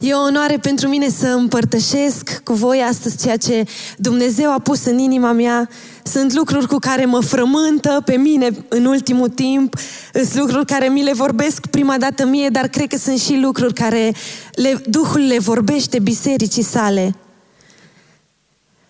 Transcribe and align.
E 0.00 0.12
o 0.12 0.22
onoare 0.22 0.56
pentru 0.56 0.88
mine 0.88 1.08
să 1.08 1.26
împărtășesc 1.26 2.40
cu 2.44 2.52
voi 2.52 2.80
astăzi 2.88 3.22
ceea 3.22 3.36
ce 3.36 3.64
Dumnezeu 3.96 4.52
a 4.52 4.58
pus 4.58 4.84
în 4.84 4.98
inima 4.98 5.32
mea. 5.32 5.68
Sunt 6.02 6.32
lucruri 6.32 6.66
cu 6.66 6.76
care 6.78 7.04
mă 7.04 7.20
frământă 7.20 8.02
pe 8.04 8.16
mine 8.16 8.50
în 8.68 8.84
ultimul 8.84 9.28
timp, 9.28 9.76
sunt 10.12 10.34
lucruri 10.34 10.66
care 10.66 10.88
mi 10.88 11.02
le 11.02 11.12
vorbesc 11.12 11.66
prima 11.66 11.98
dată 11.98 12.26
mie, 12.26 12.48
dar 12.48 12.68
cred 12.68 12.88
că 12.88 12.96
sunt 12.96 13.18
și 13.20 13.36
lucruri 13.36 13.74
care 13.74 14.12
le, 14.52 14.82
Duhul 14.86 15.20
le 15.20 15.38
vorbește 15.38 15.98
bisericii 15.98 16.62
sale. 16.62 17.14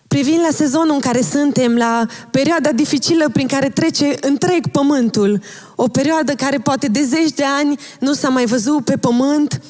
Privind 0.07 0.39
la 0.41 0.55
sezonul 0.55 0.93
în 0.93 0.99
care 0.99 1.21
suntem, 1.21 1.75
la 1.75 2.05
perioada 2.31 2.71
dificilă 2.71 3.29
prin 3.29 3.47
care 3.47 3.69
trece 3.69 4.15
întreg 4.21 4.67
pământul, 4.71 5.41
o 5.75 5.87
perioadă 5.87 6.33
care 6.33 6.57
poate 6.57 6.87
de 6.87 7.03
zeci 7.03 7.31
de 7.31 7.43
ani 7.59 7.79
nu 7.99 8.13
s-a 8.13 8.29
mai 8.29 8.45
văzut 8.45 8.83
pe 8.83 8.97
pământ, 8.97 9.61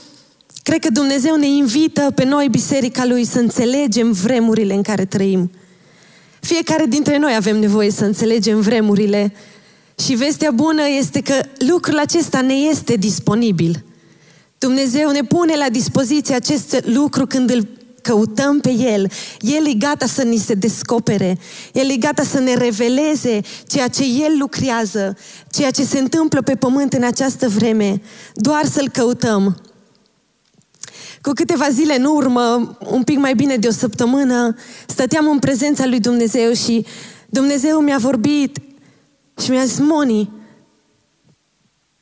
Cred 0.69 0.81
că 0.81 0.89
Dumnezeu 0.89 1.35
ne 1.35 1.47
invită 1.47 2.11
pe 2.15 2.23
noi, 2.23 2.47
Biserica 2.49 3.05
Lui, 3.05 3.25
să 3.25 3.39
înțelegem 3.39 4.11
vremurile 4.11 4.73
în 4.73 4.81
care 4.81 5.05
trăim. 5.05 5.51
Fiecare 6.39 6.85
dintre 6.85 7.17
noi 7.17 7.35
avem 7.35 7.59
nevoie 7.59 7.91
să 7.91 8.05
înțelegem 8.05 8.61
vremurile 8.61 9.33
și 10.05 10.13
vestea 10.13 10.51
bună 10.51 10.81
este 10.97 11.21
că 11.21 11.33
lucrul 11.57 11.97
acesta 11.97 12.41
ne 12.41 12.53
este 12.53 12.95
disponibil. 12.95 13.83
Dumnezeu 14.57 15.11
ne 15.11 15.21
pune 15.21 15.55
la 15.55 15.69
dispoziție 15.69 16.35
acest 16.35 16.81
lucru 16.85 17.25
când 17.25 17.49
îl 17.49 17.67
căutăm 18.01 18.59
pe 18.59 18.71
El. 18.71 19.11
El 19.39 19.67
e 19.67 19.73
gata 19.73 20.05
să 20.05 20.23
ni 20.23 20.37
se 20.37 20.53
descopere. 20.53 21.37
El 21.73 21.89
e 21.89 21.95
gata 21.95 22.23
să 22.23 22.39
ne 22.39 22.53
reveleze 22.53 23.39
ceea 23.67 23.87
ce 23.87 24.03
El 24.03 24.35
lucrează, 24.39 25.17
ceea 25.51 25.71
ce 25.71 25.83
se 25.83 25.99
întâmplă 25.99 26.41
pe 26.41 26.55
pământ 26.55 26.93
în 26.93 27.03
această 27.03 27.47
vreme. 27.47 28.01
Doar 28.33 28.65
să-L 28.65 28.89
căutăm. 28.89 29.57
Cu 31.29 31.35
câteva 31.35 31.69
zile 31.69 31.95
în 31.95 32.05
urmă, 32.05 32.77
un 32.89 33.03
pic 33.03 33.17
mai 33.17 33.33
bine 33.33 33.55
de 33.55 33.67
o 33.67 33.71
săptămână, 33.71 34.55
stăteam 34.87 35.27
în 35.27 35.39
prezența 35.39 35.85
lui 35.85 35.99
Dumnezeu 35.99 36.53
și 36.53 36.85
Dumnezeu 37.27 37.79
mi-a 37.79 37.97
vorbit 37.97 38.57
și 39.41 39.49
mi-a 39.49 39.65
zis, 39.65 39.79
Moni, 39.79 40.31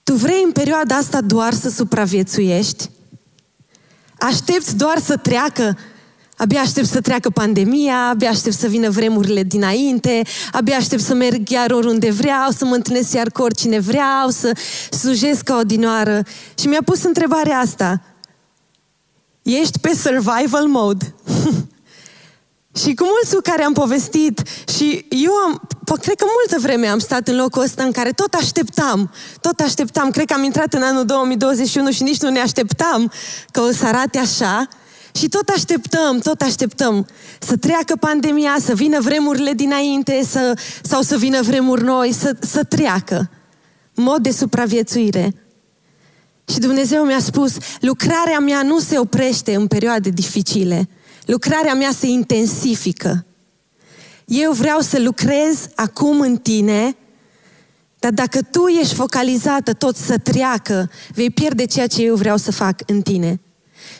tu 0.03 0.13
vrei 0.13 0.41
în 0.45 0.51
perioada 0.51 0.95
asta 0.95 1.21
doar 1.21 1.53
să 1.53 1.69
supraviețuiești? 1.69 2.89
Aștepți 4.19 4.77
doar 4.77 4.99
să 4.99 5.17
treacă 5.17 5.77
Abia 6.35 6.59
aștept 6.59 6.87
să 6.87 7.01
treacă 7.01 7.29
pandemia, 7.29 8.07
abia 8.09 8.29
aștept 8.29 8.55
să 8.55 8.67
vină 8.67 8.89
vremurile 8.89 9.43
dinainte, 9.43 10.21
abia 10.51 10.77
aștept 10.77 11.01
să 11.01 11.13
merg 11.13 11.49
iar 11.49 11.71
oriunde 11.71 12.11
vreau, 12.11 12.49
să 12.57 12.65
mă 12.65 12.75
întâlnesc 12.75 13.13
iar 13.13 13.31
cu 13.31 13.41
oricine 13.41 13.79
vreau, 13.79 14.29
să 14.29 14.57
slujesc 14.89 15.43
ca 15.43 15.57
odinoară. 15.57 16.23
Și 16.59 16.67
mi-a 16.67 16.81
pus 16.85 17.03
întrebarea 17.03 17.57
asta. 17.57 18.01
Ești 19.47 19.79
pe 19.79 19.95
survival 19.95 20.65
mode. 20.65 21.15
și 22.81 22.93
cu 22.93 23.03
mulți 23.03 23.35
cu 23.35 23.41
care 23.43 23.63
am 23.63 23.73
povestit 23.73 24.41
și 24.77 25.05
eu 25.09 25.33
am, 25.33 25.67
cred 26.01 26.15
că 26.15 26.25
multă 26.39 26.67
vreme 26.67 26.87
am 26.87 26.99
stat 26.99 27.27
în 27.27 27.35
locul 27.35 27.61
ăsta 27.61 27.83
în 27.83 27.91
care 27.91 28.11
tot 28.11 28.33
așteptam, 28.33 29.11
tot 29.41 29.59
așteptam. 29.59 30.09
Cred 30.09 30.25
că 30.25 30.33
am 30.33 30.43
intrat 30.43 30.73
în 30.73 30.81
anul 30.81 31.05
2021 31.05 31.91
și 31.91 32.03
nici 32.03 32.21
nu 32.21 32.29
ne 32.29 32.39
așteptam 32.39 33.11
că 33.51 33.61
o 33.61 33.71
să 33.71 33.85
arate 33.85 34.17
așa. 34.17 34.67
Și 35.15 35.29
tot 35.29 35.49
așteptăm, 35.49 36.19
tot 36.19 36.41
așteptăm 36.41 37.07
să 37.39 37.57
treacă 37.57 37.95
pandemia, 37.99 38.55
să 38.59 38.73
vină 38.73 38.99
vremurile 38.99 39.53
dinainte 39.53 40.21
să, 40.29 40.57
sau 40.83 41.01
să 41.01 41.17
vină 41.17 41.41
vremuri 41.41 41.83
noi, 41.83 42.13
să, 42.13 42.35
să 42.39 42.63
treacă. 42.63 43.29
Mod 43.95 44.17
de 44.17 44.31
supraviețuire. 44.31 45.46
Și 46.51 46.59
Dumnezeu 46.59 47.03
mi-a 47.03 47.19
spus, 47.19 47.57
lucrarea 47.79 48.39
mea 48.39 48.61
nu 48.61 48.79
se 48.79 48.99
oprește 48.99 49.55
în 49.55 49.67
perioade 49.67 50.09
dificile. 50.09 50.89
Lucrarea 51.25 51.73
mea 51.73 51.91
se 51.97 52.07
intensifică. 52.07 53.25
Eu 54.25 54.51
vreau 54.51 54.79
să 54.79 54.99
lucrez 54.99 55.67
acum 55.75 56.19
în 56.19 56.37
tine, 56.37 56.95
dar 57.99 58.11
dacă 58.11 58.41
tu 58.41 58.65
ești 58.65 58.93
focalizată 58.93 59.73
tot 59.73 59.95
să 59.95 60.17
treacă, 60.17 60.89
vei 61.13 61.29
pierde 61.29 61.65
ceea 61.65 61.87
ce 61.87 62.03
eu 62.03 62.15
vreau 62.15 62.37
să 62.37 62.51
fac 62.51 62.81
în 62.85 63.01
tine. 63.01 63.39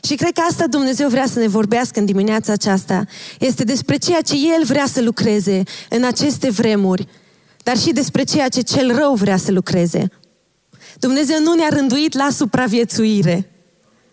Și 0.04 0.16
cred 0.16 0.34
că 0.34 0.42
asta 0.50 0.68
Dumnezeu 0.68 1.10
vrea 1.10 1.26
să 1.26 1.40
ne 1.40 1.48
vorbească 1.48 2.00
în 2.00 2.06
dimineața 2.06 2.52
aceasta. 2.52 3.06
Este 3.40 3.64
despre 3.64 3.98
ceea 3.98 4.22
ce 4.22 4.36
El 4.58 4.64
vrea 4.64 4.86
să 4.86 5.02
lucreze 5.02 5.64
în 5.90 6.04
aceste 6.04 6.50
vremuri, 6.50 7.08
dar 7.64 7.78
și 7.78 7.92
despre 7.92 8.24
ceea 8.24 8.50
ce 8.50 8.62
cel 8.62 8.96
rău 8.96 9.14
vrea 9.14 9.38
să 9.38 9.52
lucreze. 9.52 10.10
Dumnezeu 11.00 11.40
nu 11.42 11.54
ne-a 11.54 11.70
rânduit 11.70 12.14
la 12.18 12.28
supraviețuire. 12.32 13.52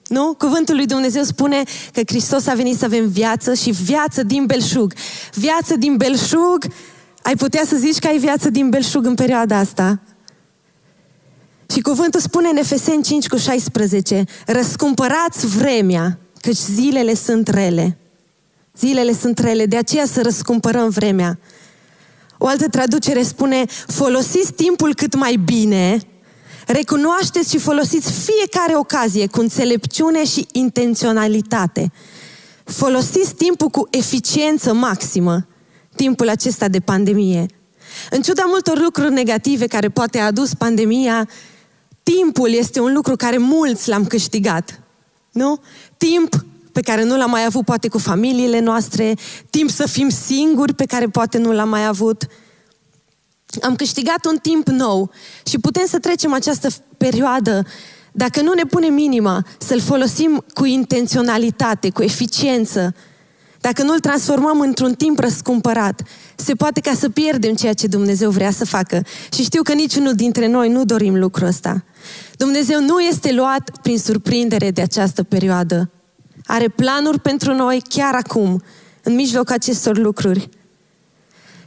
Nu? 0.06 0.34
Cuvântul 0.38 0.74
lui 0.74 0.86
Dumnezeu 0.86 1.22
spune 1.22 1.62
că 1.92 2.00
Hristos 2.06 2.46
a 2.46 2.54
venit 2.54 2.78
să 2.78 2.84
avem 2.84 3.08
viață 3.08 3.54
și 3.54 3.70
viață 3.70 4.22
din 4.22 4.46
belșug. 4.46 4.92
Viață 5.34 5.76
din 5.76 5.96
belșug, 5.96 6.64
ai 7.22 7.36
putea 7.36 7.62
să 7.66 7.76
zici 7.76 7.98
că 7.98 8.06
ai 8.06 8.18
viață 8.18 8.50
din 8.50 8.68
belșug 8.68 9.06
în 9.06 9.14
perioada 9.14 9.56
asta. 9.56 10.00
Și 11.72 11.80
cuvântul 11.80 12.20
spune 12.20 12.48
în 12.48 12.56
Efeseni 12.56 13.02
5 13.02 13.26
cu 13.26 13.36
16, 13.36 14.24
răscumpărați 14.46 15.46
vremea, 15.46 16.18
căci 16.40 16.56
zilele 16.56 17.14
sunt 17.14 17.48
rele. 17.48 17.98
Zilele 18.78 19.12
sunt 19.12 19.38
rele, 19.38 19.66
de 19.66 19.76
aceea 19.76 20.06
să 20.06 20.22
răscumpărăm 20.22 20.88
vremea. 20.88 21.38
O 22.38 22.46
altă 22.46 22.68
traducere 22.68 23.22
spune, 23.22 23.64
folosiți 23.86 24.52
timpul 24.52 24.94
cât 24.94 25.14
mai 25.14 25.36
bine, 25.44 25.98
Recunoașteți 26.66 27.50
și 27.50 27.58
folosiți 27.58 28.12
fiecare 28.12 28.76
ocazie 28.76 29.26
cu 29.26 29.40
înțelepciune 29.40 30.24
și 30.24 30.46
intenționalitate. 30.52 31.92
Folosiți 32.64 33.34
timpul 33.34 33.68
cu 33.68 33.88
eficiență 33.90 34.72
maximă, 34.72 35.46
timpul 35.96 36.28
acesta 36.28 36.68
de 36.68 36.80
pandemie. 36.80 37.46
În 38.10 38.22
ciuda 38.22 38.42
multor 38.46 38.82
lucruri 38.82 39.12
negative 39.12 39.66
care 39.66 39.88
poate 39.88 40.18
a 40.18 40.26
adus 40.26 40.54
pandemia, 40.54 41.28
timpul 42.02 42.52
este 42.52 42.80
un 42.80 42.92
lucru 42.92 43.16
care 43.16 43.38
mulți 43.38 43.88
l-am 43.88 44.06
câștigat. 44.06 44.80
Nu? 45.32 45.60
Timp 45.96 46.44
pe 46.72 46.80
care 46.80 47.04
nu 47.04 47.16
l-am 47.16 47.30
mai 47.30 47.44
avut 47.44 47.64
poate 47.64 47.88
cu 47.88 47.98
familiile 47.98 48.60
noastre, 48.60 49.14
timp 49.50 49.70
să 49.70 49.86
fim 49.86 50.08
singuri 50.08 50.74
pe 50.74 50.84
care 50.84 51.06
poate 51.06 51.38
nu 51.38 51.52
l-am 51.52 51.68
mai 51.68 51.86
avut, 51.86 52.26
am 53.62 53.76
câștigat 53.76 54.26
un 54.26 54.36
timp 54.42 54.68
nou 54.68 55.10
și 55.46 55.58
putem 55.58 55.86
să 55.86 55.98
trecem 55.98 56.32
această 56.32 56.68
perioadă 56.96 57.62
dacă 58.12 58.40
nu 58.40 58.52
ne 58.52 58.62
punem 58.62 58.98
inima 58.98 59.46
să-l 59.58 59.80
folosim 59.80 60.44
cu 60.52 60.64
intenționalitate, 60.64 61.90
cu 61.90 62.02
eficiență, 62.02 62.94
dacă 63.60 63.82
nu 63.82 63.92
îl 63.92 64.00
transformăm 64.00 64.60
într-un 64.60 64.94
timp 64.94 65.18
răscumpărat, 65.18 66.02
se 66.36 66.54
poate 66.54 66.80
ca 66.80 66.92
să 66.94 67.08
pierdem 67.08 67.54
ceea 67.54 67.72
ce 67.72 67.86
Dumnezeu 67.86 68.30
vrea 68.30 68.50
să 68.50 68.64
facă. 68.64 69.02
Și 69.32 69.42
știu 69.42 69.62
că 69.62 69.72
niciunul 69.72 70.14
dintre 70.14 70.46
noi 70.46 70.68
nu 70.68 70.84
dorim 70.84 71.18
lucrul 71.18 71.46
ăsta. 71.46 71.84
Dumnezeu 72.36 72.80
nu 72.80 73.00
este 73.00 73.32
luat 73.32 73.70
prin 73.82 73.98
surprindere 73.98 74.70
de 74.70 74.82
această 74.82 75.22
perioadă. 75.22 75.90
Are 76.44 76.68
planuri 76.68 77.20
pentru 77.20 77.54
noi 77.54 77.82
chiar 77.88 78.14
acum, 78.14 78.62
în 79.02 79.14
mijlocul 79.14 79.54
acestor 79.54 79.98
lucruri. 79.98 80.48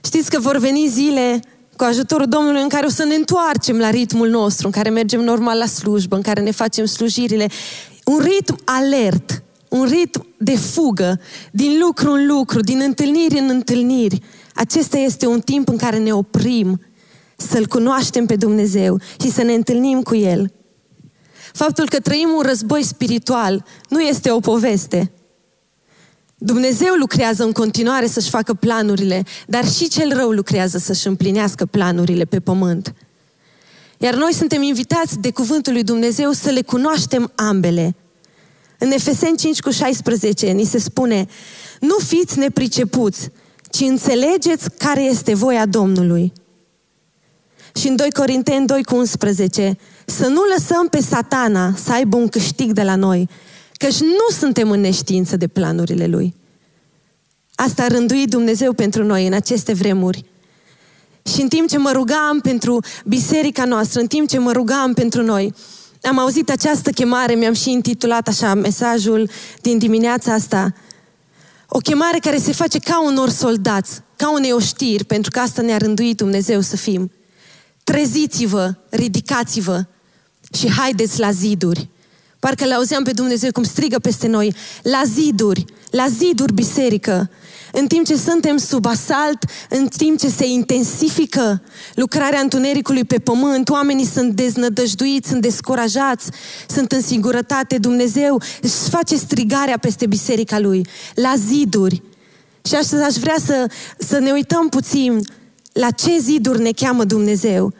Știți 0.03 0.30
că 0.30 0.40
vor 0.40 0.58
veni 0.58 0.88
zile 0.88 1.40
cu 1.78 1.84
ajutorul 1.84 2.28
Domnului 2.28 2.62
în 2.62 2.68
care 2.68 2.86
o 2.86 2.90
să 2.90 3.04
ne 3.04 3.16
întoarcem 3.16 3.78
la 3.78 3.90
ritmul 3.90 4.30
nostru, 4.30 4.66
în 4.66 4.72
care 4.72 4.90
mergem 4.90 5.22
normal 5.22 5.58
la 5.58 5.66
slujbă, 5.66 6.16
în 6.16 6.22
care 6.22 6.42
ne 6.42 6.52
facem 6.52 6.86
slujirile. 6.86 7.48
Un 8.06 8.20
ritm 8.20 8.58
alert, 8.64 9.44
un 9.70 9.84
ritm 9.84 10.28
de 10.38 10.56
fugă, 10.56 11.20
din 11.52 11.78
lucru 11.82 12.12
în 12.12 12.28
lucru, 12.28 12.60
din 12.60 12.80
întâlniri 12.80 13.40
în 13.40 13.50
întâlniri. 13.50 14.22
Acesta 14.54 14.98
este 14.98 15.28
un 15.28 15.40
timp 15.40 15.68
în 15.68 15.78
care 15.78 15.98
ne 15.98 16.12
oprim 16.12 16.82
să-L 17.36 17.68
cunoaștem 17.68 18.26
pe 18.26 18.36
Dumnezeu 18.36 19.00
și 19.22 19.32
să 19.32 19.44
ne 19.44 19.54
întâlnim 19.54 20.02
cu 20.02 20.16
El. 20.16 20.52
Faptul 21.54 21.90
că 21.90 22.00
trăim 22.00 22.30
un 22.36 22.42
război 22.42 22.84
spiritual 22.84 23.66
nu 23.90 24.02
este 24.02 24.32
o 24.32 24.40
poveste, 24.40 25.12
Dumnezeu 26.39 26.93
lucrează 26.93 27.43
în 27.43 27.51
continuare 27.51 28.07
să-și 28.07 28.29
facă 28.29 28.53
planurile, 28.53 29.23
dar 29.47 29.67
și 29.67 29.87
cel 29.87 30.13
rău 30.13 30.29
lucrează 30.29 30.78
să-și 30.78 31.07
împlinească 31.07 31.66
planurile 31.66 32.25
pe 32.25 32.39
pământ. 32.39 32.93
Iar 33.97 34.16
noi 34.16 34.34
suntem 34.34 34.61
invitați 34.61 35.19
de 35.19 35.31
cuvântul 35.31 35.73
lui 35.73 35.84
Dumnezeu 35.84 36.31
să 36.31 36.49
le 36.49 36.61
cunoaștem 36.61 37.31
ambele. 37.35 37.95
În 38.78 38.91
Efeseni 38.91 39.37
5 39.37 39.59
cu 39.59 39.69
16 39.69 40.47
ni 40.47 40.63
se 40.63 40.78
spune, 40.78 41.28
nu 41.79 41.95
fiți 42.05 42.37
nepricepuți, 42.37 43.29
ci 43.72 43.79
înțelegeți 43.79 44.69
care 44.78 45.01
este 45.01 45.34
voia 45.34 45.66
Domnului. 45.66 46.34
Și 47.75 47.87
în 47.87 47.95
2 47.95 48.11
Corinteni 48.11 48.66
2 48.66 48.84
cu 48.84 48.95
11, 48.95 49.78
să 50.05 50.28
nu 50.28 50.41
lăsăm 50.55 50.87
pe 50.87 51.01
satana 51.01 51.73
să 51.75 51.91
aibă 51.91 52.17
un 52.17 52.28
câștig 52.28 52.72
de 52.72 52.84
la 52.84 52.95
noi, 52.95 53.29
Căci 53.78 54.00
nu 54.00 54.35
suntem 54.38 54.72
în 54.72 54.79
neștiință 54.79 55.38
de 55.38 55.47
planurile 55.47 56.06
Lui. 56.06 56.35
Asta 57.56 57.84
a 57.84 57.88
rânduit 57.88 58.29
Dumnezeu 58.29 58.74
pentru 58.74 59.03
noi 59.03 59.28
în 59.28 59.34
aceste 59.34 59.74
vremuri. 59.74 60.26
Și 61.34 61.41
în 61.41 61.47
timp 61.47 61.70
ce 61.70 61.78
mă 61.78 61.91
rugam 61.91 62.40
pentru 62.41 62.84
biserica 63.06 63.66
noastră, 63.66 64.00
în 64.00 64.08
timp 64.08 64.29
ce 64.29 64.38
mă 64.38 64.52
rugam 64.52 64.94
pentru 64.94 65.24
noi, 65.24 65.53
am 66.02 66.20
auzit 66.20 66.50
această 66.50 66.90
chemare, 66.90 67.34
mi-am 67.34 67.53
și 67.53 67.72
intitulat 67.72 68.28
așa 68.28 68.53
mesajul 68.53 69.29
din 69.62 69.78
dimineața 69.78 70.34
asta. 70.34 70.73
O 71.70 71.78
chemare 71.78 72.18
care 72.20 72.38
se 72.38 72.52
face 72.52 72.80
ca 72.80 73.06
unor 73.06 73.30
soldați, 73.30 74.02
ca 74.16 74.32
unei 74.32 74.52
oștiri, 74.52 75.03
pentru 75.03 75.32
că 75.32 75.40
asta 75.40 75.62
ne-a 75.62 75.78
rânduit 75.78 76.18
Dumnezeu 76.18 76.62
să 76.62 76.76
fim. 76.76 77.12
Treziți-vă, 77.84 78.76
ridicați-vă 78.90 79.85
și 80.53 80.72
haideți 80.72 81.20
la 81.20 81.32
ziduri. 81.32 81.90
Parcă 82.39 82.66
le 82.66 82.73
auzeam 82.73 83.03
pe 83.03 83.11
Dumnezeu 83.11 83.51
cum 83.51 83.63
strigă 83.63 83.99
peste 83.99 84.28
noi, 84.28 84.55
la 84.81 85.01
ziduri, 85.05 85.66
la 85.89 86.07
ziduri 86.07 86.53
biserică. 86.53 87.29
În 87.72 87.87
timp 87.87 88.05
ce 88.05 88.16
suntem 88.16 88.57
sub 88.57 88.85
asalt, 88.85 89.45
în 89.69 89.87
timp 89.87 90.19
ce 90.19 90.29
se 90.29 90.45
intensifică 90.45 91.61
lucrarea 91.93 92.39
întunericului 92.39 93.03
pe 93.03 93.17
pământ, 93.19 93.69
oamenii 93.69 94.05
sunt 94.05 94.34
deznădăjduiți, 94.34 95.29
sunt 95.29 95.41
descurajați, 95.41 96.29
sunt 96.67 96.91
în 96.91 97.01
singurătate, 97.01 97.78
Dumnezeu 97.78 98.41
își 98.61 98.89
face 98.89 99.16
strigarea 99.16 99.78
peste 99.78 100.05
biserica 100.05 100.59
Lui, 100.59 100.87
la 101.16 101.34
ziduri. 101.47 102.01
Și 102.61 102.75
astăzi 102.75 103.03
aș 103.03 103.13
vrea 103.13 103.37
să, 103.45 103.69
să 103.97 104.19
ne 104.19 104.31
uităm 104.31 104.69
puțin 104.69 105.22
la 105.73 105.91
ce 105.91 106.17
ziduri 106.19 106.61
ne 106.61 106.72
cheamă 106.72 107.03
Dumnezeu. 107.03 107.73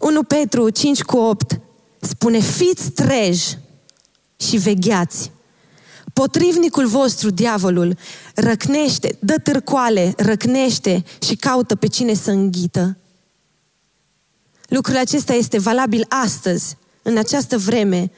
1 0.00 0.22
Petru 0.22 0.70
5 0.70 1.02
cu 1.02 1.16
8 1.16 1.60
spune, 2.04 2.40
fiți 2.40 2.90
treji 2.90 3.58
și 4.36 4.56
vegheați. 4.56 5.32
Potrivnicul 6.12 6.86
vostru, 6.86 7.30
diavolul, 7.30 7.96
răcnește, 8.34 9.16
dă 9.20 9.34
târcoale, 9.42 10.14
răcnește 10.16 11.04
și 11.26 11.36
caută 11.36 11.74
pe 11.74 11.86
cine 11.86 12.14
să 12.14 12.30
înghită. 12.30 12.96
Lucrul 14.68 14.96
acesta 14.96 15.32
este 15.32 15.58
valabil 15.58 16.06
astăzi, 16.08 16.76
în 17.02 17.16
această 17.16 17.58
vreme. 17.58 18.10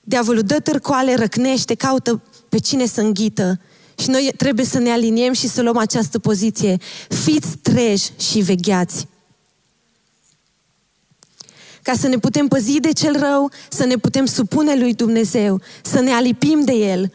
Diavolul 0.00 0.42
dă 0.42 0.60
târcoale, 0.60 1.14
răcnește, 1.14 1.74
caută 1.74 2.22
pe 2.48 2.58
cine 2.58 2.86
să 2.86 3.00
înghită. 3.00 3.60
Și 3.98 4.10
noi 4.10 4.32
trebuie 4.36 4.64
să 4.64 4.78
ne 4.78 4.90
aliniem 4.90 5.32
și 5.32 5.48
să 5.48 5.62
luăm 5.62 5.76
această 5.76 6.18
poziție. 6.18 6.76
Fiți 7.08 7.56
treji 7.56 8.10
și 8.18 8.40
vegheați 8.40 9.06
ca 11.88 11.94
să 11.94 12.08
ne 12.08 12.18
putem 12.18 12.48
păzi 12.48 12.80
de 12.80 12.92
cel 12.92 13.18
rău, 13.18 13.50
să 13.68 13.84
ne 13.84 13.96
putem 13.96 14.24
supune 14.24 14.74
lui 14.76 14.94
Dumnezeu, 14.94 15.60
să 15.82 16.00
ne 16.00 16.10
alipim 16.10 16.64
de 16.64 16.72
El. 16.72 17.12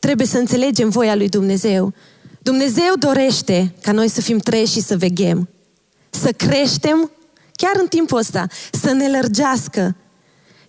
Trebuie 0.00 0.26
să 0.26 0.38
înțelegem 0.38 0.88
voia 0.88 1.14
lui 1.14 1.28
Dumnezeu. 1.28 1.94
Dumnezeu 2.42 2.94
dorește 2.98 3.74
ca 3.82 3.92
noi 3.92 4.08
să 4.08 4.20
fim 4.20 4.38
treji 4.38 4.72
și 4.72 4.80
să 4.80 4.96
veghem, 4.96 5.48
să 6.10 6.32
creștem 6.32 7.10
chiar 7.52 7.72
în 7.80 7.86
timpul 7.86 8.18
ăsta, 8.18 8.46
să 8.72 8.92
ne 8.92 9.08
lărgească. 9.08 9.96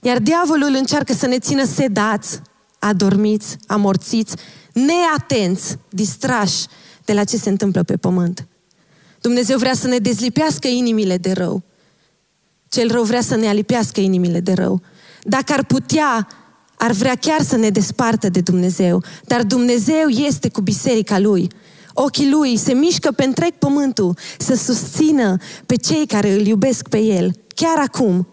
Iar 0.01 0.19
diavolul 0.19 0.73
încearcă 0.75 1.13
să 1.13 1.27
ne 1.27 1.39
țină 1.39 1.65
sedați, 1.65 2.41
adormiți, 2.79 3.57
amorțiți, 3.67 4.35
neatenți, 4.73 5.77
distrași 5.89 6.65
de 7.05 7.13
la 7.13 7.23
ce 7.23 7.37
se 7.37 7.49
întâmplă 7.49 7.83
pe 7.83 7.97
pământ. 7.97 8.47
Dumnezeu 9.21 9.57
vrea 9.57 9.73
să 9.73 9.87
ne 9.87 9.97
dezlipească 9.97 10.67
inimile 10.67 11.17
de 11.17 11.31
rău. 11.31 11.63
Cel 12.69 12.91
rău 12.91 13.03
vrea 13.03 13.21
să 13.21 13.35
ne 13.35 13.47
alipească 13.47 13.99
inimile 13.99 14.39
de 14.39 14.53
rău. 14.53 14.81
Dacă 15.23 15.53
ar 15.53 15.63
putea, 15.63 16.27
ar 16.77 16.91
vrea 16.91 17.15
chiar 17.15 17.41
să 17.41 17.55
ne 17.55 17.69
despartă 17.69 18.29
de 18.29 18.41
Dumnezeu. 18.41 19.03
Dar 19.25 19.43
Dumnezeu 19.43 20.07
este 20.07 20.49
cu 20.49 20.61
biserica 20.61 21.19
Lui. 21.19 21.47
Ochii 21.93 22.29
Lui 22.29 22.57
se 22.57 22.73
mișcă 22.73 23.11
pe 23.11 23.23
întreg 23.23 23.51
pământul 23.51 24.17
să 24.37 24.55
susțină 24.55 25.37
pe 25.65 25.75
cei 25.75 26.05
care 26.05 26.33
îl 26.33 26.45
iubesc 26.45 26.87
pe 26.87 26.97
El. 26.97 27.31
Chiar 27.55 27.77
acum. 27.77 28.27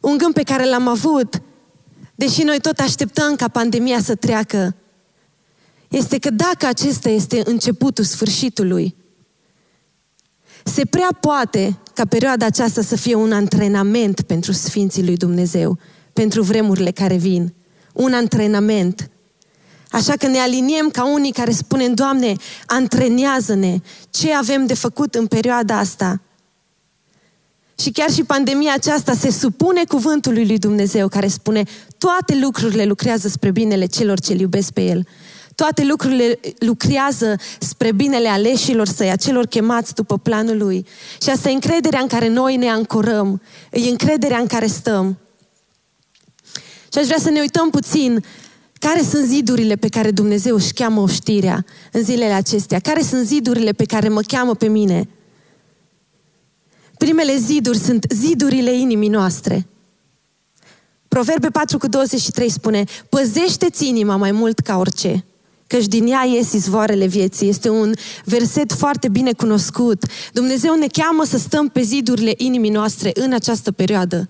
Un 0.00 0.16
gând 0.16 0.34
pe 0.34 0.42
care 0.42 0.68
l-am 0.68 0.88
avut, 0.88 1.42
deși 2.14 2.42
noi 2.42 2.60
tot 2.60 2.78
așteptăm 2.78 3.36
ca 3.36 3.48
pandemia 3.48 4.00
să 4.00 4.14
treacă, 4.14 4.74
este 5.88 6.18
că 6.18 6.30
dacă 6.30 6.66
acesta 6.66 7.08
este 7.08 7.42
începutul 7.44 8.04
sfârșitului, 8.04 8.96
se 10.64 10.84
prea 10.84 11.08
poate 11.20 11.78
ca 11.94 12.04
perioada 12.04 12.46
aceasta 12.46 12.82
să 12.82 12.96
fie 12.96 13.14
un 13.14 13.32
antrenament 13.32 14.20
pentru 14.20 14.52
Sfinții 14.52 15.04
lui 15.04 15.16
Dumnezeu, 15.16 15.78
pentru 16.12 16.42
vremurile 16.42 16.90
care 16.90 17.16
vin. 17.16 17.54
Un 17.92 18.12
antrenament. 18.12 19.10
Așa 19.90 20.12
că 20.12 20.26
ne 20.26 20.38
aliniem 20.38 20.88
ca 20.88 21.12
unii 21.12 21.32
care 21.32 21.50
spunem, 21.50 21.94
Doamne, 21.94 22.34
antrenează-ne 22.66 23.76
ce 24.10 24.32
avem 24.32 24.66
de 24.66 24.74
făcut 24.74 25.14
în 25.14 25.26
perioada 25.26 25.78
asta. 25.78 26.20
Și 27.80 27.90
chiar 27.90 28.10
și 28.10 28.24
pandemia 28.24 28.72
aceasta 28.74 29.14
se 29.14 29.30
supune 29.30 29.84
cuvântului 29.84 30.46
lui 30.46 30.58
Dumnezeu 30.58 31.08
care 31.08 31.28
spune 31.28 31.62
toate 31.98 32.38
lucrurile 32.42 32.84
lucrează 32.84 33.28
spre 33.28 33.50
binele 33.50 33.86
celor 33.86 34.20
ce 34.20 34.34
iubesc 34.34 34.70
pe 34.70 34.80
El. 34.80 35.06
Toate 35.60 35.84
lucrurile 35.84 36.40
lucrează 36.58 37.36
spre 37.58 37.92
binele 37.92 38.28
aleșilor 38.28 38.86
săi, 38.86 39.10
a 39.10 39.16
celor 39.16 39.46
chemați 39.46 39.94
după 39.94 40.18
planul 40.18 40.56
lui. 40.56 40.86
Și 41.22 41.30
asta 41.30 41.48
e 41.48 41.52
încrederea 41.52 42.00
în 42.00 42.06
care 42.06 42.28
noi 42.28 42.56
ne 42.56 42.68
ancorăm, 42.68 43.42
e 43.70 43.88
încrederea 43.88 44.38
în 44.38 44.46
care 44.46 44.66
stăm. 44.66 45.18
Și 46.92 46.98
aș 46.98 47.04
vrea 47.04 47.18
să 47.18 47.30
ne 47.30 47.40
uităm 47.40 47.70
puțin 47.70 48.24
care 48.78 49.02
sunt 49.02 49.26
zidurile 49.26 49.76
pe 49.76 49.88
care 49.88 50.10
Dumnezeu 50.10 50.54
își 50.54 50.72
cheamă 50.72 51.00
oștirea 51.00 51.64
în 51.92 52.02
zilele 52.02 52.32
acestea? 52.32 52.78
Care 52.78 53.02
sunt 53.02 53.26
zidurile 53.26 53.72
pe 53.72 53.84
care 53.84 54.08
mă 54.08 54.20
cheamă 54.20 54.54
pe 54.54 54.66
mine? 54.68 55.08
Primele 56.98 57.36
ziduri 57.36 57.78
sunt 57.78 58.06
zidurile 58.08 58.72
inimii 58.72 59.08
noastre. 59.08 59.66
Proverbe 61.08 61.48
4 61.48 61.78
cu 61.78 61.86
23 61.86 62.50
spune, 62.50 62.84
păzește-ți 63.08 63.88
inima 63.88 64.16
mai 64.16 64.32
mult 64.32 64.58
ca 64.58 64.76
orice 64.76 65.24
căci 65.70 65.86
din 65.86 66.06
ea 66.06 66.24
ies 66.24 66.52
izvoarele 66.52 67.06
vieții. 67.06 67.48
Este 67.48 67.68
un 67.68 67.92
verset 68.24 68.72
foarte 68.72 69.08
bine 69.08 69.32
cunoscut. 69.32 70.04
Dumnezeu 70.32 70.74
ne 70.74 70.86
cheamă 70.86 71.24
să 71.24 71.38
stăm 71.38 71.68
pe 71.68 71.82
zidurile 71.82 72.34
inimii 72.36 72.70
noastre 72.70 73.10
în 73.14 73.32
această 73.32 73.72
perioadă. 73.72 74.28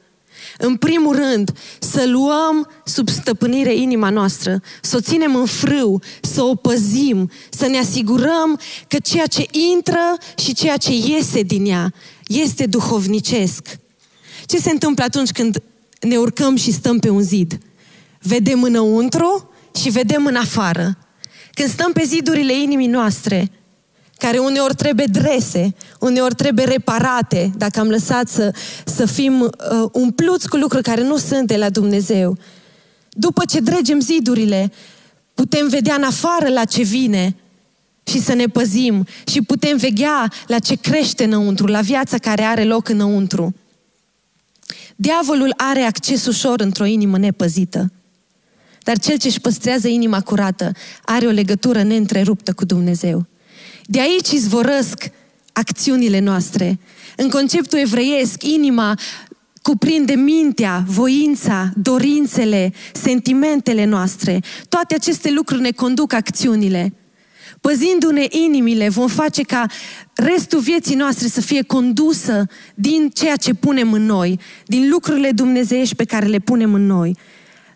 În 0.59 0.77
primul 0.77 1.17
rând, 1.17 1.53
să 1.79 2.05
luăm 2.07 2.71
sub 2.85 3.09
stăpânire 3.09 3.75
inima 3.75 4.11
noastră, 4.11 4.63
să 4.83 4.97
o 4.97 5.01
ținem 5.01 5.35
în 5.35 5.47
frâu, 5.47 6.03
să 6.21 6.43
o 6.43 6.55
păzim, 6.55 7.31
să 7.51 7.67
ne 7.67 7.79
asigurăm 7.79 8.61
că 8.89 8.99
ceea 8.99 9.27
ce 9.27 9.47
intră 9.73 10.17
și 10.37 10.55
ceea 10.55 10.77
ce 10.77 10.93
iese 10.93 11.43
din 11.43 11.67
ea 11.67 11.93
este 12.27 12.67
duhovnicesc. 12.67 13.79
Ce 14.45 14.59
se 14.59 14.71
întâmplă 14.71 15.05
atunci 15.05 15.31
când 15.31 15.63
ne 16.01 16.17
urcăm 16.17 16.57
și 16.57 16.73
stăm 16.73 16.99
pe 16.99 17.09
un 17.09 17.23
zid? 17.23 17.59
Vedem 18.23 18.63
înăuntru 18.63 19.51
și 19.75 19.91
vedem 19.91 20.27
în 20.27 20.37
afară. 20.37 20.99
Când 21.51 21.69
stăm 21.69 21.93
pe 21.93 22.03
zidurile 22.05 22.61
inimii 22.61 22.87
noastre, 22.87 23.51
care 24.17 24.39
uneori 24.39 24.75
trebuie 24.75 25.07
drese, 25.07 25.75
uneori 26.01 26.35
trebuie 26.35 26.65
reparate, 26.65 27.51
dacă 27.57 27.81
am 27.81 27.89
lăsat 27.89 28.29
să, 28.29 28.55
să 28.85 29.07
fim 29.07 29.41
uh, 29.41 29.51
umpluți 29.93 30.49
cu 30.49 30.57
lucruri 30.57 30.83
care 30.83 31.03
nu 31.03 31.17
sunt 31.17 31.47
de 31.47 31.57
la 31.57 31.71
Dumnezeu. 31.71 32.39
După 33.11 33.45
ce 33.45 33.61
dregem 33.61 34.01
zidurile, 34.01 34.73
putem 35.35 35.69
vedea 35.69 35.95
în 35.95 36.03
afară 36.03 36.49
la 36.49 36.65
ce 36.65 36.83
vine 36.83 37.37
și 38.05 38.21
să 38.21 38.35
ne 38.35 38.47
păzim 38.47 39.07
și 39.27 39.43
putem 39.43 39.77
veghea 39.77 40.33
la 40.47 40.59
ce 40.59 40.75
crește 40.75 41.25
înăuntru, 41.25 41.67
la 41.67 41.81
viața 41.81 42.19
care 42.19 42.43
are 42.43 42.65
loc 42.65 42.89
înăuntru. 42.89 43.55
Diavolul 44.97 45.55
are 45.57 45.81
acces 45.81 46.27
ușor 46.27 46.61
într-o 46.61 46.85
inimă 46.85 47.19
nepăzită. 47.19 47.93
Dar 48.83 48.99
cel 48.99 49.17
ce 49.17 49.27
își 49.27 49.41
păstrează 49.41 49.89
inima 49.89 50.21
curată 50.21 50.73
are 51.05 51.27
o 51.27 51.31
legătură 51.31 51.83
neîntreruptă 51.83 52.53
cu 52.53 52.65
Dumnezeu. 52.65 53.27
De 53.85 54.01
aici 54.01 54.31
izvorăsc 54.31 55.11
acțiunile 55.53 56.19
noastre. 56.19 56.79
În 57.17 57.29
conceptul 57.29 57.79
evreiesc, 57.79 58.43
inima 58.43 58.99
cuprinde 59.63 60.15
mintea, 60.15 60.85
voința, 60.87 61.71
dorințele, 61.77 62.73
sentimentele 62.93 63.85
noastre. 63.85 64.41
Toate 64.69 64.95
aceste 64.95 65.31
lucruri 65.31 65.61
ne 65.61 65.71
conduc 65.71 66.13
acțiunile. 66.13 66.93
Păzindu-ne 67.61 68.27
inimile, 68.29 68.89
vom 68.89 69.09
face 69.09 69.43
ca 69.43 69.67
restul 70.15 70.61
vieții 70.61 70.95
noastre 70.95 71.29
să 71.29 71.41
fie 71.41 71.63
condusă 71.63 72.47
din 72.75 73.11
ceea 73.15 73.37
ce 73.37 73.55
punem 73.55 73.93
în 73.93 74.05
noi, 74.05 74.39
din 74.67 74.89
lucrurile 74.89 75.31
dumnezeiești 75.31 75.95
pe 75.95 76.05
care 76.05 76.27
le 76.27 76.39
punem 76.39 76.75
în 76.75 76.87
noi. 76.87 77.17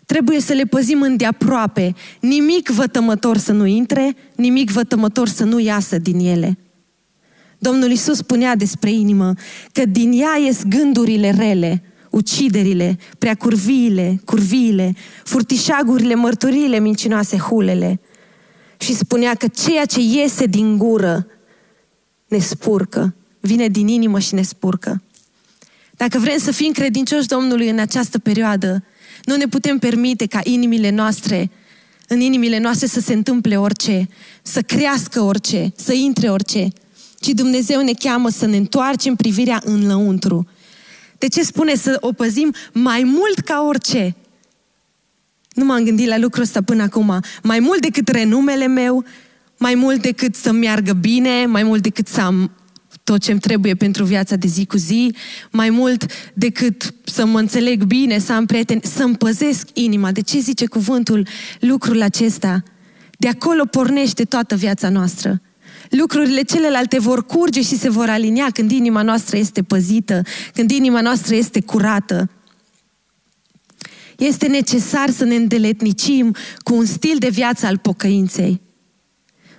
Trebuie 0.05 0.39
să 0.39 0.53
le 0.53 0.63
păzim 0.63 1.01
îndeaproape. 1.01 1.95
Nimic 2.19 2.69
vătămător 2.69 3.37
să 3.37 3.51
nu 3.51 3.65
intre, 3.65 4.15
nimic 4.35 4.69
vătămător 4.69 5.27
să 5.27 5.43
nu 5.43 5.59
iasă 5.59 5.97
din 5.97 6.19
ele. 6.19 6.57
Domnul 7.57 7.91
Isus 7.91 8.17
spunea 8.17 8.55
despre 8.55 8.91
inimă 8.91 9.33
că 9.71 9.85
din 9.85 10.11
ea 10.11 10.37
ies 10.45 10.63
gândurile 10.63 11.31
rele, 11.31 11.83
uciderile, 12.09 12.97
preacurviile, 13.17 14.21
curviile, 14.25 14.95
furtișagurile, 15.23 16.15
mărturiile 16.15 16.79
mincinoase, 16.79 17.37
hulele. 17.37 17.99
Și 18.77 18.95
spunea 18.95 19.33
că 19.33 19.47
ceea 19.47 19.85
ce 19.85 19.99
iese 19.99 20.45
din 20.45 20.77
gură 20.77 21.27
ne 22.27 22.37
spurcă, 22.37 23.15
vine 23.39 23.67
din 23.67 23.87
inimă 23.87 24.19
și 24.19 24.33
ne 24.33 24.41
spurcă. 24.41 25.03
Dacă 25.91 26.19
vrem 26.19 26.37
să 26.37 26.51
fim 26.51 26.71
credincioși 26.71 27.27
Domnului 27.27 27.69
în 27.69 27.79
această 27.79 28.19
perioadă, 28.19 28.83
nu 29.23 29.35
ne 29.35 29.47
putem 29.47 29.77
permite 29.77 30.25
ca 30.25 30.39
inimile 30.43 30.89
noastre, 30.89 31.49
în 32.07 32.19
inimile 32.19 32.59
noastre 32.59 32.87
să 32.87 32.99
se 32.99 33.13
întâmple 33.13 33.57
orice, 33.57 34.07
să 34.41 34.61
crească 34.61 35.21
orice, 35.21 35.73
să 35.75 35.93
intre 35.93 36.29
orice, 36.29 36.67
ci 37.19 37.27
Dumnezeu 37.27 37.81
ne 37.81 37.93
cheamă 37.93 38.29
să 38.29 38.45
ne 38.45 38.57
întoarcem 38.57 39.15
privirea 39.15 39.61
în 39.63 39.87
lăuntru. 39.87 40.47
De 41.17 41.27
ce 41.27 41.43
spune 41.43 41.75
să 41.75 41.97
o 41.99 42.11
păzim 42.11 42.53
mai 42.73 43.03
mult 43.03 43.39
ca 43.39 43.65
orice? 43.67 44.15
Nu 45.53 45.65
m-am 45.65 45.83
gândit 45.83 46.07
la 46.07 46.17
lucrul 46.17 46.43
ăsta 46.43 46.61
până 46.61 46.83
acum. 46.83 47.19
Mai 47.43 47.59
mult 47.59 47.81
decât 47.81 48.07
renumele 48.07 48.67
meu, 48.67 49.05
mai 49.57 49.75
mult 49.75 50.01
decât 50.01 50.35
să 50.35 50.51
meargă 50.51 50.93
bine, 50.93 51.45
mai 51.45 51.63
mult 51.63 51.81
decât 51.81 52.07
să 52.07 52.21
am 52.21 52.51
tot 53.05 53.21
ce 53.21 53.31
îmi 53.31 53.39
trebuie 53.39 53.75
pentru 53.75 54.03
viața 54.03 54.35
de 54.35 54.47
zi 54.47 54.65
cu 54.65 54.77
zi, 54.77 55.15
mai 55.51 55.69
mult 55.69 56.05
decât 56.33 56.93
să 57.03 57.25
mă 57.25 57.39
înțeleg 57.39 57.83
bine, 57.83 58.19
să 58.19 58.33
am 58.33 58.45
prieteni, 58.45 58.81
să-mi 58.83 59.17
păzesc 59.17 59.67
inima. 59.73 60.11
De 60.11 60.21
ce 60.21 60.39
zice 60.39 60.65
cuvântul 60.65 61.27
lucrul 61.59 62.01
acesta? 62.01 62.63
De 63.17 63.27
acolo 63.27 63.65
pornește 63.65 64.23
toată 64.23 64.55
viața 64.55 64.89
noastră. 64.89 65.41
Lucrurile 65.89 66.41
celelalte 66.41 66.99
vor 66.99 67.25
curge 67.25 67.61
și 67.61 67.77
se 67.77 67.89
vor 67.89 68.09
alinia 68.09 68.47
când 68.53 68.71
inima 68.71 69.01
noastră 69.01 69.37
este 69.37 69.63
păzită, 69.63 70.21
când 70.53 70.71
inima 70.71 71.01
noastră 71.01 71.35
este 71.35 71.61
curată. 71.61 72.29
Este 74.17 74.47
necesar 74.47 75.09
să 75.09 75.23
ne 75.23 75.35
îndeletnicim 75.35 76.35
cu 76.57 76.75
un 76.75 76.85
stil 76.85 77.15
de 77.17 77.29
viață 77.29 77.65
al 77.65 77.77
pocăinței. 77.77 78.61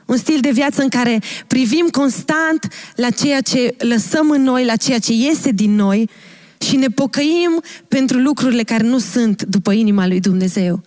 Un 0.06 0.16
stil 0.16 0.40
de 0.40 0.50
viață 0.50 0.82
în 0.82 0.88
care 0.88 1.22
privim 1.46 1.88
constant 1.90 2.68
la 2.94 3.10
ceea 3.10 3.40
ce 3.40 3.74
lăsăm 3.78 4.30
în 4.30 4.42
noi, 4.42 4.64
la 4.64 4.76
ceea 4.76 4.98
ce 4.98 5.12
iese 5.12 5.50
din 5.50 5.74
noi 5.74 6.10
și 6.58 6.76
ne 6.76 6.88
pocăim 6.88 7.62
pentru 7.88 8.18
lucrurile 8.18 8.62
care 8.62 8.82
nu 8.82 8.98
sunt 8.98 9.42
după 9.42 9.72
inima 9.72 10.06
lui 10.06 10.20
Dumnezeu. 10.20 10.82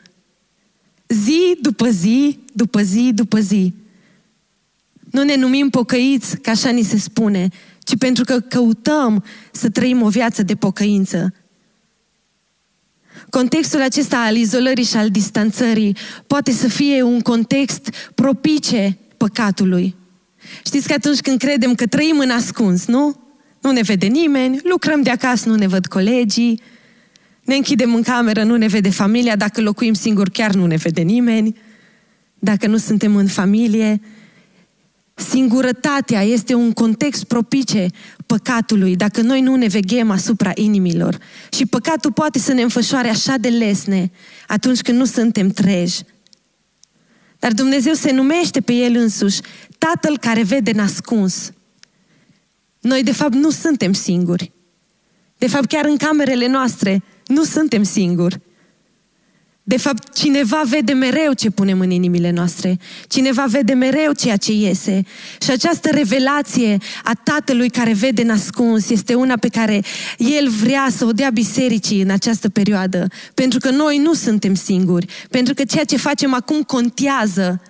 Zi 1.08 1.58
după 1.62 1.90
zi, 1.90 2.40
după 2.54 2.82
zi, 2.82 3.12
după 3.14 3.40
zi. 3.40 3.74
Nu 5.12 5.24
ne 5.24 5.36
numim 5.36 5.70
pocăiți, 5.70 6.38
ca 6.38 6.52
așa 6.52 6.70
ni 6.70 6.84
se 6.84 6.98
spune, 6.98 7.48
ci 7.84 7.98
pentru 7.98 8.24
că 8.24 8.40
căutăm 8.40 9.24
să 9.52 9.70
trăim 9.70 10.02
o 10.02 10.10
viață 10.10 10.44
de 10.44 10.56
pocăință. 10.56 11.34
Contextul 13.30 13.82
acesta 13.82 14.18
al 14.18 14.36
izolării 14.36 14.84
și 14.84 14.96
al 14.96 15.10
distanțării 15.10 15.98
poate 16.28 16.52
să 16.52 16.68
fie 16.68 17.02
un 17.02 17.20
context 17.20 17.90
propice 18.16 18.98
păcatului. 19.20 19.96
Știți 20.66 20.88
că 20.88 20.94
atunci 20.94 21.20
când 21.20 21.40
credem 21.40 21.76
că 21.76 21.86
trăim 21.86 22.20
în 22.20 22.30
ascuns, 22.30 22.86
nu? 22.86 23.20
Nu 23.62 23.72
ne 23.72 23.82
vede 23.82 24.06
nimeni, 24.06 24.60
lucrăm 24.64 25.02
de 25.02 25.10
acasă, 25.10 25.50
nu 25.50 25.56
ne 25.56 25.68
văd 25.68 25.86
colegii, 25.86 26.62
ne 27.44 27.56
închidem 27.56 27.96
în 27.96 28.02
cameră, 28.02 28.44
nu 28.44 28.56
ne 28.56 28.68
vede 28.68 28.90
familia, 28.90 29.36
dacă 29.36 29.62
locuim 29.62 29.94
singuri 29.94 30.32
chiar 30.32 30.54
nu 30.54 30.66
ne 30.66 30.76
vede 30.76 31.02
nimeni, 31.02 31.58
dacă 32.40 32.68
nu 32.68 32.78
suntem 32.78 33.16
în 33.16 33.28
familie. 33.28 34.02
Singurătatea 35.14 36.22
este 36.22 36.54
un 36.54 36.72
context 36.72 37.24
propice 37.24 37.88
păcatului, 38.26 38.96
dacă 38.96 39.22
noi 39.22 39.42
nu 39.42 39.56
ne 39.56 39.68
veghem 39.68 40.12
asupra 40.12 40.52
inimilor. 40.56 41.18
Și 41.52 41.66
păcatul 41.66 42.12
poate 42.12 42.40
să 42.40 42.54
ne 42.54 42.62
înfășoare 42.62 43.10
așa 43.10 43.36
de 43.38 43.50
lesne 43.50 44.12
atunci 44.48 44.82
când 44.82 44.98
nu 44.98 45.06
suntem 45.06 45.50
treji. 45.50 46.02
Dar 47.39 47.51
Dumnezeu 47.51 47.93
se 47.93 48.12
numește 48.12 48.62
pe 48.62 48.74
El 48.74 48.96
însuși 48.96 49.41
Tatăl 49.77 50.17
care 50.17 50.43
vede 50.43 50.72
nascuns. 50.72 51.51
Noi, 52.79 53.03
de 53.03 53.12
fapt, 53.12 53.34
nu 53.34 53.50
suntem 53.50 53.93
singuri. 53.93 54.51
De 55.38 55.48
fapt, 55.48 55.65
chiar 55.65 55.86
în 55.86 55.98
camerele 55.98 56.48
noastre 56.48 57.03
nu 57.25 57.43
suntem 57.43 57.84
singuri. 57.84 58.39
De 59.70 59.78
fapt, 59.78 60.14
cineva 60.14 60.62
vede 60.66 60.94
mereu 60.94 61.34
ce 61.34 61.50
punem 61.50 61.80
în 61.80 61.92
inimile 61.92 62.32
noastre. 62.32 62.80
Cineva 63.08 63.46
vede 63.46 63.74
mereu 63.74 64.12
ceea 64.12 64.38
ce 64.38 64.52
iese. 64.52 65.02
Și 65.42 65.52
această 65.52 65.90
revelație 65.90 66.78
a 67.04 67.14
Tatălui 67.24 67.70
care 67.70 67.94
vede 67.94 68.24
nascuns 68.24 68.90
este 68.90 69.14
una 69.14 69.38
pe 69.38 69.48
care 69.48 69.84
El 70.18 70.50
vrea 70.50 70.88
să 70.96 71.06
o 71.06 71.12
dea 71.12 71.30
bisericii 71.30 72.02
în 72.02 72.10
această 72.10 72.50
perioadă. 72.50 73.08
Pentru 73.34 73.60
că 73.60 73.70
noi 73.70 73.98
nu 73.98 74.14
suntem 74.14 74.56
singuri. 74.56 75.06
Pentru 75.30 75.54
că 75.54 75.64
ceea 75.64 75.84
ce 75.84 75.98
facem 75.98 76.34
acum 76.34 76.62
contează. 76.62 77.62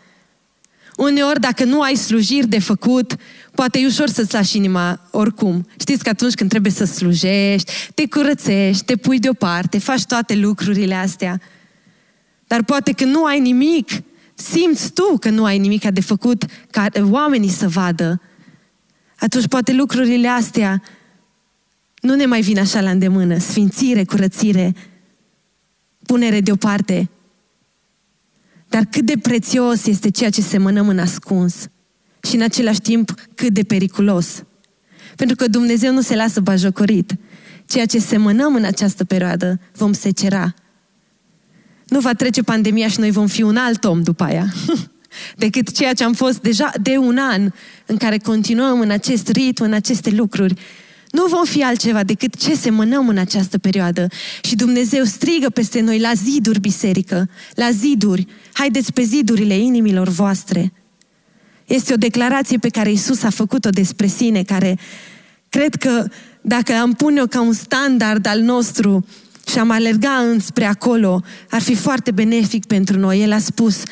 Uneori, 0.98 1.40
dacă 1.40 1.64
nu 1.64 1.82
ai 1.82 1.96
slujiri 1.96 2.48
de 2.48 2.60
făcut, 2.60 3.16
poate 3.56 3.80
e 3.80 3.86
ușor 3.86 4.10
să-ți 4.10 4.34
lași 4.34 4.58
inima 4.58 5.08
oricum. 5.12 5.68
Știți 5.80 6.04
că 6.04 6.10
atunci 6.10 6.34
când 6.34 6.50
trebuie 6.50 6.72
să 6.72 6.86
slujești, 6.86 7.72
te 7.94 8.08
curățești, 8.08 8.84
te 8.84 8.96
pui 8.96 9.20
deoparte, 9.20 9.80
faci 9.80 10.04
toate 10.06 10.36
lucrurile 10.36 10.96
astea– 10.96 11.40
dar 12.50 12.64
poate 12.64 12.92
că 12.92 13.06
nu 13.06 13.26
ai 13.26 13.40
nimic, 13.40 13.90
simți 14.34 14.92
tu 14.92 15.18
că 15.20 15.30
nu 15.30 15.44
ai 15.46 15.58
nimic 15.58 15.90
de 15.90 16.02
făcut 16.02 16.46
ca 16.72 16.88
oamenii 17.02 17.50
să 17.50 17.68
vadă. 17.68 18.22
Atunci 19.20 19.48
poate 19.48 19.74
lucrurile 19.74 20.28
astea 20.28 20.82
nu 22.02 22.16
ne 22.16 22.26
mai 22.26 22.42
vin 22.42 22.60
așa 22.60 22.82
la 22.82 22.90
îndemână. 22.90 23.38
Sfințire, 23.38 24.04
curățire, 24.04 24.76
punere 26.06 26.42
deoparte. 26.42 27.10
Dar 28.68 28.86
cât 28.86 29.06
de 29.06 29.18
prețios 29.22 29.86
este 29.86 30.10
ceea 30.10 30.30
ce 30.30 30.42
semănăm 30.42 30.88
în 30.88 31.00
ascuns 31.00 31.68
și 32.22 32.36
în 32.36 32.42
același 32.42 32.82
timp 32.82 33.14
cât 33.36 33.54
de 33.54 33.64
periculos. 33.64 34.44
Pentru 35.16 35.36
că 35.36 35.48
Dumnezeu 35.48 35.94
nu 35.94 36.02
se 36.02 36.16
lasă 36.16 36.40
bajocorit. 36.40 37.16
Ceea 37.66 37.86
ce 37.86 38.00
semănăm 38.00 38.56
în 38.56 38.64
această 38.64 39.06
perioadă 39.06 39.60
vom 39.74 39.94
secera 39.94 40.54
nu 41.90 42.00
va 42.00 42.14
trece 42.14 42.42
pandemia 42.42 42.88
și 42.88 43.00
noi 43.00 43.12
vom 43.12 43.28
fi 43.28 43.42
un 43.42 43.58
alt 43.58 43.84
om 43.84 44.02
după 44.02 44.24
aia. 44.24 44.54
decât 45.36 45.72
ceea 45.72 45.94
ce 45.94 46.04
am 46.04 46.14
fost 46.14 46.42
deja 46.42 46.72
de 46.82 46.98
un 46.98 47.18
an 47.18 47.52
în 47.86 47.98
care 47.98 48.18
continuăm 48.18 48.80
în 48.80 48.90
acest 48.90 49.28
ritm, 49.28 49.64
în 49.64 49.74
aceste 49.74 50.10
lucruri. 50.10 50.54
Nu 51.12 51.26
vom 51.26 51.46
fi 51.46 51.64
altceva 51.64 52.04
decât 52.04 52.36
ce 52.36 52.56
semănăm 52.56 53.08
în 53.08 53.18
această 53.18 53.58
perioadă. 53.58 54.08
Și 54.42 54.56
Dumnezeu 54.56 55.04
strigă 55.04 55.50
peste 55.50 55.82
noi 55.82 56.00
la 56.00 56.14
ziduri, 56.14 56.60
biserică, 56.60 57.30
la 57.54 57.72
ziduri. 57.72 58.28
Haideți 58.54 58.94
pe 58.94 59.02
zidurile 59.02 59.58
inimilor 59.58 60.08
voastre. 60.08 60.74
Este 61.66 61.94
o 61.94 61.98
declarație 61.98 62.58
pe 62.58 62.70
care 62.70 62.92
Isus 62.92 63.24
a 63.24 63.30
făcut-o 63.30 63.70
despre 63.70 64.08
sine, 64.08 64.44
care 64.44 64.80
cred 65.50 65.76
că 65.76 66.06
dacă 66.42 66.74
am 66.74 66.94
pune-o 66.94 67.26
ca 67.26 67.42
un 67.42 67.54
standard 67.54 68.26
al 68.26 68.40
nostru, 68.40 69.06
și 69.50 69.60
am 69.60 69.70
alerga 69.70 70.12
înspre 70.12 70.66
acolo, 70.66 71.22
ar 71.50 71.62
fi 71.62 71.76
foarte 71.76 72.12
benefic 72.12 72.66
pentru 72.66 73.00
noi. 73.00 73.22
El 73.22 73.32
a 73.32 73.40
spus, 73.40 73.84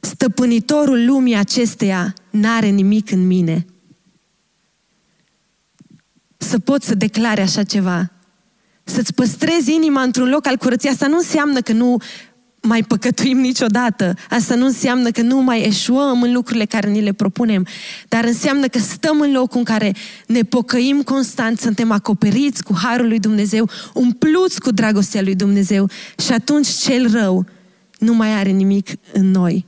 stăpânitorul 0.00 1.04
lumii 1.04 1.36
acesteia 1.36 2.14
n-are 2.30 2.66
nimic 2.66 3.10
în 3.10 3.26
mine. 3.26 3.66
Să 6.36 6.58
poți 6.58 6.86
să 6.86 6.94
declare 6.94 7.42
așa 7.42 7.62
ceva. 7.62 8.10
Să-ți 8.84 9.14
păstrezi 9.14 9.74
inima 9.74 10.02
într-un 10.02 10.28
loc 10.28 10.46
al 10.46 10.56
curăției. 10.56 10.92
Asta 10.92 11.06
nu 11.06 11.16
înseamnă 11.16 11.60
că 11.60 11.72
nu 11.72 11.96
mai 12.66 12.82
păcătuim 12.82 13.38
niciodată. 13.38 14.14
Asta 14.30 14.54
nu 14.54 14.64
înseamnă 14.64 15.10
că 15.10 15.22
nu 15.22 15.42
mai 15.42 15.66
eșuăm 15.66 16.22
în 16.22 16.32
lucrurile 16.32 16.64
care 16.64 16.90
ni 16.90 17.02
le 17.02 17.12
propunem, 17.12 17.66
dar 18.08 18.24
înseamnă 18.24 18.66
că 18.66 18.78
stăm 18.78 19.20
în 19.20 19.32
locul 19.32 19.58
în 19.58 19.64
care 19.64 19.94
ne 20.26 20.42
pocăim 20.42 21.02
constant, 21.02 21.58
suntem 21.58 21.90
acoperiți 21.90 22.62
cu 22.62 22.74
harul 22.82 23.08
lui 23.08 23.18
Dumnezeu, 23.18 23.70
umpluți 23.94 24.60
cu 24.60 24.70
dragostea 24.70 25.22
lui 25.22 25.34
Dumnezeu 25.34 25.90
și 26.18 26.32
atunci 26.32 26.68
cel 26.68 27.10
rău 27.12 27.46
nu 27.98 28.14
mai 28.14 28.32
are 28.32 28.50
nimic 28.50 28.88
în 29.12 29.30
noi. 29.30 29.66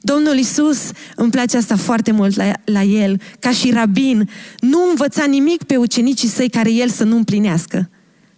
Domnul 0.00 0.36
Isus, 0.36 0.90
îmi 1.16 1.30
place 1.30 1.56
asta 1.56 1.76
foarte 1.76 2.10
mult 2.10 2.36
la, 2.36 2.52
la 2.64 2.82
el, 2.82 3.20
ca 3.38 3.50
și 3.50 3.70
rabin, 3.70 4.28
nu 4.58 4.88
învăța 4.88 5.24
nimic 5.24 5.62
pe 5.62 5.76
ucenicii 5.76 6.28
săi 6.28 6.48
care 6.48 6.72
el 6.72 6.88
să 6.88 7.04
nu 7.04 7.16
împlinească, 7.16 7.90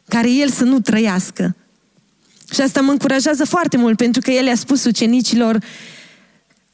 care 0.08 0.30
el 0.30 0.48
să 0.48 0.64
nu 0.64 0.80
trăiască. 0.80 1.56
Și 2.52 2.60
asta 2.60 2.80
mă 2.80 2.90
încurajează 2.90 3.44
foarte 3.44 3.76
mult, 3.76 3.96
pentru 3.96 4.20
că 4.20 4.30
el 4.30 4.48
a 4.48 4.54
spus 4.54 4.84
ucenicilor 4.84 5.58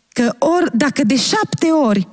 că 0.09 0.35
ori, 0.39 0.71
dacă 0.73 1.05
de 1.05 1.17
șapte 1.17 1.67
ori 1.67 2.09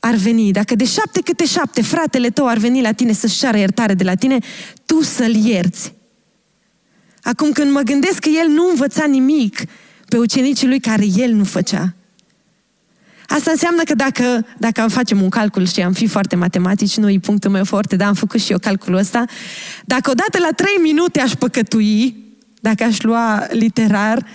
ar 0.00 0.14
veni, 0.14 0.52
dacă 0.52 0.74
de 0.74 0.84
șapte 0.84 1.20
câte 1.20 1.46
șapte 1.46 1.82
fratele 1.82 2.30
tău 2.30 2.46
ar 2.46 2.56
veni 2.56 2.80
la 2.82 2.92
tine 2.92 3.12
să-și 3.12 3.38
ceară 3.38 3.58
iertare 3.58 3.94
de 3.94 4.04
la 4.04 4.14
tine, 4.14 4.38
tu 4.86 5.02
să-l 5.02 5.34
ierți. 5.34 5.92
Acum 7.22 7.52
când 7.52 7.72
mă 7.72 7.80
gândesc 7.80 8.18
că 8.18 8.28
el 8.28 8.48
nu 8.48 8.68
învăța 8.68 9.04
nimic 9.04 9.62
pe 10.08 10.18
ucenicii 10.18 10.68
lui 10.68 10.80
care 10.80 11.04
el 11.16 11.32
nu 11.32 11.44
făcea. 11.44 11.94
Asta 13.26 13.50
înseamnă 13.50 13.82
că 13.82 13.94
dacă, 13.94 14.46
dacă 14.58 14.80
am 14.80 14.88
facem 14.88 15.22
un 15.22 15.28
calcul 15.28 15.66
și 15.66 15.82
am 15.82 15.92
fi 15.92 16.06
foarte 16.06 16.36
matematici, 16.36 16.96
nu 16.96 17.10
e 17.10 17.18
punctul 17.18 17.50
meu 17.50 17.64
foarte, 17.64 17.96
dar 17.96 18.08
am 18.08 18.14
făcut 18.14 18.40
și 18.40 18.52
eu 18.52 18.58
calculul 18.58 18.98
ăsta, 18.98 19.24
dacă 19.84 20.10
odată 20.10 20.38
la 20.38 20.48
trei 20.56 20.76
minute 20.82 21.20
aș 21.20 21.32
păcătui, 21.32 22.21
dacă 22.62 22.84
aș 22.84 23.00
lua 23.00 23.46
literar, 23.50 24.26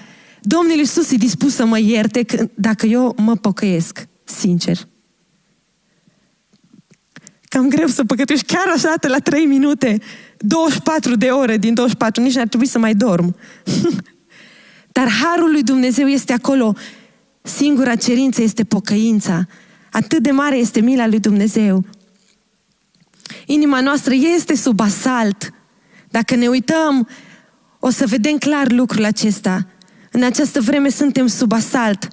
Domnul 0.41 0.77
Iisus 0.77 1.11
e 1.11 1.15
dispus 1.15 1.53
să 1.53 1.65
mă 1.65 1.79
ierte 1.79 2.25
dacă 2.53 2.85
eu 2.85 3.15
mă 3.17 3.35
pocăiesc, 3.35 4.07
sincer. 4.23 4.77
Cam 7.41 7.69
greu 7.69 7.87
să 7.87 8.03
păcătuiești 8.03 8.53
chiar 8.53 8.67
așa 8.75 8.93
la 9.01 9.17
3 9.17 9.45
minute, 9.45 9.99
24 10.37 11.15
de 11.15 11.25
ore 11.25 11.57
din 11.57 11.73
24, 11.73 12.21
nici 12.21 12.35
n-ar 12.35 12.47
trebui 12.47 12.67
să 12.67 12.79
mai 12.79 12.93
dorm. 12.93 13.35
Dar 14.97 15.09
harul 15.09 15.51
lui 15.51 15.63
Dumnezeu 15.63 16.07
este 16.07 16.33
acolo. 16.33 16.75
Singura 17.41 17.95
cerință 17.95 18.41
este 18.41 18.63
pocăința. 18.63 19.47
Atât 19.91 20.23
de 20.23 20.31
mare 20.31 20.57
este 20.57 20.79
mila 20.79 21.07
lui 21.07 21.19
Dumnezeu. 21.19 21.85
Inima 23.45 23.81
noastră 23.81 24.13
este 24.35 24.55
sub 24.55 24.79
asalt. 24.79 25.53
Dacă 26.09 26.35
ne 26.35 26.47
uităm, 26.47 27.07
o 27.79 27.89
să 27.89 28.05
vedem 28.07 28.37
clar 28.37 28.71
lucrul 28.71 29.05
acesta. 29.05 29.67
În 30.11 30.23
această 30.23 30.61
vreme 30.61 30.89
suntem 30.89 31.27
sub 31.27 31.51
asalt, 31.51 32.07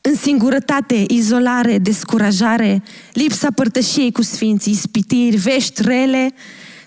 în 0.00 0.14
singurătate, 0.14 1.04
izolare, 1.08 1.78
descurajare, 1.78 2.82
lipsa 3.12 3.48
părtășiei 3.54 4.12
cu 4.12 4.22
sfinții, 4.22 4.74
spitiri, 4.74 5.36
vești 5.36 5.82
rele, 5.82 6.34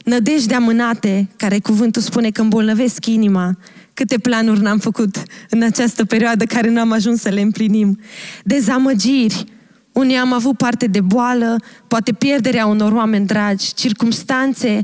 nădejde 0.03 0.53
amânate, 0.53 1.29
care 1.37 1.59
cuvântul 1.59 2.01
spune 2.01 2.29
că 2.29 2.41
îmbolnăvesc 2.41 3.05
inima, 3.05 3.57
câte 3.93 4.17
planuri 4.17 4.61
n-am 4.61 4.77
făcut 4.77 5.23
în 5.49 5.61
această 5.61 6.05
perioadă 6.05 6.45
care 6.45 6.69
n-am 6.69 6.91
ajuns 6.91 7.21
să 7.21 7.29
le 7.29 7.41
împlinim. 7.41 7.99
Dezamăgiri, 8.43 9.43
unii 9.91 10.15
am 10.15 10.33
avut 10.33 10.57
parte 10.57 10.87
de 10.87 11.01
boală, 11.01 11.55
poate 11.87 12.13
pierderea 12.13 12.65
unor 12.65 12.91
oameni 12.91 13.25
dragi, 13.25 13.73
circumstanțe 13.73 14.81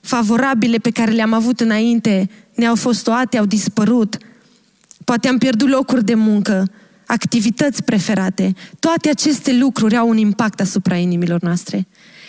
favorabile 0.00 0.76
pe 0.76 0.90
care 0.90 1.10
le-am 1.10 1.32
avut 1.32 1.60
înainte 1.60 2.30
ne-au 2.54 2.74
fost 2.74 3.02
toate, 3.02 3.38
au 3.38 3.44
dispărut. 3.44 4.16
Poate 5.04 5.28
am 5.28 5.38
pierdut 5.38 5.68
locuri 5.68 6.04
de 6.04 6.14
muncă, 6.14 6.70
activități 7.06 7.82
preferate. 7.82 8.54
Toate 8.78 9.08
aceste 9.08 9.56
lucruri 9.56 9.96
au 9.96 10.08
un 10.08 10.16
impact 10.16 10.60
asupra 10.60 10.96
inimilor 10.96 11.40
noastre. 11.40 11.86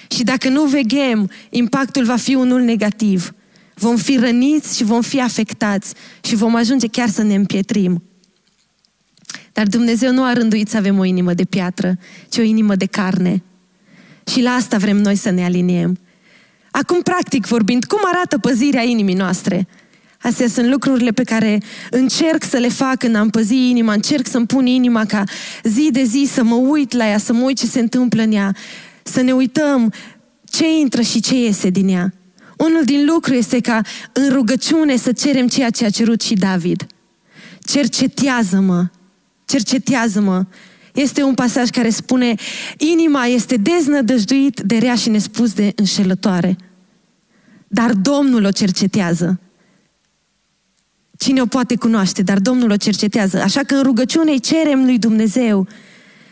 Și 0.10 0.24
dacă 0.24 0.50
nu 0.50 0.63
veghem, 0.63 1.30
impactul 1.50 2.06
va 2.06 2.15
fi 2.15 2.36
unul 2.36 2.62
negativ. 2.62 3.34
Vom 3.74 3.98
fi 3.98 4.18
răniți 4.18 4.75
și 4.77 4.84
vom 4.84 5.01
fi 5.01 5.22
afectați 5.22 5.94
și 6.22 6.36
vom 6.36 6.56
ajunge 6.56 6.88
chiar 6.88 7.10
să 7.10 7.24
ne 7.24 7.36
împietrim. 7.36 8.03
Dar 9.53 9.68
Dumnezeu 9.68 10.12
nu 10.12 10.24
a 10.24 10.34
rânduit 10.34 10.70
să 10.70 10.77
avem 10.77 10.98
o 11.00 11.03
inimă 11.03 11.34
de 11.34 11.44
piatră, 11.44 11.98
ci 12.30 12.38
o 12.38 12.42
inimă 12.42 12.75
de 12.75 12.86
carne. 12.86 13.44
Și 14.32 14.42
la 14.42 14.51
asta 14.51 14.77
vrem 14.77 14.98
noi 14.98 15.15
să 15.15 15.30
ne 15.30 15.44
aliniem. 15.44 15.98
Acum, 16.72 17.01
practic 17.01 17.46
vorbind, 17.46 17.86
cum 17.86 18.00
arată 18.03 18.38
păzirea 18.38 18.84
inimii 18.84 19.15
noastre? 19.15 19.68
Astea 20.24 20.48
sunt 20.48 20.68
lucrurile 20.68 21.12
pe 21.12 21.24
care 21.24 21.62
încerc 21.89 22.44
să 22.44 22.58
le 22.58 22.70
fac 22.70 22.98
când 22.98 23.15
am 23.15 23.30
păzi 23.30 23.56
inima, 23.56 23.94
încerc 23.94 24.27
să-mi 24.27 24.46
pun 24.46 24.65
inima 24.65 25.06
ca 25.06 25.24
zi 25.63 25.89
de 25.92 26.03
zi 26.03 26.30
să 26.34 26.44
mă 26.44 26.56
uit 26.56 26.94
la 26.94 27.08
ea, 27.08 27.18
să 27.18 27.34
mă 27.34 27.44
uit 27.44 27.58
ce 27.58 27.65
se 27.65 27.80
întâmplă 27.80 28.22
în 28.22 28.32
ea, 28.32 28.56
să 29.03 29.22
ne 29.22 29.32
uităm 29.32 29.94
ce 30.44 30.77
intră 30.80 31.01
și 31.01 31.20
ce 31.20 31.36
iese 31.36 31.70
din 31.70 31.88
ea. 31.88 32.13
Unul 32.58 32.84
din 32.84 33.06
lucruri 33.06 33.38
este 33.38 33.60
ca 33.60 33.82
în 34.13 34.30
rugăciune 34.30 34.96
să 34.96 35.12
cerem 35.12 35.48
ceea 35.48 35.70
ce 35.70 35.86
a 35.86 35.89
cerut 35.89 36.22
și 36.22 36.34
David. 36.34 36.88
Cercetează-mă, 37.63 38.86
cercetează-mă. 39.46 40.46
Este 40.94 41.24
un 41.24 41.34
pasaj 41.34 41.70
care 41.70 41.89
spune, 41.89 42.36
inima 42.77 43.25
este 43.25 43.56
deznădăjduit 43.56 44.60
de 44.60 44.77
rea 44.77 44.96
și 44.96 45.10
nespus 45.10 45.53
de 45.53 45.72
înșelătoare. 45.75 46.58
Dar 47.68 47.92
Domnul 47.94 48.44
o 48.44 48.51
cercetează. 48.51 49.39
Cine 51.24 51.42
o 51.42 51.46
poate 51.46 51.75
cunoaște, 51.75 52.22
dar 52.22 52.39
Domnul 52.39 52.72
o 52.72 52.75
cercetează. 52.75 53.42
Așa 53.42 53.62
că 53.62 53.75
în 53.75 53.84
rugăciune 53.84 54.32
îi 54.32 54.39
cerem 54.39 54.86
lui 54.86 54.98
Dumnezeu, 54.98 55.68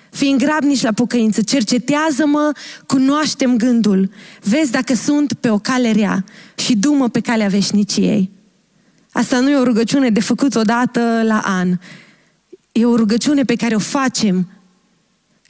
fiind 0.09 0.43
grabnici 0.43 0.81
la 0.81 0.91
pocăință, 0.91 1.41
cercetează-mă, 1.41 2.51
cunoaștem 2.85 3.57
gândul, 3.57 4.09
vezi 4.43 4.71
dacă 4.71 4.93
sunt 4.93 5.33
pe 5.33 5.49
o 5.49 5.57
cale 5.57 5.91
rea 5.91 6.25
și 6.55 6.75
dumă 6.75 7.09
pe 7.09 7.19
calea 7.19 7.47
veșniciei. 7.47 8.31
Asta 9.11 9.39
nu 9.39 9.49
e 9.49 9.55
o 9.55 9.63
rugăciune 9.63 10.09
de 10.09 10.19
făcut 10.19 10.55
odată 10.55 11.21
la 11.23 11.41
an. 11.45 11.77
E 12.71 12.85
o 12.85 12.95
rugăciune 12.95 13.43
pe 13.43 13.55
care 13.55 13.75
o 13.75 13.79
facem 13.79 14.47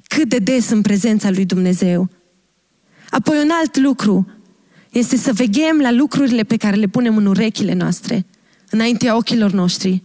cât 0.08 0.30
de 0.30 0.38
des 0.38 0.70
în 0.70 0.82
prezența 0.82 1.30
lui 1.30 1.46
Dumnezeu. 1.46 2.10
Apoi 3.10 3.38
un 3.44 3.50
alt 3.60 3.78
lucru 3.78 4.28
este 4.92 5.18
să 5.18 5.34
veghem 5.34 5.78
la 5.80 5.92
lucrurile 5.92 6.44
pe 6.44 6.58
care 6.58 6.76
le 6.76 6.88
punem 6.88 7.18
în 7.18 7.26
urechile 7.26 7.74
noastre 7.74 8.26
înaintea 8.72 9.16
ochilor 9.16 9.52
noștri. 9.52 10.04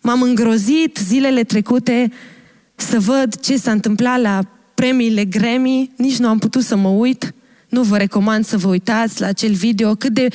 M-am 0.00 0.22
îngrozit 0.22 0.98
zilele 1.06 1.44
trecute 1.44 2.12
să 2.74 3.00
văd 3.00 3.40
ce 3.40 3.56
s-a 3.56 3.70
întâmplat 3.70 4.20
la 4.20 4.40
premiile 4.74 5.24
Grammy, 5.24 5.90
nici 5.96 6.16
nu 6.16 6.28
am 6.28 6.38
putut 6.38 6.62
să 6.62 6.76
mă 6.76 6.88
uit. 6.88 7.34
Nu 7.68 7.82
vă 7.82 7.96
recomand 7.96 8.44
să 8.44 8.56
vă 8.56 8.68
uitați 8.68 9.20
la 9.20 9.26
acel 9.26 9.52
video, 9.52 9.94
cât 9.94 10.12
de, 10.12 10.28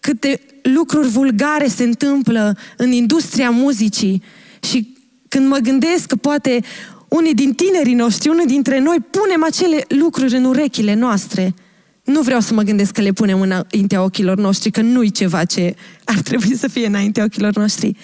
cât 0.00 0.20
de 0.20 0.40
lucruri 0.62 1.08
vulgare 1.08 1.66
se 1.66 1.84
întâmplă 1.84 2.56
în 2.76 2.92
industria 2.92 3.50
muzicii. 3.50 4.22
Și 4.62 4.96
când 5.28 5.48
mă 5.48 5.56
gândesc 5.56 6.06
că 6.06 6.16
poate 6.16 6.60
unii 7.08 7.34
din 7.34 7.54
tinerii 7.54 7.94
noștri, 7.94 8.28
unii 8.28 8.46
dintre 8.46 8.78
noi, 8.78 8.96
punem 9.10 9.44
acele 9.44 9.84
lucruri 9.88 10.36
în 10.36 10.44
urechile 10.44 10.94
noastre– 10.94 11.54
nu 12.06 12.20
vreau 12.20 12.40
să 12.40 12.54
mă 12.54 12.62
gândesc 12.62 12.92
că 12.92 13.00
le 13.00 13.12
punem 13.12 13.40
înaintea 13.40 14.02
ochilor 14.02 14.36
noștri, 14.36 14.70
că 14.70 14.80
nu-i 14.80 15.10
ceva 15.10 15.44
ce 15.44 15.74
ar 16.04 16.18
trebui 16.18 16.56
să 16.56 16.68
fie 16.68 16.86
înaintea 16.86 17.24
ochilor 17.24 17.56
noștri. 17.56 17.96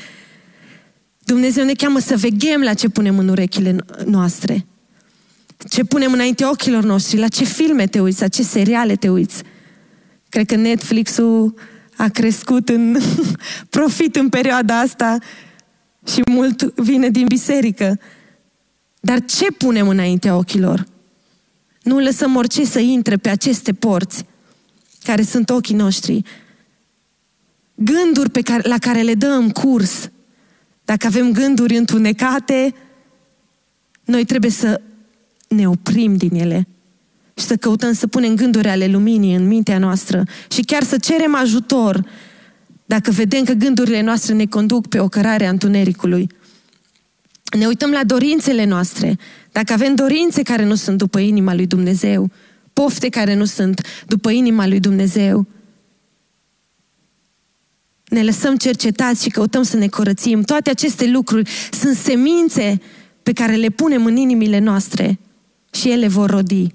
Dumnezeu 1.18 1.64
ne 1.64 1.72
cheamă 1.72 1.98
să 1.98 2.16
veghem 2.16 2.60
la 2.60 2.74
ce 2.74 2.88
punem 2.88 3.18
în 3.18 3.28
urechile 3.28 3.76
noastre. 4.04 4.66
Ce 5.68 5.84
punem 5.84 6.12
înaintea 6.12 6.50
ochilor 6.50 6.82
noștri, 6.82 7.18
la 7.18 7.28
ce 7.28 7.44
filme 7.44 7.86
te 7.86 8.00
uiți, 8.00 8.20
la 8.20 8.28
ce 8.28 8.42
seriale 8.42 8.96
te 8.96 9.08
uiți. 9.08 9.42
Cred 10.28 10.46
că 10.46 10.56
Netflix-ul 10.56 11.54
a 11.96 12.08
crescut 12.08 12.68
în 12.68 12.98
profit 13.76 14.16
în 14.16 14.28
perioada 14.28 14.78
asta 14.78 15.18
și 16.06 16.20
mult 16.30 16.74
vine 16.74 17.08
din 17.08 17.26
biserică. 17.26 17.98
Dar 19.00 19.24
ce 19.24 19.46
punem 19.58 19.88
înaintea 19.88 20.36
ochilor? 20.36 20.86
Nu 21.82 21.98
lăsăm 21.98 22.36
orice 22.36 22.64
să 22.64 22.78
intre 22.78 23.16
pe 23.16 23.28
aceste 23.28 23.72
porți 23.72 24.24
care 25.02 25.22
sunt 25.22 25.50
ochii 25.50 25.74
noștri. 25.74 26.22
Gânduri 27.74 28.30
pe 28.30 28.40
care, 28.40 28.68
la 28.68 28.78
care 28.78 29.00
le 29.00 29.14
dăm 29.14 29.50
curs. 29.50 30.10
Dacă 30.84 31.06
avem 31.06 31.32
gânduri 31.32 31.76
întunecate, 31.76 32.74
noi 34.04 34.24
trebuie 34.24 34.50
să 34.50 34.80
ne 35.48 35.68
oprim 35.68 36.16
din 36.16 36.34
ele 36.34 36.66
și 37.34 37.44
să 37.44 37.56
căutăm 37.56 37.92
să 37.92 38.06
punem 38.06 38.34
gânduri 38.34 38.68
ale 38.68 38.86
luminii 38.86 39.34
în 39.34 39.46
mintea 39.46 39.78
noastră 39.78 40.22
și 40.50 40.62
chiar 40.62 40.82
să 40.82 40.98
cerem 40.98 41.34
ajutor 41.34 42.06
dacă 42.84 43.10
vedem 43.10 43.44
că 43.44 43.52
gândurile 43.52 44.00
noastre 44.00 44.34
ne 44.34 44.46
conduc 44.46 44.88
pe 44.88 44.98
o 44.98 45.08
cărare 45.08 45.46
a 45.46 45.50
întunericului. 45.50 46.26
Ne 47.58 47.66
uităm 47.66 47.90
la 47.90 48.04
dorințele 48.04 48.64
noastre 48.64 49.18
dacă 49.52 49.72
avem 49.72 49.94
dorințe 49.94 50.42
care 50.42 50.64
nu 50.64 50.74
sunt 50.74 50.98
după 50.98 51.18
inima 51.18 51.54
lui 51.54 51.66
Dumnezeu, 51.66 52.30
pofte 52.72 53.08
care 53.08 53.34
nu 53.34 53.44
sunt 53.44 53.86
după 54.06 54.30
inima 54.30 54.66
lui 54.66 54.80
Dumnezeu, 54.80 55.46
ne 58.04 58.22
lăsăm 58.22 58.56
cercetați 58.56 59.22
și 59.22 59.30
căutăm 59.30 59.62
să 59.62 59.76
ne 59.76 59.88
curățim. 59.88 60.42
Toate 60.42 60.70
aceste 60.70 61.10
lucruri 61.10 61.50
sunt 61.70 61.96
semințe 61.96 62.80
pe 63.22 63.32
care 63.32 63.54
le 63.54 63.68
punem 63.68 64.04
în 64.04 64.16
inimile 64.16 64.58
noastre 64.58 65.18
și 65.70 65.90
ele 65.90 66.08
vor 66.08 66.30
rodi. 66.30 66.72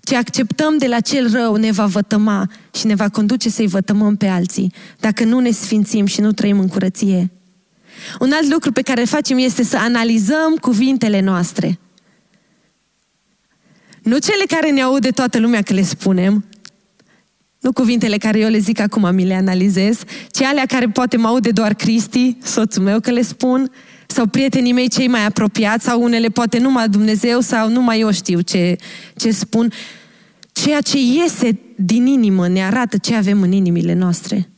Ce 0.00 0.16
acceptăm 0.16 0.78
de 0.78 0.86
la 0.86 1.00
cel 1.00 1.30
rău 1.32 1.54
ne 1.54 1.70
va 1.70 1.86
vătăma 1.86 2.50
și 2.74 2.86
ne 2.86 2.94
va 2.94 3.08
conduce 3.08 3.50
să-i 3.50 3.66
vătămăm 3.66 4.16
pe 4.16 4.26
alții, 4.26 4.72
dacă 5.00 5.24
nu 5.24 5.38
ne 5.38 5.50
sfințim 5.50 6.06
și 6.06 6.20
nu 6.20 6.32
trăim 6.32 6.58
în 6.58 6.68
curăție. 6.68 7.30
Un 8.20 8.32
alt 8.32 8.52
lucru 8.52 8.72
pe 8.72 8.82
care 8.82 9.00
îl 9.00 9.06
facem 9.06 9.38
este 9.38 9.62
să 9.62 9.76
analizăm 9.76 10.56
cuvintele 10.60 11.20
noastre. 11.20 11.78
Nu 14.04 14.18
cele 14.18 14.44
care 14.48 14.70
ne 14.70 14.80
aud 14.80 15.00
de 15.00 15.10
toată 15.10 15.38
lumea 15.38 15.62
că 15.62 15.72
le 15.72 15.82
spunem, 15.82 16.44
nu 17.60 17.72
cuvintele 17.72 18.16
care 18.16 18.38
eu 18.38 18.48
le 18.48 18.58
zic 18.58 18.80
acum, 18.80 19.14
mi 19.14 19.26
le 19.26 19.34
analizez, 19.34 20.02
ci 20.30 20.42
alea 20.42 20.66
care 20.66 20.88
poate 20.88 21.16
mă 21.16 21.26
aude 21.26 21.50
doar 21.50 21.74
Cristi, 21.74 22.36
soțul 22.42 22.82
meu 22.82 23.00
că 23.00 23.10
le 23.10 23.22
spun, 23.22 23.70
sau 24.06 24.26
prietenii 24.26 24.72
mei 24.72 24.88
cei 24.88 25.08
mai 25.08 25.24
apropiați, 25.24 25.84
sau 25.84 26.02
unele 26.02 26.28
poate 26.28 26.58
numai 26.58 26.88
Dumnezeu, 26.88 27.40
sau 27.40 27.68
numai 27.68 28.00
eu 28.00 28.12
știu 28.12 28.40
ce, 28.40 28.76
ce 29.16 29.30
spun. 29.30 29.72
Ceea 30.52 30.80
ce 30.80 30.98
iese 30.98 31.58
din 31.76 32.06
inimă 32.06 32.48
ne 32.48 32.64
arată 32.64 32.98
ce 32.98 33.14
avem 33.14 33.42
în 33.42 33.52
inimile 33.52 33.92
noastre. 33.92 34.48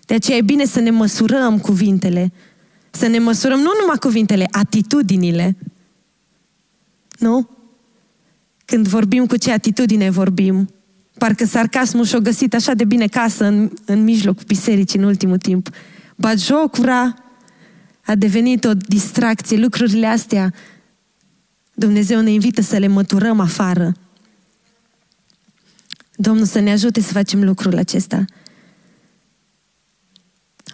De 0.00 0.14
aceea 0.14 0.36
e 0.36 0.42
bine 0.42 0.64
să 0.64 0.80
ne 0.80 0.90
măsurăm 0.90 1.58
cuvintele, 1.58 2.32
să 2.90 3.06
ne 3.06 3.18
măsurăm 3.18 3.58
nu 3.58 3.70
numai 3.80 3.96
cuvintele, 4.00 4.46
atitudinile. 4.50 5.56
Nu? 7.18 7.55
Când 8.66 8.88
vorbim 8.88 9.26
cu 9.26 9.36
ce 9.36 9.52
atitudine 9.52 10.10
vorbim. 10.10 10.70
Parcă 11.18 11.44
sarcasmul 11.44 12.04
și-o 12.04 12.20
găsit 12.20 12.54
așa 12.54 12.74
de 12.74 12.84
bine 12.84 13.06
casă 13.06 13.44
în, 13.44 13.70
în 13.84 14.04
mijlocul 14.04 14.44
bisericii 14.46 14.98
în 14.98 15.04
ultimul 15.04 15.38
timp. 15.38 15.70
Bagiocura 16.16 17.14
a 18.04 18.14
devenit 18.14 18.64
o 18.64 18.74
distracție. 18.74 19.56
Lucrurile 19.56 20.06
astea 20.06 20.54
Dumnezeu 21.74 22.20
ne 22.20 22.30
invită 22.30 22.62
să 22.62 22.76
le 22.76 22.86
măturăm 22.86 23.40
afară. 23.40 23.92
Domnul 26.16 26.46
să 26.46 26.58
ne 26.58 26.70
ajute 26.70 27.00
să 27.00 27.12
facem 27.12 27.44
lucrul 27.44 27.76
acesta. 27.76 28.24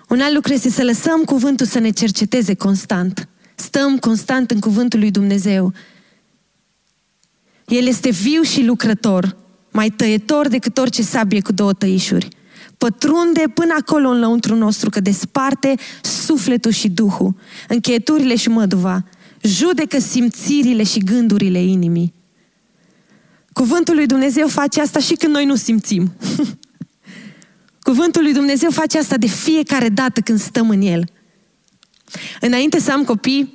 Un 0.08 0.20
alt 0.20 0.34
lucru 0.34 0.52
este 0.52 0.70
să 0.70 0.82
lăsăm 0.82 1.22
cuvântul 1.24 1.66
să 1.66 1.78
ne 1.78 1.90
cerceteze 1.90 2.54
constant. 2.54 3.28
Stăm 3.54 3.98
constant 3.98 4.50
în 4.50 4.60
cuvântul 4.60 4.98
lui 4.98 5.10
Dumnezeu. 5.10 5.72
El 7.72 7.86
este 7.86 8.10
viu 8.10 8.42
și 8.42 8.64
lucrător, 8.64 9.36
mai 9.70 9.90
tăietor 9.90 10.48
decât 10.48 10.78
orice 10.78 11.02
sabie 11.02 11.40
cu 11.40 11.52
două 11.52 11.72
tăișuri. 11.72 12.28
Pătrunde 12.78 13.44
până 13.54 13.74
acolo 13.80 14.08
în 14.08 14.18
lăuntru 14.18 14.54
nostru, 14.54 14.90
că 14.90 15.00
desparte 15.00 15.74
sufletul 16.02 16.70
și 16.70 16.88
duhul, 16.88 17.34
încheieturile 17.68 18.36
și 18.36 18.48
măduva, 18.48 19.04
judecă 19.42 19.98
simțirile 19.98 20.82
și 20.82 20.98
gândurile 20.98 21.62
inimii. 21.62 22.14
Cuvântul 23.52 23.94
lui 23.94 24.06
Dumnezeu 24.06 24.48
face 24.48 24.80
asta 24.80 24.98
și 24.98 25.14
când 25.14 25.34
noi 25.34 25.44
nu 25.44 25.54
simțim. 25.54 26.12
Cuvântul 27.88 28.22
lui 28.22 28.32
Dumnezeu 28.32 28.70
face 28.70 28.98
asta 28.98 29.16
de 29.16 29.26
fiecare 29.26 29.88
dată 29.88 30.20
când 30.20 30.40
stăm 30.40 30.70
în 30.70 30.80
el. 30.80 31.04
Înainte 32.40 32.80
să 32.80 32.92
am 32.92 33.04
copii, 33.04 33.52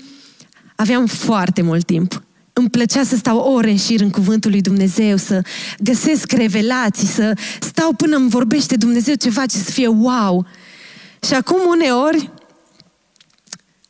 aveam 0.75 1.05
foarte 1.05 1.61
mult 1.61 1.85
timp. 1.85 2.21
Îmi 2.57 2.69
plăcea 2.69 3.03
să 3.03 3.15
stau 3.15 3.37
ore 3.37 3.69
în 3.69 3.77
șir 3.77 4.01
în 4.01 4.09
cuvântul 4.09 4.51
lui 4.51 4.61
Dumnezeu, 4.61 5.17
să 5.17 5.41
găsesc 5.79 6.31
revelații, 6.31 7.07
să 7.07 7.37
stau 7.59 7.93
până 7.93 8.15
îmi 8.15 8.29
vorbește 8.29 8.75
Dumnezeu 8.75 9.13
ceva 9.13 9.45
ce 9.45 9.57
să 9.57 9.71
fie 9.71 9.87
wow. 9.87 10.45
Și 11.27 11.33
acum 11.33 11.59
uneori 11.67 12.31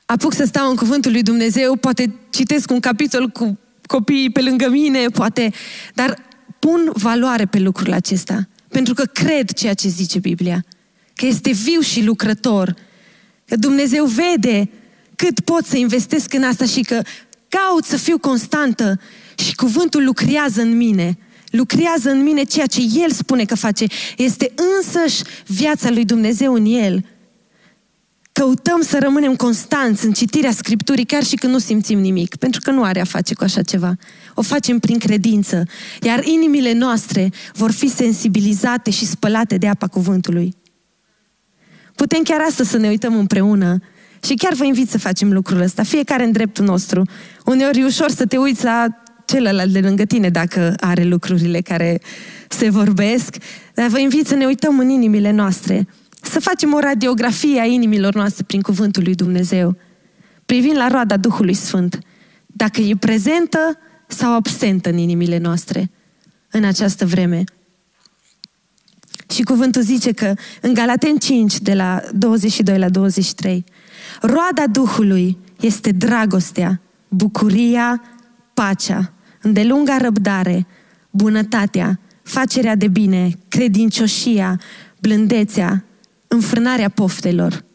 apuc 0.06 0.34
să 0.34 0.46
stau 0.46 0.70
în 0.70 0.76
cuvântul 0.76 1.12
lui 1.12 1.24
Dumnezeu, 1.24 1.76
poate 1.76 2.14
citesc 2.30 2.72
un 2.72 2.80
capitol 2.80 3.30
cu 3.30 3.60
copiii 3.86 4.30
pe 4.30 4.42
lângă 4.42 4.70
mine, 4.70 5.06
poate, 5.06 5.52
dar 5.94 6.18
pun 6.60 6.92
valoare 6.94 7.46
pe 7.46 7.60
lucrul 7.60 7.94
acesta. 7.94 8.48
Pentru 8.68 8.94
că 8.94 9.04
cred 9.04 9.52
ceea 9.52 9.74
ce 9.74 9.88
zice 9.88 10.20
Biblia. 10.20 10.66
Că 11.14 11.26
este 11.26 11.52
viu 11.52 11.80
și 11.80 12.04
lucrător. 12.04 12.76
Că 13.46 13.56
Dumnezeu 13.56 14.06
vede 14.06 14.70
cât 15.16 15.40
pot 15.40 15.66
să 15.66 15.78
investesc 15.78 16.34
în 16.34 16.44
asta 16.44 16.66
și 16.66 16.82
că 16.82 17.02
caut 17.50 17.86
să 17.86 17.98
fiu 17.98 18.18
constantă 18.18 19.00
și 19.36 19.56
cuvântul 19.56 20.04
lucrează 20.04 20.62
în 20.62 20.78
mine. 20.78 21.18
Lucrează 21.50 22.10
în 22.10 22.24
mine 22.24 22.44
ceea 22.44 22.66
ce 22.66 22.82
El 23.04 23.12
spune 23.12 23.46
că 23.46 23.56
face. 23.56 23.86
Este 24.18 24.54
însăși 24.78 25.22
viața 25.46 25.90
lui 25.90 26.06
Dumnezeu 26.06 26.54
în 26.54 26.66
El. 26.66 27.06
Căutăm 28.32 28.82
să 28.82 28.98
rămânem 29.02 29.36
constanți 29.36 30.06
în 30.06 30.14
citirea 30.14 30.52
Scripturii, 30.52 31.06
chiar 31.06 31.24
și 31.24 31.36
când 31.36 31.54
nu 31.54 31.60
simțim 31.60 32.00
nimic, 32.00 32.36
pentru 32.36 32.62
că 32.64 32.72
nu 32.72 32.84
are 32.84 33.00
a 33.00 33.04
face 33.04 33.34
cu 33.34 33.44
așa 33.44 33.62
ceva. 33.62 33.96
O 34.34 34.42
facem 34.42 34.80
prin 34.80 34.98
credință, 34.98 35.64
iar 36.02 36.24
inimile 36.26 36.74
noastre 36.74 37.32
vor 37.54 37.72
fi 37.72 37.90
sensibilizate 37.90 38.92
și 38.92 39.06
spălate 39.06 39.58
de 39.58 39.68
apa 39.68 39.88
cuvântului. 39.88 40.56
Putem 41.96 42.24
chiar 42.24 42.42
astăzi 42.48 42.70
să 42.70 42.78
ne 42.78 42.88
uităm 42.88 43.16
împreună 43.16 43.80
și 44.28 44.34
chiar 44.34 44.54
vă 44.54 44.66
invit 44.66 44.90
să 44.90 44.98
facem 44.98 45.34
lucrul 45.34 45.62
ăsta, 45.62 45.84
fiecare 45.84 46.24
în 46.24 46.32
dreptul 46.32 46.66
nostru. 46.66 47.02
Uneori 47.46 47.80
e 47.80 47.86
ușor 47.86 48.10
să 48.10 48.26
te 48.26 48.38
uiți 48.38 48.64
la 48.64 48.88
celălalt 49.26 49.72
de 49.72 49.80
lângă 49.80 50.06
tine 50.06 50.30
dacă 50.30 50.74
are 50.80 51.04
lucrurile 51.04 51.62
care 51.62 52.02
se 52.50 52.70
vorbesc, 52.70 53.36
dar 53.74 53.88
vă 53.88 54.00
invit 54.00 54.28
să 54.28 54.36
ne 54.36 54.46
uităm 54.46 54.80
în 54.80 54.90
inimile 54.90 55.32
noastre 55.32 55.88
să 56.22 56.40
facem 56.40 56.74
o 56.74 56.80
radiografie 56.80 57.60
a 57.60 57.66
inimilor 57.66 58.14
noastre 58.14 58.44
prin 58.48 58.62
cuvântul 58.62 59.04
lui 59.04 59.16
Dumnezeu, 59.16 59.78
privind 60.46 60.78
la 60.78 60.88
roada 60.88 61.18
Duhului 61.18 61.54
Sfânt, 61.54 62.00
dacă 62.46 62.82
e 62.82 62.96
prezentă 63.00 63.78
sau 64.08 64.34
absentă 64.34 64.90
în 64.90 64.98
inimile 64.98 65.38
noastre 65.38 65.92
în 66.52 66.64
această 66.64 67.06
vreme. 67.06 67.44
Și 69.30 69.44
cuvântul 69.44 69.82
zice 69.82 70.12
că 70.12 70.34
în 70.62 70.74
Galaten 70.74 71.18
5, 71.18 71.60
de 71.60 71.74
la 71.74 72.02
22 72.14 72.80
la 72.80 72.90
23, 72.90 73.64
roada 74.22 74.68
Duhului 74.68 75.38
este 75.60 75.92
dragostea, 75.92 76.82
bucuria, 77.08 78.02
pacea, 78.54 79.14
îndelunga 79.42 79.98
răbdare, 79.98 80.68
bunătatea, 81.10 82.00
facerea 82.24 82.76
de 82.76 82.88
bine, 82.88 83.38
credincioșia, 83.48 84.60
blândețea, 85.00 85.86
înfrânarea 86.28 86.90
poftelor. 86.90 87.66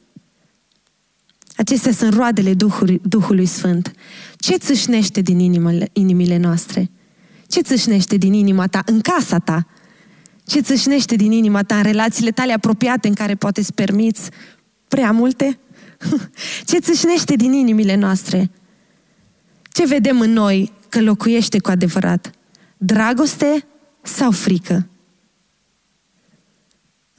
Acestea 1.56 1.92
sunt 1.92 2.14
roadele 2.14 2.54
Duhului, 2.54 3.00
Duhului 3.02 3.46
Sfânt. 3.46 3.92
Ce 4.36 4.56
țâșnește 4.56 5.20
din 5.20 5.38
inimile, 5.38 5.88
inimile 5.92 6.36
noastre? 6.36 6.90
Ce 7.46 7.60
țâșnește 7.60 8.16
din 8.16 8.32
inima 8.32 8.66
ta, 8.66 8.82
în 8.86 9.00
casa 9.00 9.38
ta? 9.38 9.66
Ce 10.46 10.60
țâșnește 10.60 11.16
din 11.16 11.32
inima 11.32 11.62
ta, 11.62 11.76
în 11.76 11.82
relațiile 11.82 12.30
tale 12.30 12.52
apropiate 12.52 13.08
în 13.08 13.14
care 13.14 13.34
poate 13.34 13.62
să 13.62 13.72
permiți 13.74 14.30
prea 14.88 15.12
multe? 15.12 15.58
Ce 16.68 16.78
țâșnește 16.78 17.36
din 17.36 17.52
inimile 17.52 17.94
noastre? 17.94 18.50
Ce 19.72 19.86
vedem 19.86 20.20
în 20.20 20.32
noi 20.32 20.72
că 20.88 21.00
locuiește 21.00 21.58
cu 21.58 21.70
adevărat? 21.70 22.30
Dragoste 22.76 23.64
sau 24.02 24.30
frică? 24.30 24.86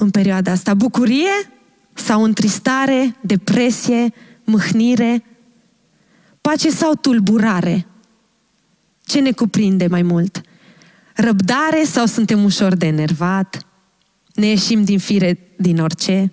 în 0.03 0.09
perioada 0.09 0.51
asta? 0.51 0.73
Bucurie 0.73 1.51
sau 1.93 2.23
întristare, 2.23 3.15
depresie, 3.21 4.13
mâhnire, 4.43 5.23
pace 6.41 6.69
sau 6.69 6.93
tulburare? 6.93 7.87
Ce 9.05 9.19
ne 9.19 9.31
cuprinde 9.31 9.87
mai 9.87 10.01
mult? 10.01 10.41
Răbdare 11.13 11.83
sau 11.83 12.05
suntem 12.05 12.43
ușor 12.43 12.75
de 12.75 12.85
enervat? 12.85 13.65
Ne 14.33 14.45
ieșim 14.45 14.83
din 14.83 14.99
fire 14.99 15.39
din 15.57 15.79
orice? 15.79 16.31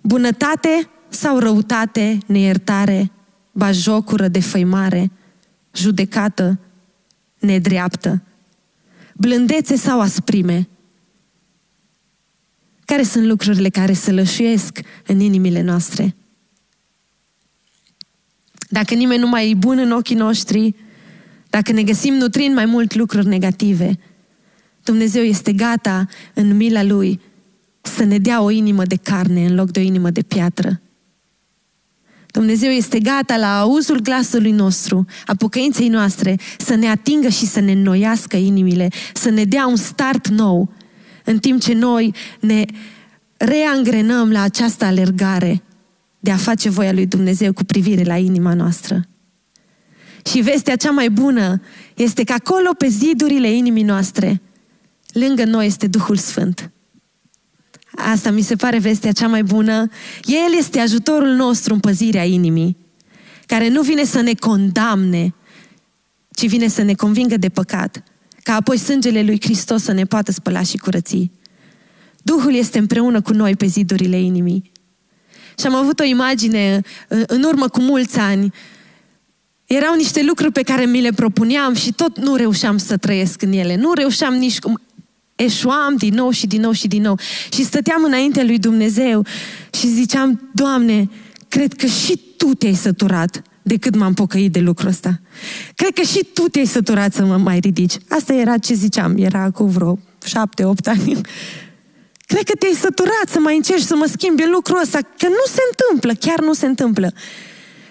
Bunătate 0.00 0.88
sau 1.08 1.38
răutate, 1.38 2.18
neiertare, 2.26 3.10
bajocură, 3.52 4.28
defăimare, 4.28 5.10
judecată, 5.74 6.58
nedreaptă? 7.38 8.22
Blândețe 9.14 9.76
sau 9.76 10.00
asprime? 10.00 10.68
Care 12.84 13.02
sunt 13.02 13.24
lucrurile 13.26 13.68
care 13.68 13.92
se 13.92 14.12
lășuiesc 14.12 14.80
în 15.06 15.20
inimile 15.20 15.62
noastre? 15.62 16.14
Dacă 18.68 18.94
nimeni 18.94 19.20
nu 19.20 19.28
mai 19.28 19.50
e 19.50 19.54
bun 19.54 19.78
în 19.78 19.90
ochii 19.90 20.16
noștri, 20.16 20.74
dacă 21.54 21.72
ne 21.72 21.82
găsim 21.82 22.14
nutrind 22.14 22.54
mai 22.54 22.66
mult 22.66 22.94
lucruri 22.94 23.26
negative, 23.26 23.98
Dumnezeu 24.82 25.22
este 25.22 25.52
gata 25.52 26.06
în 26.34 26.56
mila 26.56 26.82
Lui 26.82 27.20
să 27.80 28.04
ne 28.04 28.18
dea 28.18 28.42
o 28.42 28.50
inimă 28.50 28.84
de 28.84 28.96
carne 28.96 29.46
în 29.46 29.54
loc 29.54 29.70
de 29.70 29.80
o 29.80 29.82
inimă 29.82 30.10
de 30.10 30.22
piatră. 30.22 30.80
Dumnezeu 32.26 32.70
este 32.70 32.98
gata 32.98 33.36
la 33.36 33.60
auzul 33.60 34.00
glasului 34.00 34.50
nostru, 34.50 35.06
a 35.26 35.34
pocăinței 35.34 35.88
noastre, 35.88 36.38
să 36.58 36.74
ne 36.74 36.88
atingă 36.88 37.28
și 37.28 37.46
să 37.46 37.60
ne 37.60 37.72
înnoiască 37.72 38.36
inimile, 38.36 38.88
să 39.12 39.30
ne 39.30 39.44
dea 39.44 39.66
un 39.66 39.76
start 39.76 40.28
nou, 40.28 40.72
în 41.24 41.38
timp 41.38 41.60
ce 41.60 41.74
noi 41.74 42.14
ne 42.40 42.64
reangrenăm 43.36 44.30
la 44.30 44.42
această 44.42 44.84
alergare 44.84 45.62
de 46.20 46.30
a 46.30 46.36
face 46.36 46.68
voia 46.68 46.92
lui 46.92 47.06
Dumnezeu 47.06 47.52
cu 47.52 47.64
privire 47.64 48.02
la 48.02 48.16
inima 48.16 48.54
noastră. 48.54 49.08
Și 50.30 50.40
vestea 50.40 50.76
cea 50.76 50.90
mai 50.90 51.10
bună 51.10 51.60
este 51.94 52.24
că 52.24 52.32
acolo 52.32 52.72
pe 52.78 52.88
zidurile 52.88 53.50
inimii 53.50 53.82
noastre, 53.82 54.42
lângă 55.12 55.44
noi 55.44 55.66
este 55.66 55.86
Duhul 55.86 56.16
Sfânt. 56.16 56.70
Asta 57.96 58.30
mi 58.30 58.42
se 58.42 58.56
pare 58.56 58.78
vestea 58.78 59.12
cea 59.12 59.28
mai 59.28 59.42
bună. 59.42 59.88
El 60.24 60.58
este 60.58 60.78
ajutorul 60.78 61.28
nostru 61.28 61.74
în 61.74 61.80
păzirea 61.80 62.24
inimii, 62.24 62.76
care 63.46 63.68
nu 63.68 63.82
vine 63.82 64.04
să 64.04 64.20
ne 64.20 64.34
condamne, 64.34 65.34
ci 66.30 66.48
vine 66.48 66.68
să 66.68 66.82
ne 66.82 66.94
convingă 66.94 67.36
de 67.36 67.48
păcat 67.48 68.02
ca 68.44 68.54
apoi 68.54 68.78
sângele 68.78 69.22
lui 69.22 69.40
Hristos 69.40 69.82
să 69.82 69.92
ne 69.92 70.04
poată 70.04 70.32
spăla 70.32 70.62
și 70.62 70.76
curăți. 70.76 71.30
Duhul 72.22 72.54
este 72.54 72.78
împreună 72.78 73.20
cu 73.20 73.32
noi 73.32 73.56
pe 73.56 73.66
zidurile 73.66 74.20
inimii. 74.20 74.72
Și 75.58 75.66
am 75.66 75.74
avut 75.74 76.00
o 76.00 76.04
imagine 76.04 76.80
în 77.26 77.42
urmă 77.42 77.68
cu 77.68 77.80
mulți 77.80 78.18
ani. 78.18 78.52
Erau 79.66 79.94
niște 79.94 80.22
lucruri 80.22 80.52
pe 80.52 80.62
care 80.62 80.84
mi 80.84 81.00
le 81.00 81.10
propuneam 81.10 81.74
și 81.74 81.92
tot 81.92 82.18
nu 82.18 82.34
reușeam 82.34 82.76
să 82.76 82.96
trăiesc 82.96 83.42
în 83.42 83.52
ele. 83.52 83.76
Nu 83.76 83.92
reușeam 83.92 84.34
nici 84.34 84.58
cum. 84.58 84.80
Eșuam 85.36 85.96
din 85.96 86.14
nou 86.14 86.30
și 86.30 86.46
din 86.46 86.60
nou 86.60 86.72
și 86.72 86.88
din 86.88 87.02
nou. 87.02 87.18
Și 87.52 87.64
stăteam 87.64 88.04
înainte 88.04 88.44
lui 88.44 88.58
Dumnezeu 88.58 89.26
și 89.72 89.86
ziceam, 89.86 90.50
Doamne, 90.52 91.10
cred 91.48 91.72
că 91.72 91.86
și 91.86 92.20
Tu 92.36 92.54
te-ai 92.54 92.74
săturat 92.74 93.42
de 93.62 93.76
cât 93.76 93.96
m-am 93.96 94.14
pocăit 94.14 94.52
de 94.52 94.60
lucrul 94.60 94.88
ăsta. 94.88 95.20
Cred 95.74 95.92
că 95.92 96.02
și 96.02 96.26
tu 96.32 96.42
te-ai 96.42 96.66
săturat 96.66 97.14
să 97.14 97.24
mă 97.24 97.36
mai 97.36 97.58
ridici. 97.58 97.94
Asta 98.08 98.32
era 98.32 98.58
ce 98.58 98.74
ziceam, 98.74 99.16
era 99.16 99.50
cu 99.50 99.64
vreo 99.64 99.98
șapte, 100.24 100.64
opt 100.64 100.86
ani. 100.86 101.20
Cred 102.30 102.42
că 102.42 102.54
te-ai 102.58 102.74
săturat 102.80 103.28
să 103.28 103.38
mai 103.38 103.56
încerci 103.56 103.82
să 103.82 103.96
mă 103.96 104.06
schimbi 104.06 104.42
în 104.42 104.50
lucrul 104.50 104.80
ăsta, 104.82 104.98
că 104.98 105.26
nu 105.28 105.44
se 105.46 105.60
întâmplă, 105.70 106.12
chiar 106.12 106.40
nu 106.40 106.52
se 106.52 106.66
întâmplă. 106.66 107.12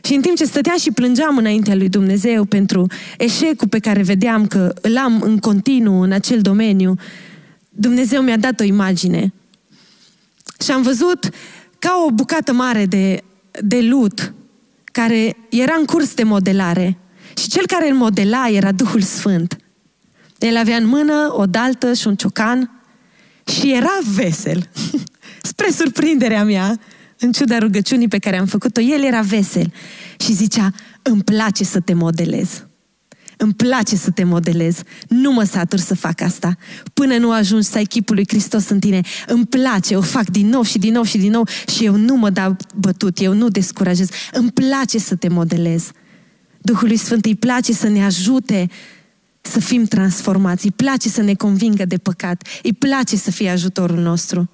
Și 0.05 0.13
în 0.13 0.21
timp 0.21 0.35
ce 0.35 0.45
stăteam 0.45 0.77
și 0.77 0.91
plângeam 0.91 1.37
înaintea 1.37 1.75
lui 1.75 1.89
Dumnezeu 1.89 2.43
pentru 2.45 2.87
eșecul 3.17 3.67
pe 3.67 3.79
care 3.79 4.01
vedeam 4.01 4.47
că 4.47 4.73
îl 4.81 4.97
am 4.97 5.21
în 5.21 5.37
continuu 5.37 6.01
în 6.01 6.11
acel 6.11 6.41
domeniu, 6.41 6.95
Dumnezeu 7.69 8.21
mi-a 8.21 8.37
dat 8.37 8.59
o 8.59 8.63
imagine. 8.63 9.33
Și 10.63 10.71
am 10.71 10.81
văzut 10.81 11.29
ca 11.79 12.03
o 12.07 12.11
bucată 12.11 12.53
mare 12.53 12.85
de, 12.85 13.23
de 13.61 13.81
lut 13.81 14.33
care 14.83 15.35
era 15.49 15.75
în 15.79 15.85
curs 15.85 16.13
de 16.13 16.23
modelare. 16.23 16.97
Și 17.37 17.47
cel 17.47 17.65
care 17.65 17.89
îl 17.89 17.95
modela 17.95 18.47
era 18.47 18.71
Duhul 18.71 19.01
Sfânt. 19.01 19.57
El 20.39 20.57
avea 20.57 20.75
în 20.75 20.87
mână 20.87 21.33
o 21.35 21.45
daltă 21.45 21.93
și 21.93 22.07
un 22.07 22.15
ciocan 22.15 22.81
și 23.45 23.73
era 23.73 23.97
vesel. 24.15 24.69
Spre 25.41 25.71
surprinderea 25.71 26.43
mea, 26.43 26.79
în 27.23 27.31
ciuda 27.31 27.57
rugăciunii 27.57 28.07
pe 28.07 28.17
care 28.17 28.37
am 28.37 28.45
făcut-o, 28.45 28.81
el 28.81 29.03
era 29.03 29.21
vesel 29.21 29.73
și 30.19 30.33
zicea, 30.33 30.73
îmi 31.01 31.23
place 31.23 31.63
să 31.63 31.79
te 31.79 31.93
modelez. 31.93 32.65
Îmi 33.37 33.53
place 33.53 33.95
să 33.95 34.11
te 34.11 34.23
modelez. 34.23 34.81
Nu 35.07 35.31
mă 35.31 35.43
satur 35.43 35.79
să 35.79 35.95
fac 35.95 36.21
asta. 36.21 36.57
Până 36.93 37.17
nu 37.17 37.31
ajungi 37.31 37.67
să 37.67 37.77
ai 37.77 37.83
chipul 37.83 38.15
lui 38.15 38.25
Hristos 38.27 38.69
în 38.69 38.79
tine. 38.79 39.01
Îmi 39.27 39.45
place, 39.45 39.95
o 39.95 40.01
fac 40.01 40.29
din 40.29 40.47
nou 40.47 40.63
și 40.63 40.77
din 40.77 40.93
nou 40.93 41.03
și 41.03 41.17
din 41.17 41.31
nou 41.31 41.47
și 41.75 41.85
eu 41.85 41.95
nu 41.95 42.15
mă 42.15 42.29
dau 42.29 42.55
bătut, 42.75 43.21
eu 43.21 43.33
nu 43.33 43.49
descurajez. 43.49 44.09
Îmi 44.31 44.51
place 44.51 44.97
să 44.97 45.15
te 45.15 45.27
modelez. 45.27 45.91
Duhului 46.61 46.97
Sfânt 46.97 47.25
îi 47.25 47.35
place 47.35 47.73
să 47.73 47.87
ne 47.87 48.03
ajute 48.03 48.69
să 49.41 49.59
fim 49.59 49.85
transformați. 49.85 50.65
Îi 50.65 50.71
place 50.71 51.09
să 51.09 51.21
ne 51.21 51.33
convingă 51.33 51.85
de 51.85 51.97
păcat. 51.97 52.47
Îi 52.63 52.73
place 52.73 53.15
să 53.15 53.31
fie 53.31 53.49
ajutorul 53.49 53.99
nostru. 53.99 54.49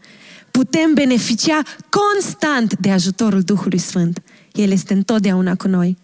Putem 0.51 0.93
beneficia 0.93 1.61
constant 1.89 2.77
de 2.77 2.91
ajutorul 2.91 3.41
Duhului 3.41 3.77
Sfânt. 3.77 4.21
El 4.53 4.71
este 4.71 4.93
întotdeauna 4.93 5.55
cu 5.55 5.67
noi. 5.67 5.97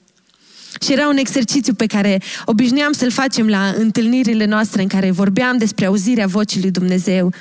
Și 0.82 0.92
era 0.92 1.08
un 1.08 1.18
exercițiu 1.18 1.74
pe 1.74 1.86
care 1.86 2.22
obișnuiam 2.46 2.92
să-l 2.92 3.12
facem 3.12 3.48
la 3.48 3.74
întâlnirile 3.78 4.46
noastre 4.46 4.82
în 4.82 4.88
care 4.88 5.12
vorbeam 5.12 5.58
despre 5.58 5.86
auzirea 5.86 6.28
vocii 6.28 6.62
lui 6.62 6.72
Dumnezeu. 6.72 7.34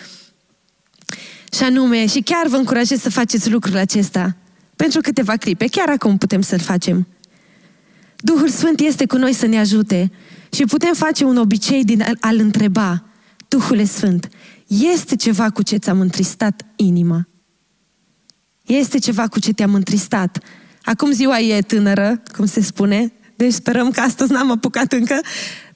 Și 1.53 1.63
anume, 1.63 2.07
și 2.07 2.21
chiar 2.21 2.47
vă 2.47 2.57
încurajez 2.57 3.01
să 3.01 3.11
faceți 3.11 3.51
lucrul 3.51 3.77
acesta 3.77 4.37
pentru 4.77 5.01
câteva 5.01 5.37
clipe. 5.37 5.67
Chiar 5.67 5.89
acum 5.89 6.19
putem 6.19 6.41
să-l 6.41 6.59
facem. 6.59 7.07
Duhul 8.17 8.49
Sfânt 8.49 8.81
este 8.81 9.07
cu 9.07 9.17
noi 9.17 9.33
să 9.33 9.47
ne 9.47 9.59
ajute 9.59 10.11
și 10.53 10.65
putem 10.65 10.95
face 10.95 11.25
un 11.25 11.37
obicei 11.37 11.85
din 11.85 12.05
a-L 12.21 12.39
întreba, 12.39 13.05
Duhul 13.49 13.85
Sfânt, 13.85 14.29
este 14.83 15.17
ceva 15.17 15.51
cu 15.51 15.63
ce 15.63 15.77
ți-am 15.77 16.01
întristat 16.01 16.65
inima? 16.77 17.29
Este 18.67 18.99
ceva 18.99 19.29
cu 19.29 19.39
ce 19.39 19.53
te-am 19.53 19.75
întristat? 19.75 20.39
Acum 20.83 21.13
ziua 21.13 21.41
e 21.41 21.61
tânără, 21.61 22.23
cum 22.37 22.47
se 22.47 22.61
spune, 22.61 23.13
deci 23.37 23.53
sperăm 23.53 23.91
că 23.91 24.01
astăzi 24.01 24.33
n-am 24.33 24.51
apucat 24.51 24.93
încă, 24.93 25.21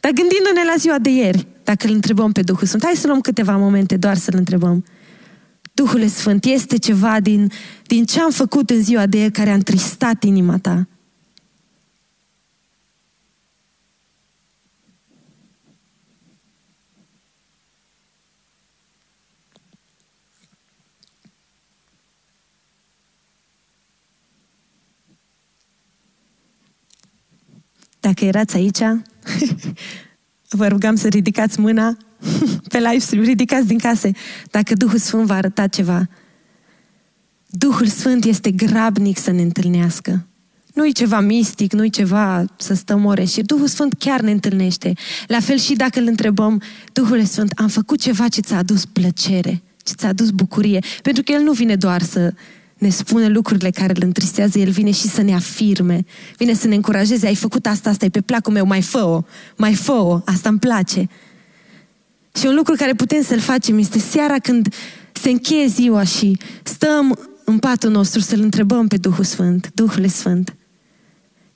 dar 0.01 0.13
gândindu-ne 0.13 0.65
la 0.65 0.75
ziua 0.79 0.99
de 0.99 1.11
ieri, 1.11 1.47
dacă 1.65 1.87
îl 1.87 1.93
întrebăm 1.93 2.33
pe 2.33 2.43
Duhul 2.43 2.67
Sfânt, 2.67 2.85
hai 2.85 2.95
să 2.95 3.07
luăm 3.07 3.21
câteva 3.21 3.57
momente 3.57 3.97
doar 3.97 4.17
să-l 4.17 4.35
întrebăm. 4.37 4.85
Duhul 5.73 6.09
Sfânt, 6.09 6.45
este 6.45 6.77
ceva 6.77 7.21
din, 7.21 7.51
din 7.87 8.05
ce 8.05 8.21
am 8.21 8.31
făcut 8.31 8.71
în 8.71 8.83
ziua 8.83 9.07
de 9.07 9.19
ieri 9.19 9.33
care 9.33 9.51
a 9.51 9.55
întristat 9.55 10.23
inima 10.23 10.59
ta? 10.59 10.87
Dacă 28.19 28.31
erați 28.37 28.57
aici, 28.57 28.79
vă 30.59 30.67
rugam 30.67 30.95
să 30.95 31.09
ridicați 31.09 31.61
mâna 31.61 31.97
pe 32.73 32.79
live 32.79 32.99
stream, 32.99 33.25
ridicați 33.25 33.67
din 33.67 33.79
case, 33.79 34.11
dacă 34.51 34.75
Duhul 34.75 34.99
Sfânt 34.99 35.27
va 35.27 35.35
arăta 35.35 35.67
ceva. 35.67 36.09
Duhul 37.47 37.87
Sfânt 37.87 38.25
este 38.25 38.51
grabnic 38.51 39.19
să 39.19 39.31
ne 39.31 39.43
întâlnească. 39.43 40.27
Nu 40.75 40.87
e 40.87 40.91
ceva 40.91 41.21
mistic, 41.21 41.73
nu 41.73 41.85
e 41.85 41.89
ceva 41.89 42.45
să 42.57 42.75
stăm 42.75 43.05
ore 43.05 43.25
și 43.25 43.41
Duhul 43.41 43.67
Sfânt 43.67 43.95
chiar 43.99 44.21
ne 44.21 44.31
întâlnește. 44.31 44.93
La 45.27 45.41
fel 45.41 45.59
și 45.59 45.75
dacă 45.75 46.01
îl 46.01 46.07
întrebăm, 46.07 46.63
Duhul 46.93 47.25
Sfânt, 47.25 47.53
am 47.57 47.69
făcut 47.69 48.01
ceva 48.01 48.29
ce 48.29 48.41
ți-a 48.41 48.57
adus 48.57 48.85
plăcere, 48.85 49.63
ce 49.83 49.93
ți-a 49.95 50.09
adus 50.09 50.31
bucurie. 50.31 50.79
Pentru 51.03 51.23
că 51.23 51.33
El 51.33 51.43
nu 51.43 51.53
vine 51.53 51.77
doar 51.77 52.03
să 52.03 52.33
ne 52.79 52.88
spune 52.88 53.29
lucrurile 53.29 53.71
care 53.71 53.93
îl 53.97 54.03
întristează, 54.05 54.59
El 54.59 54.71
vine 54.71 54.91
și 54.91 55.09
să 55.09 55.23
ne 55.23 55.35
afirme, 55.35 56.05
vine 56.37 56.55
să 56.55 56.67
ne 56.67 56.75
încurajeze, 56.75 57.27
ai 57.27 57.35
făcut 57.35 57.67
asta, 57.67 57.91
asta 57.91 58.05
e 58.05 58.09
pe 58.09 58.21
placul 58.21 58.53
meu, 58.53 58.67
mai 58.67 58.83
fă-o, 58.83 59.23
mai 59.57 59.75
fă-o, 59.75 60.21
asta 60.25 60.49
îmi 60.49 60.59
place. 60.59 61.09
Și 62.38 62.47
un 62.47 62.55
lucru 62.55 62.75
care 62.75 62.95
putem 62.95 63.23
să-l 63.23 63.41
facem 63.41 63.79
este 63.79 63.99
seara 63.99 64.38
când 64.38 64.75
se 65.12 65.31
încheie 65.31 65.67
ziua 65.67 66.05
și 66.05 66.38
stăm 66.62 67.19
în 67.45 67.59
patul 67.59 67.91
nostru 67.91 68.21
să-L 68.21 68.41
întrebăm 68.41 68.87
pe 68.87 68.97
Duhul 68.97 69.25
Sfânt, 69.25 69.71
Duhul 69.75 70.09
Sfânt. 70.09 70.57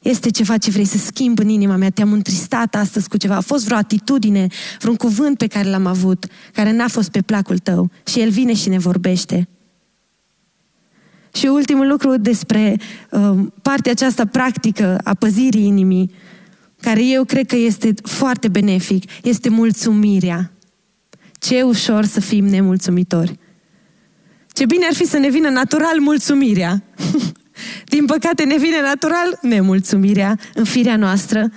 Este 0.03 0.31
ceva 0.31 0.59
ce 0.59 0.71
vrei 0.71 0.85
să 0.85 0.99
schimb 0.99 1.39
în 1.39 1.49
inima 1.49 1.77
mea? 1.77 1.91
Te-am 1.91 2.13
întristat 2.13 2.75
astăzi 2.75 3.09
cu 3.09 3.17
ceva? 3.17 3.37
A 3.37 3.41
fost 3.41 3.65
vreo 3.65 3.77
atitudine, 3.77 4.47
vreun 4.81 4.97
cuvânt 4.97 5.39
pe 5.39 5.47
care 5.47 5.69
l-am 5.69 5.87
avut, 5.87 6.27
care 6.53 6.73
n-a 6.73 6.89
fost 6.89 7.11
pe 7.11 7.21
placul 7.21 7.59
tău? 7.59 7.91
Și 8.07 8.21
El 8.21 8.31
vine 8.31 8.55
și 8.55 8.69
ne 8.69 8.79
vorbește. 8.79 9.49
Și 11.35 11.47
ultimul 11.47 11.89
lucru 11.89 12.17
despre 12.17 12.77
uh, 13.11 13.39
partea 13.63 13.93
aceasta 13.93 14.27
practică 14.27 15.01
a 15.05 15.15
păzirii 15.15 15.67
inimii, 15.67 16.11
care 16.81 17.05
eu 17.05 17.25
cred 17.25 17.47
că 17.47 17.57
este 17.57 17.95
foarte 18.03 18.49
benefic, 18.49 19.11
este 19.23 19.49
mulțumirea. 19.49 20.53
Ce 21.39 21.63
ușor 21.63 22.05
să 22.05 22.21
fim 22.21 22.45
nemulțumitori. 22.45 23.39
Ce 24.53 24.67
bine 24.67 24.87
ar 24.87 24.95
fi 24.95 25.07
să 25.07 25.19
ne 25.19 25.29
vină 25.29 25.49
natural 25.49 26.01
mulțumirea. 26.01 26.83
Din 27.95 28.05
păcate 28.05 28.45
ne 28.45 28.57
vine 28.57 28.81
natural 28.81 29.39
nemulțumirea 29.41 30.39
în 30.55 30.65
firea 30.65 30.97
noastră. 30.97 31.51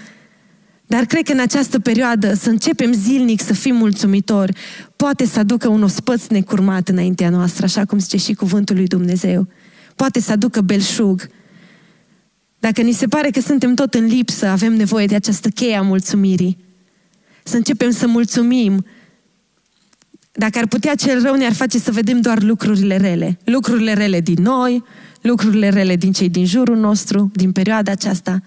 Dar 0.88 1.05
cred 1.05 1.23
că 1.23 1.31
în 1.31 1.39
această 1.39 1.79
perioadă 1.79 2.33
să 2.33 2.49
începem 2.49 2.93
zilnic 2.93 3.41
să 3.41 3.53
fim 3.53 3.75
mulțumitori 3.75 4.57
poate 4.95 5.25
să 5.25 5.39
aducă 5.39 5.67
un 5.67 5.83
ospăț 5.83 6.27
necurmat 6.27 6.88
înaintea 6.88 7.29
noastră, 7.29 7.65
așa 7.65 7.85
cum 7.85 7.99
zice 7.99 8.17
și 8.17 8.33
cuvântul 8.33 8.75
lui 8.75 8.88
Dumnezeu 8.88 9.47
poate 9.95 10.19
să 10.19 10.31
aducă 10.31 10.62
belșug. 10.62 11.29
Dacă 12.60 12.81
ni 12.81 12.91
se 12.91 13.08
pare 13.08 13.29
că 13.29 13.39
suntem 13.39 13.73
tot 13.73 13.93
în 13.93 14.05
lipsă, 14.05 14.47
avem 14.47 14.73
nevoie 14.73 15.05
de 15.05 15.15
această 15.15 15.49
cheie 15.49 15.75
a 15.75 15.81
mulțumirii. 15.81 16.58
Să 17.43 17.55
începem 17.55 17.91
să 17.91 18.08
mulțumim. 18.08 18.86
Dacă 20.31 20.58
ar 20.58 20.67
putea 20.67 20.95
cel 20.95 21.21
rău, 21.21 21.36
ne-ar 21.36 21.53
face 21.53 21.79
să 21.79 21.91
vedem 21.91 22.21
doar 22.21 22.41
lucrurile 22.41 22.97
rele. 22.97 23.39
Lucrurile 23.43 23.93
rele 23.93 24.21
din 24.21 24.41
noi, 24.41 24.84
lucrurile 25.21 25.69
rele 25.69 25.95
din 25.95 26.12
cei 26.12 26.29
din 26.29 26.45
jurul 26.45 26.77
nostru, 26.77 27.31
din 27.34 27.51
perioada 27.51 27.91
aceasta. 27.91 28.41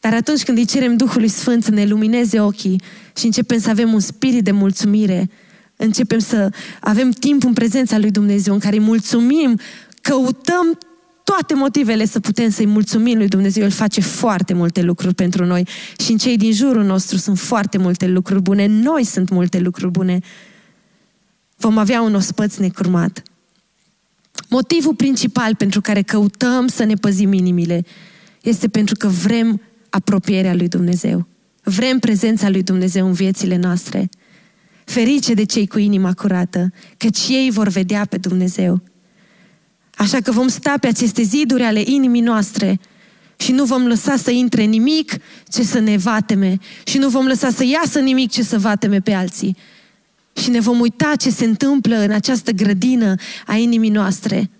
Dar 0.00 0.14
atunci 0.14 0.42
când 0.42 0.58
îi 0.58 0.64
cerem 0.64 0.96
Duhului 0.96 1.28
Sfânt 1.28 1.64
să 1.64 1.70
ne 1.70 1.84
lumineze 1.84 2.40
ochii 2.40 2.82
și 3.16 3.24
începem 3.24 3.58
să 3.58 3.70
avem 3.70 3.92
un 3.92 4.00
spirit 4.00 4.44
de 4.44 4.50
mulțumire, 4.50 5.30
începem 5.76 6.18
să 6.18 6.48
avem 6.80 7.10
timp 7.10 7.44
în 7.44 7.52
prezența 7.52 7.98
lui 7.98 8.10
Dumnezeu 8.10 8.54
în 8.54 8.60
care 8.60 8.76
îi 8.76 8.82
mulțumim 8.82 9.58
căutăm 10.02 10.78
toate 11.24 11.54
motivele 11.54 12.06
să 12.06 12.20
putem 12.20 12.50
să-i 12.50 12.66
mulțumim 12.66 13.16
lui 13.16 13.28
Dumnezeu. 13.28 13.62
El 13.62 13.70
face 13.70 14.00
foarte 14.00 14.52
multe 14.52 14.82
lucruri 14.82 15.14
pentru 15.14 15.44
noi 15.44 15.68
și 15.98 16.10
în 16.10 16.18
cei 16.18 16.36
din 16.36 16.52
jurul 16.52 16.84
nostru 16.84 17.16
sunt 17.16 17.38
foarte 17.38 17.78
multe 17.78 18.06
lucruri 18.06 18.42
bune. 18.42 18.66
Noi 18.66 19.04
sunt 19.04 19.28
multe 19.28 19.58
lucruri 19.58 19.90
bune. 19.90 20.20
Vom 21.56 21.78
avea 21.78 22.00
un 22.00 22.14
ospăț 22.14 22.56
necurmat. 22.56 23.22
Motivul 24.48 24.94
principal 24.94 25.54
pentru 25.54 25.80
care 25.80 26.02
căutăm 26.02 26.66
să 26.66 26.84
ne 26.84 26.94
păzim 26.94 27.32
inimile 27.32 27.84
este 28.42 28.68
pentru 28.68 28.94
că 28.98 29.08
vrem 29.08 29.60
apropierea 29.90 30.54
lui 30.54 30.68
Dumnezeu. 30.68 31.26
Vrem 31.62 31.98
prezența 31.98 32.48
lui 32.48 32.62
Dumnezeu 32.62 33.06
în 33.06 33.12
viețile 33.12 33.56
noastre. 33.56 34.08
Ferice 34.84 35.34
de 35.34 35.44
cei 35.44 35.66
cu 35.66 35.78
inima 35.78 36.12
curată, 36.12 36.72
căci 36.96 37.28
ei 37.28 37.50
vor 37.50 37.68
vedea 37.68 38.04
pe 38.04 38.16
Dumnezeu. 38.16 38.82
Așa 39.96 40.20
că 40.20 40.30
vom 40.30 40.48
sta 40.48 40.74
pe 40.80 40.86
aceste 40.86 41.22
ziduri 41.22 41.62
ale 41.62 41.82
inimii 41.84 42.20
noastre 42.20 42.80
și 43.36 43.52
nu 43.52 43.64
vom 43.64 43.86
lăsa 43.86 44.16
să 44.16 44.30
intre 44.30 44.62
nimic 44.62 45.16
ce 45.48 45.62
să 45.62 45.78
ne 45.78 45.96
vateme 45.96 46.58
și 46.84 46.98
nu 46.98 47.08
vom 47.08 47.26
lăsa 47.26 47.50
să 47.50 47.64
iasă 47.64 47.98
nimic 47.98 48.30
ce 48.30 48.42
să 48.42 48.58
vateme 48.58 49.00
pe 49.00 49.12
alții. 49.12 49.56
Și 50.32 50.50
ne 50.50 50.60
vom 50.60 50.80
uita 50.80 51.12
ce 51.18 51.30
se 51.30 51.44
întâmplă 51.44 51.96
în 51.96 52.10
această 52.10 52.50
grădină 52.50 53.14
a 53.46 53.56
inimii 53.56 53.90
noastre. 53.90 54.50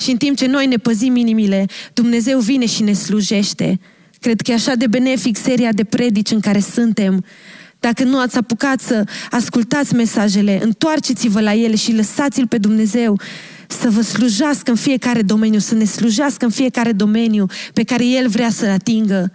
Și 0.00 0.10
în 0.10 0.16
timp 0.16 0.36
ce 0.36 0.46
noi 0.46 0.66
ne 0.66 0.76
păzim 0.76 1.16
inimile, 1.16 1.66
Dumnezeu 1.92 2.38
vine 2.38 2.66
și 2.66 2.82
ne 2.82 2.92
slujește. 2.92 3.80
Cred 4.20 4.40
că 4.40 4.50
e 4.50 4.54
așa 4.54 4.74
de 4.74 4.86
benefic 4.86 5.36
seria 5.36 5.72
de 5.72 5.84
predici 5.84 6.30
în 6.30 6.40
care 6.40 6.60
suntem. 6.60 7.24
Dacă 7.80 8.04
nu 8.04 8.18
ați 8.18 8.36
apucat 8.36 8.80
să 8.80 9.04
ascultați 9.30 9.94
mesajele, 9.94 10.62
întoarceți-vă 10.62 11.40
la 11.40 11.54
ele 11.54 11.74
și 11.74 11.94
lăsați-L 11.94 12.46
pe 12.46 12.58
Dumnezeu 12.58 13.20
să 13.72 13.90
vă 13.90 14.00
slujească 14.00 14.70
în 14.70 14.76
fiecare 14.76 15.22
domeniu, 15.22 15.58
să 15.58 15.74
ne 15.74 15.84
slujească 15.84 16.44
în 16.44 16.50
fiecare 16.50 16.92
domeniu 16.92 17.46
pe 17.72 17.82
care 17.82 18.06
El 18.06 18.28
vrea 18.28 18.50
să-l 18.50 18.68
atingă. 18.68 19.32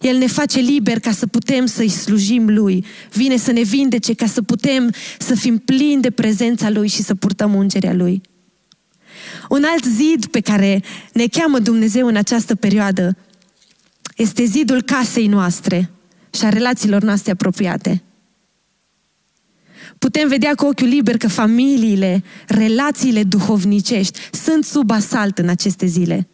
El 0.00 0.16
ne 0.16 0.26
face 0.26 0.60
liber 0.60 1.00
ca 1.00 1.12
să 1.12 1.26
putem 1.26 1.66
să-i 1.66 1.88
slujim 1.88 2.48
Lui. 2.48 2.84
Vine 3.12 3.36
să 3.36 3.52
ne 3.52 3.62
vindece 3.62 4.14
ca 4.14 4.26
să 4.26 4.42
putem 4.42 4.92
să 5.18 5.34
fim 5.34 5.58
plini 5.58 6.02
de 6.02 6.10
prezența 6.10 6.70
Lui 6.70 6.88
și 6.88 7.02
să 7.02 7.14
purtăm 7.14 7.54
ungerea 7.54 7.92
Lui. 7.92 8.20
Un 9.48 9.64
alt 9.72 9.84
zid 9.84 10.26
pe 10.26 10.40
care 10.40 10.82
ne 11.12 11.26
cheamă 11.26 11.58
Dumnezeu 11.58 12.06
în 12.06 12.16
această 12.16 12.54
perioadă 12.54 13.16
este 14.16 14.44
zidul 14.44 14.82
casei 14.82 15.26
noastre 15.26 15.90
și 16.30 16.44
a 16.44 16.48
relațiilor 16.48 17.02
noastre 17.02 17.32
apropiate. 17.32 18.02
Putem 20.04 20.28
vedea 20.28 20.54
cu 20.54 20.66
ochiul 20.66 20.86
liber 20.88 21.16
că 21.16 21.28
familiile, 21.28 22.22
relațiile 22.46 23.22
duhovnicești 23.22 24.18
sunt 24.32 24.64
sub 24.64 24.90
asalt 24.90 25.38
în 25.38 25.48
aceste 25.48 25.86
zile. 25.86 26.28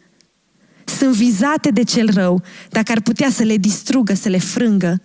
Sunt 0.85 1.13
vizate 1.13 1.69
de 1.69 1.83
cel 1.83 2.09
rău, 2.13 2.43
dacă 2.69 2.91
ar 2.91 3.01
putea 3.01 3.29
să 3.29 3.43
le 3.43 3.57
distrugă, 3.57 4.13
să 4.13 4.29
le 4.29 4.37
frângă. 4.37 5.01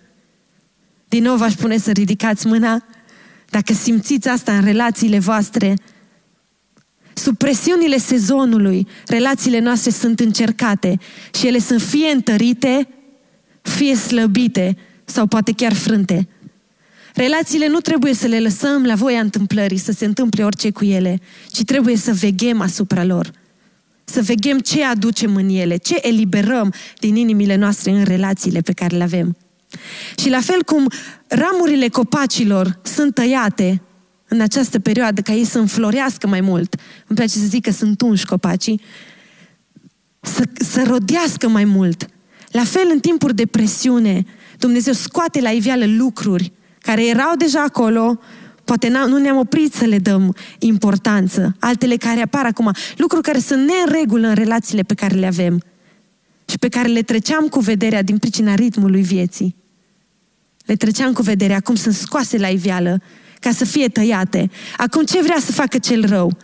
Din 1.07 1.23
nou 1.23 1.35
v-aș 1.35 1.53
pune 1.53 1.77
să 1.77 1.91
ridicați 1.91 2.47
mâna 2.47 2.85
dacă 3.49 3.73
simțiți 3.73 4.27
asta 4.27 4.57
în 4.57 4.63
relațiile 4.63 5.19
voastre. 5.19 5.73
Sub 7.13 7.37
presiunile 7.37 7.97
sezonului, 7.97 8.87
relațiile 9.05 9.59
noastre 9.59 9.91
sunt 9.91 10.19
încercate 10.19 10.99
și 11.33 11.47
ele 11.47 11.59
sunt 11.59 11.81
fie 11.81 12.09
întărite, 12.13 12.87
fie 13.61 13.95
slăbite 13.95 14.77
sau 15.05 15.27
poate 15.27 15.51
chiar 15.51 15.73
frânte. 15.73 16.27
Relațiile 17.17 17.67
nu 17.67 17.79
trebuie 17.79 18.13
să 18.13 18.27
le 18.27 18.39
lăsăm 18.39 18.85
la 18.85 18.95
voia 18.95 19.19
întâmplării, 19.19 19.77
să 19.77 19.91
se 19.91 20.05
întâmple 20.05 20.43
orice 20.43 20.71
cu 20.71 20.85
ele, 20.85 21.19
ci 21.51 21.63
trebuie 21.63 21.95
să 21.95 22.13
veghem 22.13 22.61
asupra 22.61 23.03
lor. 23.03 23.31
Să 24.03 24.21
veghem 24.21 24.59
ce 24.59 24.83
aducem 24.83 25.35
în 25.35 25.49
ele, 25.49 25.77
ce 25.77 25.97
eliberăm 26.01 26.73
din 26.99 27.15
inimile 27.15 27.55
noastre 27.55 27.91
în 27.91 28.03
relațiile 28.03 28.61
pe 28.61 28.73
care 28.73 28.97
le 28.97 29.03
avem. 29.03 29.37
Și 30.17 30.29
la 30.29 30.41
fel 30.41 30.63
cum 30.63 30.91
ramurile 31.27 31.87
copacilor 31.87 32.79
sunt 32.83 33.13
tăiate 33.13 33.81
în 34.27 34.41
această 34.41 34.79
perioadă 34.79 35.21
ca 35.21 35.33
ei 35.33 35.45
să 35.45 35.59
înflorească 35.59 36.27
mai 36.27 36.41
mult, 36.41 36.75
îmi 37.07 37.17
place 37.17 37.37
să 37.37 37.45
zic 37.45 37.63
că 37.63 37.71
sunt 37.71 38.01
unși 38.01 38.25
copacii, 38.25 38.81
să, 40.19 40.43
să 40.53 40.83
rodească 40.87 41.47
mai 41.47 41.65
mult. 41.65 42.07
La 42.51 42.63
fel, 42.63 42.89
în 42.91 42.99
timpuri 42.99 43.35
de 43.35 43.45
presiune, 43.45 44.25
Dumnezeu 44.57 44.93
scoate 44.93 45.41
la 45.41 45.49
iveală 45.49 45.85
lucruri 45.85 46.51
care 46.87 47.07
erau 47.07 47.35
deja 47.37 47.63
acolo, 47.63 48.19
poate 48.63 48.87
nu 48.87 49.17
ne-am 49.17 49.37
oprit 49.37 49.73
să 49.73 49.85
le 49.85 49.99
dăm 49.99 50.35
importanță, 50.59 51.55
altele 51.59 51.95
care 51.95 52.21
apar 52.21 52.45
acum, 52.45 52.71
lucruri 52.97 53.23
care 53.23 53.39
sunt 53.39 53.69
neregulă 53.69 54.27
în 54.27 54.33
relațiile 54.33 54.81
pe 54.81 54.93
care 54.93 55.15
le 55.15 55.25
avem 55.25 55.61
și 56.45 56.57
pe 56.57 56.67
care 56.67 56.87
le 56.87 57.01
treceam 57.01 57.47
cu 57.47 57.59
vederea 57.59 58.01
din 58.01 58.17
pricina 58.17 58.55
ritmului 58.55 59.01
vieții. 59.01 59.55
Le 60.65 60.75
treceam 60.75 61.13
cu 61.13 61.21
vederea, 61.21 61.55
acum 61.55 61.75
sunt 61.75 61.93
scoase 61.93 62.37
la 62.37 62.47
iveală 62.47 63.01
ca 63.39 63.51
să 63.51 63.65
fie 63.65 63.87
tăiate. 63.87 64.49
Acum 64.77 65.03
ce 65.03 65.21
vrea 65.21 65.39
să 65.39 65.51
facă 65.51 65.77
cel 65.77 66.05
rău? 66.05 66.37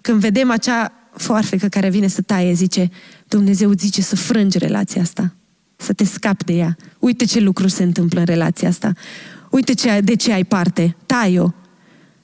Când 0.00 0.20
vedem 0.20 0.50
acea 0.50 0.92
foarfecă 1.16 1.68
care 1.68 1.88
vine 1.88 2.06
să 2.06 2.22
taie, 2.22 2.52
zice, 2.52 2.90
Dumnezeu 3.28 3.72
zice 3.72 4.02
să 4.02 4.16
frângi 4.16 4.58
relația 4.58 5.02
asta, 5.02 5.34
să 5.76 5.92
te 5.92 6.04
scapi 6.04 6.44
de 6.44 6.52
ea. 6.52 6.76
Uite 6.98 7.24
ce 7.24 7.40
lucruri 7.40 7.72
se 7.72 7.82
întâmplă 7.82 8.20
în 8.20 8.26
relația 8.26 8.68
asta. 8.68 8.92
Uite 9.54 9.74
ce, 9.74 10.00
de 10.00 10.14
ce 10.14 10.32
ai 10.32 10.44
parte, 10.44 10.96
tai-o. 11.06 11.52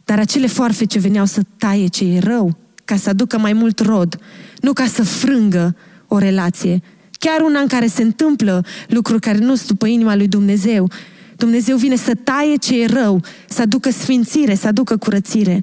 Dar 0.04 0.18
acele 0.18 0.46
foarfe 0.46 0.84
ce 0.84 0.98
veneau 0.98 1.24
să 1.24 1.42
taie 1.56 1.86
ce 1.86 2.04
e 2.04 2.18
rău, 2.18 2.56
ca 2.84 2.96
să 2.96 3.08
aducă 3.08 3.38
mai 3.38 3.52
mult 3.52 3.80
rod, 3.80 4.18
nu 4.60 4.72
ca 4.72 4.86
să 4.86 5.02
frângă 5.02 5.76
o 6.08 6.18
relație. 6.18 6.82
Chiar 7.12 7.40
una 7.40 7.60
în 7.60 7.66
care 7.66 7.86
se 7.86 8.02
întâmplă 8.02 8.64
lucruri 8.88 9.20
care 9.20 9.38
nu 9.38 9.54
sunt 9.54 9.68
după 9.68 9.86
inima 9.86 10.14
lui 10.14 10.28
Dumnezeu. 10.28 10.90
Dumnezeu 11.36 11.76
vine 11.76 11.96
să 11.96 12.14
taie 12.14 12.56
ce 12.56 12.82
e 12.82 12.86
rău, 12.86 13.22
să 13.48 13.62
aducă 13.62 13.90
sfințire, 13.90 14.54
să 14.54 14.66
aducă 14.66 14.96
curățire. 14.96 15.62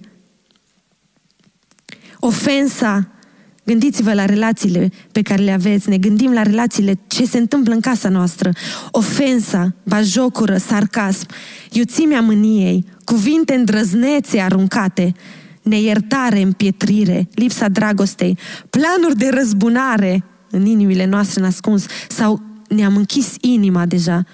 Ofensa 2.20 3.08
Gândiți-vă 3.68 4.14
la 4.14 4.26
relațiile 4.26 4.92
pe 5.12 5.22
care 5.22 5.44
le 5.44 5.52
aveți, 5.52 5.90
ne 5.90 5.98
gândim 5.98 6.34
la 6.34 6.42
relațiile, 6.42 7.00
ce 7.08 7.26
se 7.26 7.38
întâmplă 7.38 7.74
în 7.74 7.80
casa 7.80 8.10
noastră. 8.10 8.52
Ofensa, 8.92 9.76
bajocură, 9.84 10.58
sarcasm, 10.58 11.26
iuțimea 11.72 12.22
mâniei, 12.22 12.86
cuvinte 13.04 13.54
îndrăznețe 13.54 14.40
aruncate, 14.40 15.14
neiertare, 15.62 16.42
împietrire, 16.42 17.28
lipsa 17.34 17.68
dragostei, 17.68 18.38
planuri 18.70 19.18
de 19.18 19.30
răzbunare 19.34 20.24
în 20.52 20.66
inimile 20.66 21.06
noastre 21.06 21.42
nascuns 21.42 21.86
sau 22.10 22.42
ne-am 22.70 22.96
închis 22.96 23.36
inima 23.42 23.86
deja 23.86 24.26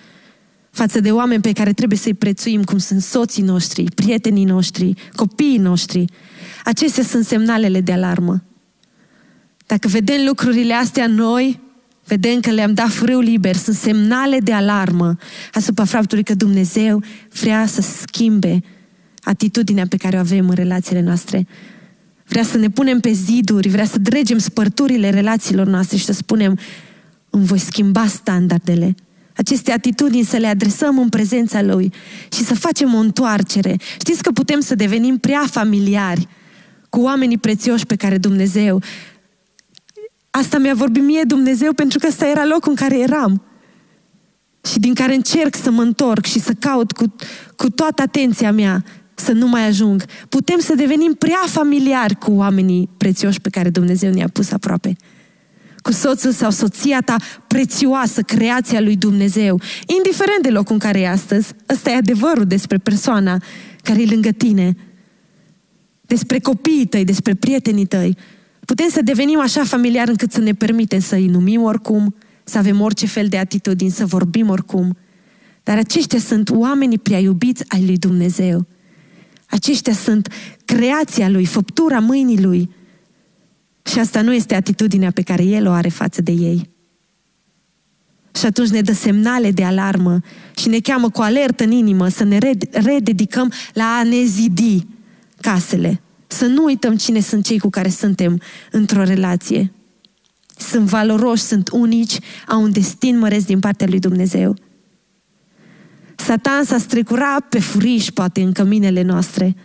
față 0.71 0.99
de 0.99 1.11
oameni 1.11 1.41
pe 1.41 1.51
care 1.51 1.73
trebuie 1.73 1.97
să-i 1.97 2.13
prețuim, 2.13 2.63
cum 2.63 2.77
sunt 2.77 3.01
soții 3.01 3.43
noștri, 3.43 3.83
prietenii 3.83 4.45
noștri, 4.45 4.93
copiii 5.15 5.57
noștri. 5.57 6.05
Acestea 6.63 7.03
sunt 7.03 7.25
semnalele 7.25 7.81
de 7.81 7.91
alarmă. 7.91 8.43
Dacă 9.65 9.87
vedem 9.87 10.25
lucrurile 10.25 10.73
astea 10.73 11.07
noi, 11.07 11.61
vedem 12.05 12.39
că 12.39 12.51
le-am 12.51 12.73
dat 12.73 12.89
frâu 12.89 13.19
liber, 13.19 13.55
sunt 13.55 13.75
semnale 13.75 14.37
de 14.39 14.53
alarmă 14.53 15.17
asupra 15.53 15.85
faptului 15.85 16.23
că 16.23 16.33
Dumnezeu 16.33 17.03
vrea 17.41 17.65
să 17.65 17.81
schimbe 17.81 18.61
atitudinea 19.23 19.85
pe 19.89 19.97
care 19.97 20.15
o 20.15 20.19
avem 20.19 20.49
în 20.49 20.55
relațiile 20.55 21.01
noastre. 21.01 21.47
Vrea 22.27 22.43
să 22.43 22.57
ne 22.57 22.69
punem 22.69 22.99
pe 22.99 23.11
ziduri, 23.11 23.69
vrea 23.69 23.85
să 23.85 23.99
dregem 23.99 24.37
spărturile 24.37 25.09
relațiilor 25.09 25.67
noastre 25.67 25.97
și 25.97 26.05
să 26.05 26.13
spunem, 26.13 26.59
îmi 27.29 27.45
voi 27.45 27.59
schimba 27.59 28.07
standardele. 28.07 28.95
Aceste 29.35 29.71
atitudini 29.71 30.23
să 30.23 30.37
le 30.37 30.47
adresăm 30.47 30.99
în 30.99 31.09
prezența 31.09 31.61
Lui 31.61 31.93
și 32.31 32.43
să 32.43 32.55
facem 32.55 32.93
o 32.93 32.97
întoarcere. 32.97 33.79
Știți 33.99 34.23
că 34.23 34.31
putem 34.31 34.59
să 34.59 34.75
devenim 34.75 35.17
prea 35.17 35.43
familiari 35.49 36.27
cu 36.89 37.01
oamenii 37.01 37.37
prețioși 37.37 37.85
pe 37.85 37.95
care 37.95 38.17
Dumnezeu 38.17 38.81
Asta 40.35 40.57
mi-a 40.57 40.73
vorbit 40.73 41.03
mie 41.03 41.23
Dumnezeu 41.27 41.73
pentru 41.73 41.99
că 41.99 42.07
ăsta 42.07 42.27
era 42.27 42.45
locul 42.45 42.69
în 42.69 42.75
care 42.75 42.99
eram. 42.99 43.43
Și 44.71 44.79
din 44.79 44.93
care 44.93 45.13
încerc 45.13 45.55
să 45.55 45.71
mă 45.71 45.81
întorc 45.81 46.25
și 46.25 46.39
să 46.39 46.53
caut 46.59 46.91
cu, 46.91 47.15
cu 47.55 47.69
toată 47.69 48.01
atenția 48.01 48.51
mea 48.51 48.83
să 49.13 49.31
nu 49.31 49.47
mai 49.47 49.65
ajung. 49.65 50.03
Putem 50.29 50.59
să 50.59 50.75
devenim 50.75 51.13
prea 51.13 51.43
familiari 51.45 52.15
cu 52.15 52.31
oamenii 52.31 52.89
prețioși 52.97 53.41
pe 53.41 53.49
care 53.49 53.69
Dumnezeu 53.69 54.11
ne-a 54.11 54.27
pus 54.33 54.51
aproape. 54.51 54.95
Cu 55.81 55.91
soțul 55.91 56.31
sau 56.31 56.51
soția 56.51 57.01
ta 57.01 57.15
prețioasă, 57.47 58.21
creația 58.21 58.81
lui 58.81 58.95
Dumnezeu. 58.95 59.61
Indiferent 59.97 60.41
de 60.41 60.49
locul 60.49 60.73
în 60.73 60.79
care 60.79 60.99
e 60.99 61.09
astăzi, 61.09 61.53
ăsta 61.69 61.89
e 61.89 61.95
adevărul 61.95 62.45
despre 62.45 62.77
persoana 62.77 63.41
care 63.81 64.01
e 64.01 64.09
lângă 64.09 64.31
tine. 64.31 64.75
Despre 66.01 66.39
copiii 66.39 66.85
tăi, 66.85 67.03
despre 67.03 67.33
prietenii 67.33 67.85
tăi. 67.85 68.17
Putem 68.65 68.89
să 68.89 69.01
devenim 69.01 69.39
așa 69.39 69.63
familiar 69.63 70.07
încât 70.07 70.31
să 70.31 70.39
ne 70.39 70.53
permitem 70.53 70.99
să 70.99 71.15
îi 71.15 71.27
numim 71.27 71.61
oricum, 71.61 72.15
să 72.43 72.57
avem 72.57 72.81
orice 72.81 73.05
fel 73.05 73.27
de 73.27 73.37
atitudini, 73.37 73.91
să 73.91 74.05
vorbim 74.05 74.49
oricum. 74.49 74.97
Dar 75.63 75.77
aceștia 75.77 76.19
sunt 76.19 76.49
oamenii 76.49 76.97
prea 76.97 77.19
iubiți 77.19 77.63
ai 77.67 77.85
lui 77.85 77.97
Dumnezeu. 77.97 78.67
Aceștia 79.45 79.93
sunt 79.93 80.33
creația 80.65 81.29
lui, 81.29 81.45
făptura 81.45 81.99
mâinii 81.99 82.41
lui. 82.41 82.69
Și 83.83 83.99
asta 83.99 84.21
nu 84.21 84.33
este 84.33 84.55
atitudinea 84.55 85.11
pe 85.11 85.21
care 85.21 85.43
el 85.43 85.67
o 85.67 85.71
are 85.71 85.89
față 85.89 86.21
de 86.21 86.31
ei. 86.31 86.69
Și 88.35 88.45
atunci 88.45 88.69
ne 88.69 88.81
dă 88.81 88.93
semnale 88.93 89.51
de 89.51 89.63
alarmă 89.63 90.19
și 90.55 90.69
ne 90.69 90.79
cheamă 90.79 91.09
cu 91.09 91.21
alertă 91.21 91.63
în 91.63 91.71
inimă 91.71 92.07
să 92.07 92.23
ne 92.23 92.37
rededicăm 92.71 93.51
la 93.73 93.83
a 93.83 94.03
ne 94.03 94.23
zidi 94.23 94.87
casele, 95.41 96.01
să 96.33 96.45
nu 96.45 96.63
uităm 96.63 96.95
cine 96.95 97.19
sunt 97.19 97.45
cei 97.45 97.59
cu 97.59 97.69
care 97.69 97.89
suntem 97.89 98.41
într-o 98.71 99.03
relație. 99.03 99.71
Sunt 100.57 100.85
valoroși, 100.85 101.41
sunt 101.41 101.69
unici, 101.71 102.19
au 102.47 102.61
un 102.61 102.71
destin 102.71 103.17
măresc 103.17 103.45
din 103.45 103.59
partea 103.59 103.87
lui 103.89 103.99
Dumnezeu. 103.99 104.55
Satan 106.15 106.63
s-a 106.63 106.77
strecurat 106.77 107.47
pe 107.49 107.59
furiș, 107.59 108.09
poate, 108.09 108.41
în 108.41 108.51
căminele 108.51 109.01
noastre, 109.01 109.55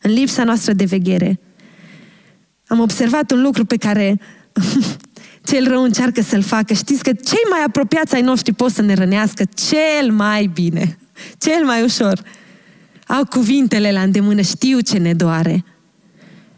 în 0.00 0.12
lipsa 0.12 0.44
noastră 0.44 0.72
de 0.72 0.84
veghere. 0.84 1.40
Am 2.66 2.80
observat 2.80 3.30
un 3.30 3.42
lucru 3.42 3.64
pe 3.64 3.76
care 3.76 4.20
cel 5.50 5.68
rău 5.68 5.82
încearcă 5.82 6.22
să-l 6.22 6.42
facă. 6.42 6.74
Știți 6.74 7.02
că 7.02 7.12
cei 7.12 7.44
mai 7.50 7.60
apropiați 7.66 8.14
ai 8.14 8.22
noștri 8.22 8.52
pot 8.52 8.70
să 8.70 8.82
ne 8.82 8.94
rănească 8.94 9.44
cel 9.54 10.12
mai 10.12 10.46
bine, 10.46 10.98
cel 11.38 11.64
mai 11.64 11.82
ușor. 11.82 12.22
Au 13.06 13.24
cuvintele 13.24 13.92
la 13.92 14.00
îndemână, 14.00 14.40
știu 14.40 14.80
ce 14.80 14.98
ne 14.98 15.14
doare. 15.14 15.64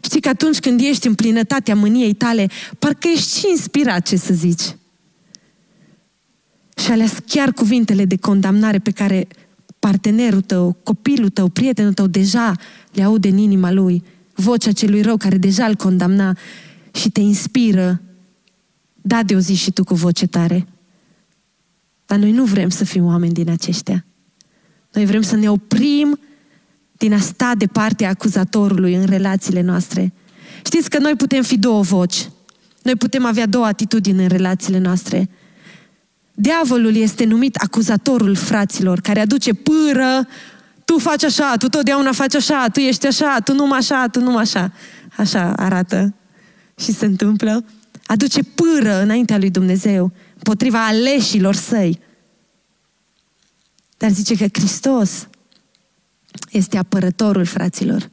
Știi 0.07 0.21
că 0.21 0.29
atunci 0.29 0.59
când 0.59 0.81
ești 0.81 1.07
în 1.07 1.15
plinătatea 1.15 1.75
mâniei 1.75 2.13
tale, 2.13 2.47
parcă 2.79 3.07
ești 3.13 3.39
și 3.39 3.45
inspirat 3.49 4.07
ce 4.07 4.15
să 4.15 4.33
zici. 4.33 4.75
Și 6.77 6.91
ales 6.91 7.17
chiar 7.25 7.51
cuvintele 7.51 8.05
de 8.05 8.15
condamnare 8.15 8.79
pe 8.79 8.91
care 8.91 9.27
partenerul 9.79 10.41
tău, 10.41 10.77
copilul 10.83 11.29
tău, 11.29 11.47
prietenul 11.47 11.93
tău 11.93 12.07
deja 12.07 12.55
le 12.91 13.03
aude 13.03 13.27
în 13.27 13.37
inima 13.37 13.71
lui. 13.71 14.03
vocea 14.35 14.71
celui 14.71 15.01
rău 15.01 15.17
care 15.17 15.37
deja 15.37 15.65
îl 15.65 15.75
condamna 15.75 16.37
și 16.93 17.09
te 17.09 17.19
inspiră, 17.19 18.01
da 19.01 19.23
de 19.23 19.35
o 19.35 19.39
zi 19.39 19.53
și 19.53 19.71
tu 19.71 19.83
cu 19.83 19.93
voce 19.93 20.27
tare. 20.27 20.67
Dar 22.05 22.17
noi 22.17 22.31
nu 22.31 22.43
vrem 22.43 22.69
să 22.69 22.85
fim 22.85 23.05
oameni 23.05 23.33
din 23.33 23.49
aceștia. 23.49 24.05
Noi 24.93 25.05
vrem 25.05 25.21
să 25.21 25.35
ne 25.35 25.49
oprim 25.49 26.19
din 26.97 27.13
a 27.13 27.19
sta 27.19 27.51
de 27.57 27.65
partea 27.65 28.09
acuzatorului 28.09 28.95
în 28.95 29.05
relațiile 29.05 29.61
noastre. 29.61 30.13
Știți 30.65 30.89
că 30.89 30.97
noi 30.97 31.15
putem 31.15 31.43
fi 31.43 31.57
două 31.57 31.81
voci. 31.81 32.29
Noi 32.81 32.95
putem 32.95 33.25
avea 33.25 33.45
două 33.45 33.65
atitudini 33.65 34.21
în 34.21 34.27
relațiile 34.27 34.77
noastre. 34.77 35.29
Diavolul 36.33 36.95
este 36.95 37.25
numit 37.25 37.55
acuzatorul 37.55 38.35
fraților, 38.35 38.99
care 38.99 39.19
aduce 39.19 39.53
pâră, 39.53 40.27
tu 40.85 40.97
faci 40.97 41.23
așa, 41.23 41.53
tu 41.59 41.67
totdeauna 41.67 42.11
faci 42.11 42.35
așa, 42.35 42.65
tu 42.71 42.79
ești 42.79 43.07
așa, 43.07 43.37
tu 43.43 43.53
nu 43.53 43.71
așa, 43.71 44.07
tu 44.11 44.19
nu 44.19 44.37
așa. 44.37 44.71
Așa 45.17 45.53
arată 45.55 46.13
și 46.79 46.91
se 46.93 47.05
întâmplă. 47.05 47.65
Aduce 48.05 48.43
pâră 48.43 49.01
înaintea 49.01 49.37
lui 49.37 49.49
Dumnezeu, 49.49 50.11
împotriva 50.33 50.85
aleșilor 50.85 51.55
săi. 51.55 51.99
Dar 53.97 54.09
zice 54.09 54.35
că 54.35 54.45
Hristos 54.51 55.27
este 56.51 56.77
apărătorul 56.77 57.45
fraților. 57.45 58.09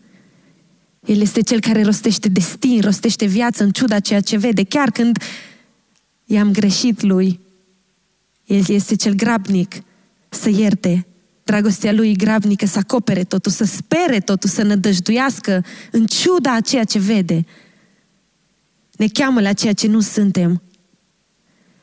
El 1.04 1.20
este 1.20 1.40
cel 1.40 1.60
care 1.60 1.82
rostește 1.82 2.28
destin, 2.28 2.80
rostește 2.80 3.26
viață 3.26 3.62
în 3.62 3.70
ciuda 3.70 4.00
ceea 4.00 4.20
ce 4.20 4.36
vede. 4.36 4.64
Chiar 4.64 4.90
când 4.90 5.18
i-am 6.24 6.52
greșit 6.52 7.02
lui, 7.02 7.40
el 8.44 8.64
este 8.68 8.96
cel 8.96 9.14
grabnic 9.14 9.82
să 10.28 10.48
ierte. 10.48 11.06
Dragostea 11.44 11.92
lui 11.92 12.16
grabnică 12.16 12.66
să 12.66 12.78
acopere 12.78 13.24
totul, 13.24 13.52
să 13.52 13.64
spere 13.64 14.20
totul, 14.20 14.48
să 14.48 14.62
nădăjduiască 14.62 15.64
în 15.90 16.06
ciuda 16.06 16.54
a 16.54 16.60
ceea 16.60 16.84
ce 16.84 16.98
vede. 16.98 17.44
Ne 18.96 19.08
cheamă 19.08 19.40
la 19.40 19.52
ceea 19.52 19.72
ce 19.72 19.86
nu 19.86 20.00
suntem. 20.00 20.62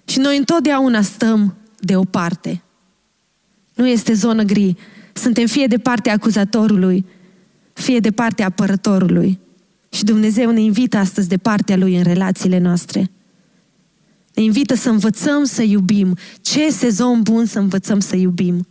Și 0.05 0.19
noi 0.19 0.37
întotdeauna 0.37 1.01
stăm 1.01 1.55
deoparte. 1.79 2.61
Nu 3.73 3.87
este 3.87 4.13
zonă 4.13 4.43
gri. 4.43 4.75
Suntem 5.13 5.45
fie 5.45 5.67
de 5.67 5.77
partea 5.77 6.13
acuzatorului, 6.13 7.05
fie 7.73 7.99
de 7.99 8.11
partea 8.11 8.45
apărătorului. 8.45 9.39
Și 9.89 10.03
Dumnezeu 10.03 10.51
ne 10.51 10.61
invită 10.61 10.97
astăzi 10.97 11.27
de 11.27 11.37
partea 11.37 11.77
Lui 11.77 11.97
în 11.97 12.03
relațiile 12.03 12.57
noastre. 12.57 13.11
Ne 14.33 14.43
invită 14.43 14.75
să 14.75 14.89
învățăm 14.89 15.43
să 15.43 15.61
iubim. 15.61 16.17
Ce 16.41 16.69
sezon 16.69 17.21
bun 17.21 17.45
să 17.45 17.59
învățăm 17.59 17.99
să 17.99 18.15
iubim. 18.15 18.67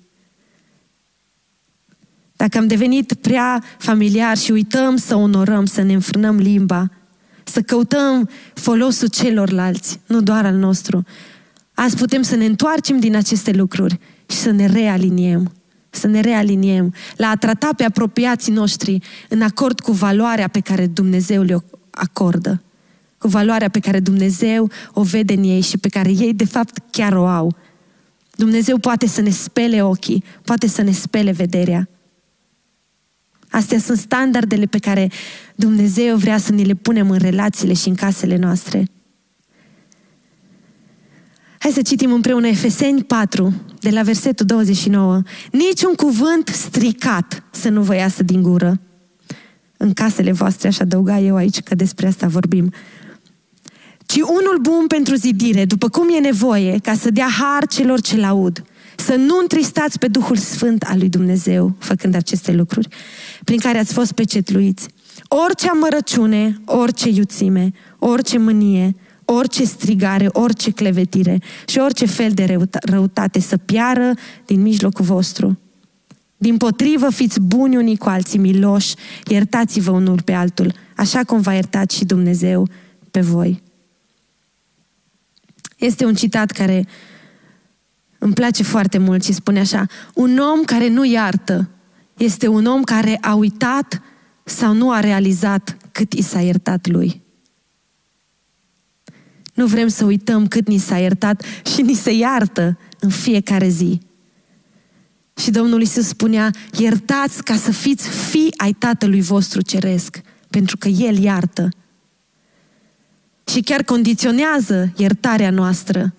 Dacă 2.36 2.58
am 2.58 2.66
devenit 2.66 3.12
prea 3.12 3.64
familiar 3.78 4.36
și 4.36 4.50
uităm 4.50 4.96
să 4.96 5.14
onorăm, 5.14 5.66
să 5.66 5.82
ne 5.82 5.92
înfrânăm 5.92 6.36
limba, 6.36 6.90
să 7.44 7.60
căutăm 7.60 8.28
folosul 8.54 9.08
celorlalți, 9.08 10.00
nu 10.06 10.20
doar 10.20 10.44
al 10.46 10.54
nostru, 10.54 11.04
azi 11.74 11.96
putem 11.96 12.22
să 12.22 12.36
ne 12.36 12.44
întoarcem 12.44 13.00
din 13.00 13.16
aceste 13.16 13.52
lucruri 13.52 13.98
și 14.26 14.36
să 14.36 14.50
ne 14.50 14.66
realiniem. 14.66 15.52
Să 15.90 16.06
ne 16.06 16.20
realiniem 16.20 16.94
la 17.16 17.28
a 17.28 17.36
trata 17.36 17.70
pe 17.76 17.84
apropiații 17.84 18.52
noștri 18.52 18.98
în 19.28 19.42
acord 19.42 19.80
cu 19.80 19.92
valoarea 19.92 20.48
pe 20.48 20.60
care 20.60 20.86
Dumnezeu 20.86 21.42
le 21.42 21.64
acordă. 21.90 22.62
Cu 23.18 23.28
valoarea 23.28 23.68
pe 23.68 23.78
care 23.78 24.00
Dumnezeu 24.00 24.70
o 24.92 25.02
vede 25.02 25.32
în 25.32 25.42
ei 25.42 25.60
și 25.60 25.78
pe 25.78 25.88
care 25.88 26.10
ei 26.10 26.34
de 26.34 26.44
fapt 26.44 26.78
chiar 26.90 27.12
o 27.12 27.26
au. 27.26 27.56
Dumnezeu 28.34 28.78
poate 28.78 29.06
să 29.06 29.20
ne 29.20 29.30
spele 29.30 29.82
ochii, 29.82 30.24
poate 30.42 30.66
să 30.66 30.82
ne 30.82 30.92
spele 30.92 31.30
vederea. 31.30 31.88
Astea 33.50 33.78
sunt 33.78 33.98
standardele 33.98 34.66
pe 34.66 34.78
care 34.78 35.10
Dumnezeu 35.54 36.16
vrea 36.16 36.38
să 36.38 36.52
ni 36.52 36.64
le 36.64 36.74
punem 36.74 37.10
în 37.10 37.18
relațiile 37.18 37.72
și 37.72 37.88
în 37.88 37.94
casele 37.94 38.36
noastre. 38.36 38.90
Hai 41.62 41.70
să 41.70 41.82
citim 41.82 42.12
împreună 42.12 42.46
Efeseni 42.46 43.04
4, 43.04 43.52
de 43.80 43.90
la 43.90 44.02
versetul 44.02 44.46
29. 44.46 45.22
Niciun 45.52 45.94
cuvânt 45.94 46.48
stricat 46.48 47.42
să 47.50 47.68
nu 47.68 47.82
vă 47.82 47.94
iasă 47.94 48.22
din 48.22 48.42
gură. 48.42 48.80
În 49.76 49.92
casele 49.92 50.32
voastre, 50.32 50.68
aș 50.68 50.78
adăuga 50.78 51.18
eu 51.18 51.36
aici, 51.36 51.60
că 51.60 51.74
despre 51.74 52.06
asta 52.06 52.26
vorbim. 52.26 52.72
Ci 54.06 54.16
unul 54.16 54.58
bun 54.60 54.86
pentru 54.86 55.14
zidire, 55.14 55.64
după 55.64 55.88
cum 55.88 56.08
e 56.16 56.18
nevoie, 56.18 56.78
ca 56.82 56.94
să 56.94 57.10
dea 57.10 57.28
har 57.28 57.66
celor 57.66 58.00
ce 58.00 58.16
laud. 58.16 58.64
Să 58.96 59.14
nu 59.14 59.38
întristați 59.40 59.98
pe 59.98 60.08
Duhul 60.08 60.36
Sfânt 60.36 60.82
al 60.82 60.98
lui 60.98 61.08
Dumnezeu, 61.08 61.76
făcând 61.78 62.14
aceste 62.14 62.52
lucruri, 62.52 62.88
prin 63.44 63.58
care 63.58 63.78
ați 63.78 63.92
fost 63.92 64.12
pecetluiți. 64.12 64.88
Orice 65.28 65.68
amărăciune, 65.68 66.60
orice 66.64 67.08
iuțime, 67.08 67.72
orice 67.98 68.38
mânie, 68.38 68.94
orice 69.32 69.64
strigare, 69.64 70.26
orice 70.32 70.70
clevetire 70.70 71.38
și 71.66 71.78
orice 71.78 72.06
fel 72.06 72.30
de 72.30 72.68
răutate 72.82 73.40
să 73.40 73.56
piară 73.56 74.14
din 74.46 74.60
mijlocul 74.60 75.04
vostru. 75.04 75.58
Din 76.36 76.56
potrivă, 76.56 77.10
fiți 77.10 77.40
buni 77.40 77.76
unii 77.76 77.96
cu 77.96 78.08
alții, 78.08 78.38
miloși, 78.38 78.94
iertați-vă 79.26 79.90
unul 79.90 80.22
pe 80.22 80.32
altul, 80.32 80.72
așa 80.96 81.24
cum 81.24 81.40
v-a 81.40 81.52
iertat 81.52 81.90
și 81.90 82.04
Dumnezeu 82.04 82.68
pe 83.10 83.20
voi. 83.20 83.62
Este 85.76 86.04
un 86.04 86.14
citat 86.14 86.50
care 86.50 86.86
îmi 88.18 88.32
place 88.32 88.62
foarte 88.62 88.98
mult 88.98 89.24
și 89.24 89.32
spune 89.32 89.60
așa, 89.60 89.86
un 90.14 90.38
om 90.38 90.62
care 90.64 90.88
nu 90.88 91.04
iartă 91.04 91.68
este 92.16 92.46
un 92.46 92.66
om 92.66 92.82
care 92.82 93.18
a 93.20 93.34
uitat 93.34 94.02
sau 94.44 94.72
nu 94.72 94.90
a 94.90 95.00
realizat 95.00 95.76
cât 95.92 96.12
i 96.12 96.22
s-a 96.22 96.40
iertat 96.40 96.86
lui. 96.86 97.22
Nu 99.60 99.66
vrem 99.66 99.88
să 99.88 100.04
uităm 100.04 100.46
cât 100.46 100.66
ni 100.66 100.78
s-a 100.78 100.98
iertat 100.98 101.42
și 101.74 101.82
ni 101.82 101.94
se 101.94 102.12
iartă 102.12 102.78
în 103.00 103.08
fiecare 103.08 103.68
zi. 103.68 104.00
Și 105.36 105.50
Domnul 105.50 105.80
Iisus 105.80 106.06
spunea, 106.06 106.50
iertați 106.78 107.42
ca 107.42 107.56
să 107.56 107.72
fiți 107.72 108.08
fi 108.08 108.52
ai 108.56 108.72
Tatălui 108.72 109.20
vostru 109.20 109.60
ceresc, 109.60 110.20
pentru 110.50 110.76
că 110.76 110.88
El 110.88 111.16
iartă. 111.16 111.68
Și 113.44 113.60
chiar 113.60 113.82
condiționează 113.82 114.92
iertarea 114.96 115.50
noastră, 115.50 116.14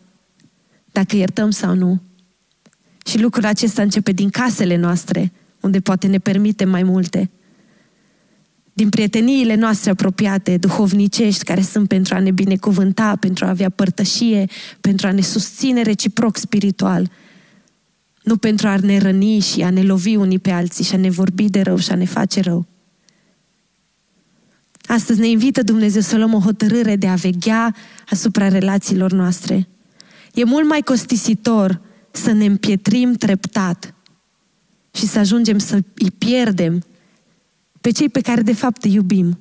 dacă 0.92 1.16
iertăm 1.16 1.50
sau 1.50 1.76
nu. 1.76 2.02
Și 3.06 3.20
lucrul 3.22 3.46
acesta 3.46 3.82
începe 3.82 4.12
din 4.12 4.30
casele 4.30 4.76
noastre, 4.76 5.32
unde 5.62 5.80
poate 5.80 6.08
ne 6.08 6.18
permite 6.18 6.66
mai 6.66 6.84
multe 6.84 7.30
din 8.74 8.90
prieteniile 8.90 9.56
noastre 9.56 9.90
apropiate, 9.90 10.58
duhovnicești, 10.58 11.44
care 11.44 11.62
sunt 11.62 11.88
pentru 11.88 12.16
a 12.16 12.20
ne 12.20 12.32
binecuvânta, 12.32 13.16
pentru 13.16 13.46
a 13.46 13.50
avea 13.50 13.70
părtășie, 13.70 14.46
pentru 14.82 15.08
a 15.08 15.12
ne 15.12 15.22
susține 15.22 15.82
reciproc 15.82 16.38
spiritual, 16.38 17.12
nu 18.24 18.38
pentru 18.38 18.68
a 18.68 18.76
ne 18.76 18.98
răni 18.98 19.40
și 19.40 19.62
a 19.62 19.70
ne 19.70 19.82
lovi 19.82 20.16
unii 20.16 20.40
pe 20.40 20.52
alții 20.52 20.84
și 20.84 20.96
a 20.96 20.98
ne 20.98 21.10
vorbi 21.10 21.50
de 21.50 21.62
rău 21.62 21.78
și 21.78 21.92
a 21.92 21.96
ne 21.96 22.06
face 22.06 22.42
rău. 22.42 22.66
Astăzi 24.82 25.20
ne 25.20 25.28
invită 25.28 25.64
Dumnezeu 25.64 26.02
să 26.02 26.18
luăm 26.18 26.34
o 26.34 26.40
hotărâre 26.40 26.96
de 26.96 27.08
a 27.08 27.16
veghea 27.16 27.76
asupra 28.10 28.48
relațiilor 28.48 29.12
noastre. 29.12 29.68
E 30.34 30.44
mult 30.44 30.68
mai 30.68 30.82
costisitor 30.82 31.82
să 32.12 32.32
ne 32.32 32.46
împietrim 32.46 33.14
treptat 33.14 33.94
și 34.92 35.08
să 35.08 35.20
ajungem 35.20 35.58
să 35.58 35.80
îi 35.94 36.12
pierdem 36.18 36.84
pe 37.82 37.92
cei 37.92 38.10
pe 38.10 38.22
care 38.22 38.42
de 38.42 38.54
fapt 38.54 38.84
îi 38.84 38.94
iubim, 38.94 39.40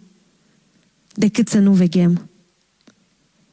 decât 1.15 1.49
să 1.49 1.59
nu 1.59 1.73
veghem. 1.73 2.31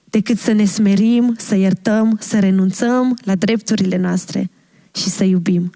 Decât 0.09 0.37
să 0.37 0.51
ne 0.51 0.65
smerim, 0.65 1.35
să 1.37 1.55
iertăm, 1.55 2.17
să 2.21 2.39
renunțăm 2.39 3.17
la 3.23 3.35
drepturile 3.35 3.97
noastre 3.97 4.49
și 4.95 5.09
să 5.09 5.23
iubim. 5.23 5.71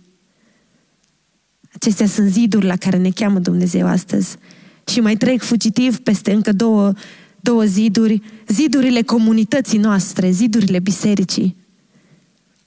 Acestea 1.73 2.07
sunt 2.07 2.29
ziduri 2.31 2.65
la 2.65 2.75
care 2.75 2.97
ne 2.97 3.09
cheamă 3.09 3.39
Dumnezeu 3.39 3.87
astăzi. 3.87 4.37
Și 4.87 4.99
mai 4.99 5.15
trec 5.15 5.41
fugitiv 5.41 5.99
peste 5.99 6.31
încă 6.31 6.51
două, 6.51 6.93
două 7.39 7.63
ziduri, 7.63 8.21
zidurile 8.47 9.01
comunității 9.01 9.77
noastre, 9.77 10.31
zidurile 10.31 10.79
bisericii. 10.79 11.55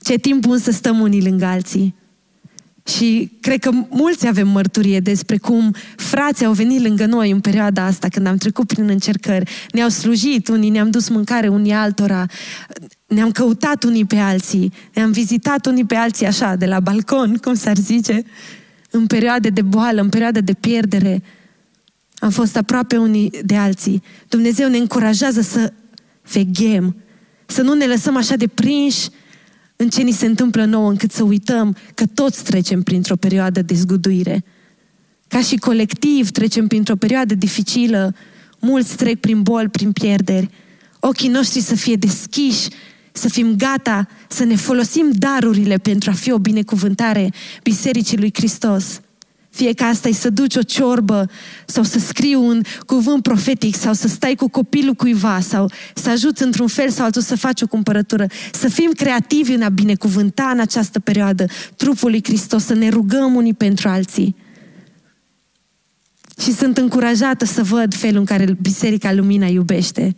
Ce 0.00 0.16
timp 0.16 0.40
bun 0.40 0.58
să 0.58 0.70
stăm 0.70 1.00
unii 1.00 1.22
lângă 1.22 1.44
alții, 1.44 1.94
și 2.86 3.30
cred 3.40 3.60
că 3.60 3.70
mulți 3.88 4.26
avem 4.26 4.48
mărturie 4.48 5.00
despre 5.00 5.36
cum 5.36 5.74
frații 5.96 6.46
au 6.46 6.52
venit 6.52 6.82
lângă 6.82 7.06
noi 7.06 7.30
în 7.30 7.40
perioada 7.40 7.84
asta, 7.84 8.08
când 8.08 8.26
am 8.26 8.36
trecut 8.36 8.66
prin 8.66 8.88
încercări. 8.88 9.50
Ne-au 9.70 9.88
slujit, 9.88 10.48
unii 10.48 10.70
ne-am 10.70 10.90
dus 10.90 11.08
mâncare 11.08 11.48
unii 11.48 11.72
altora, 11.72 12.26
ne-am 13.06 13.30
căutat 13.30 13.84
unii 13.84 14.04
pe 14.04 14.16
alții, 14.16 14.72
ne-am 14.94 15.12
vizitat 15.12 15.66
unii 15.66 15.84
pe 15.84 15.94
alții 15.94 16.26
așa, 16.26 16.54
de 16.54 16.66
la 16.66 16.80
balcon, 16.80 17.36
cum 17.36 17.54
s-ar 17.54 17.76
zice, 17.76 18.24
în 18.90 19.06
perioade 19.06 19.48
de 19.48 19.62
boală, 19.62 20.00
în 20.00 20.08
perioade 20.08 20.40
de 20.40 20.52
pierdere. 20.52 21.22
Am 22.18 22.30
fost 22.30 22.56
aproape 22.56 22.96
unii 22.96 23.30
de 23.44 23.56
alții. 23.56 24.02
Dumnezeu 24.28 24.68
ne 24.68 24.76
încurajează 24.76 25.40
să 25.40 25.72
veghem, 26.32 26.96
să 27.46 27.62
nu 27.62 27.74
ne 27.74 27.86
lăsăm 27.86 28.16
așa 28.16 28.36
de 28.36 28.46
prinși 28.46 29.08
în 29.76 29.88
ce 29.88 30.02
ni 30.02 30.12
se 30.12 30.26
întâmplă 30.26 30.64
nouă, 30.64 30.90
încât 30.90 31.12
să 31.12 31.22
uităm 31.22 31.76
că 31.94 32.06
toți 32.06 32.44
trecem 32.44 32.82
printr-o 32.82 33.16
perioadă 33.16 33.62
de 33.62 33.74
zguduire. 33.74 34.44
Ca 35.28 35.40
și 35.40 35.56
colectiv 35.56 36.30
trecem 36.30 36.66
printr-o 36.66 36.96
perioadă 36.96 37.34
dificilă, 37.34 38.14
mulți 38.60 38.96
trec 38.96 39.20
prin 39.20 39.42
boli, 39.42 39.68
prin 39.68 39.92
pierderi. 39.92 40.50
Ochii 41.00 41.28
noștri 41.28 41.60
să 41.60 41.74
fie 41.74 41.96
deschiși, 41.96 42.68
să 43.12 43.28
fim 43.28 43.56
gata 43.56 44.08
să 44.28 44.44
ne 44.44 44.56
folosim 44.56 45.10
darurile 45.12 45.76
pentru 45.78 46.10
a 46.10 46.12
fi 46.12 46.32
o 46.32 46.38
binecuvântare 46.38 47.32
Bisericii 47.62 48.18
lui 48.18 48.30
Hristos. 48.34 49.00
Fie 49.54 49.72
că 49.72 49.84
asta 49.84 50.08
e 50.08 50.12
să 50.12 50.30
duci 50.30 50.56
o 50.56 50.62
ciorbă 50.62 51.30
sau 51.66 51.82
să 51.82 51.98
scrii 51.98 52.34
un 52.34 52.62
cuvânt 52.86 53.22
profetic 53.22 53.74
sau 53.74 53.92
să 53.92 54.08
stai 54.08 54.34
cu 54.34 54.48
copilul 54.48 54.94
cuiva 54.94 55.40
sau 55.40 55.70
să 55.94 56.10
ajuți 56.10 56.42
într-un 56.42 56.66
fel 56.66 56.90
sau 56.90 57.04
altul 57.04 57.22
să 57.22 57.36
faci 57.36 57.62
o 57.62 57.66
cumpărătură. 57.66 58.26
Să 58.52 58.68
fim 58.68 58.90
creativi 58.96 59.52
în 59.52 59.62
a 59.62 59.68
binecuvânta 59.68 60.44
în 60.52 60.60
această 60.60 61.00
perioadă 61.00 61.46
trupul 61.76 62.10
lui 62.10 62.22
Hristos, 62.24 62.64
să 62.64 62.74
ne 62.74 62.88
rugăm 62.88 63.34
unii 63.34 63.54
pentru 63.54 63.88
alții. 63.88 64.36
Și 66.40 66.52
sunt 66.52 66.76
încurajată 66.76 67.44
să 67.44 67.62
văd 67.62 67.94
felul 67.94 68.18
în 68.18 68.24
care 68.24 68.56
Biserica 68.60 69.12
Lumina 69.12 69.46
iubește. 69.46 70.16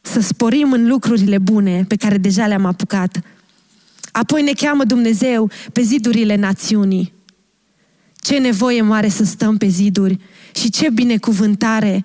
Să 0.00 0.20
sporim 0.20 0.72
în 0.72 0.86
lucrurile 0.86 1.38
bune 1.38 1.84
pe 1.88 1.96
care 1.96 2.18
deja 2.18 2.46
le-am 2.46 2.64
apucat 2.64 3.22
Apoi 4.16 4.42
ne 4.42 4.52
cheamă 4.52 4.84
Dumnezeu 4.84 5.50
pe 5.72 5.82
zidurile 5.82 6.36
națiunii. 6.36 7.12
Ce 8.16 8.38
nevoie 8.38 8.82
mare 8.82 9.08
să 9.08 9.24
stăm 9.24 9.56
pe 9.56 9.66
ziduri 9.66 10.18
și 10.54 10.70
ce 10.70 10.90
binecuvântare 10.90 12.04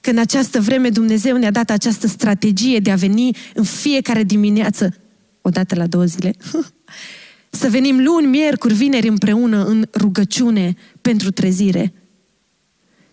că 0.00 0.10
în 0.10 0.18
această 0.18 0.60
vreme 0.60 0.88
Dumnezeu 0.88 1.36
ne-a 1.36 1.50
dat 1.50 1.70
această 1.70 2.06
strategie 2.06 2.78
de 2.78 2.90
a 2.90 2.94
veni 2.94 3.36
în 3.54 3.64
fiecare 3.64 4.22
dimineață, 4.22 4.94
o 5.40 5.50
dată 5.50 5.74
la 5.74 5.86
două 5.86 6.04
zile, 6.04 6.34
să 7.60 7.68
venim 7.68 8.02
luni, 8.04 8.26
miercuri, 8.26 8.74
vineri 8.74 9.08
împreună 9.08 9.64
în 9.64 9.86
rugăciune 9.94 10.74
pentru 11.00 11.30
trezire. 11.30 11.92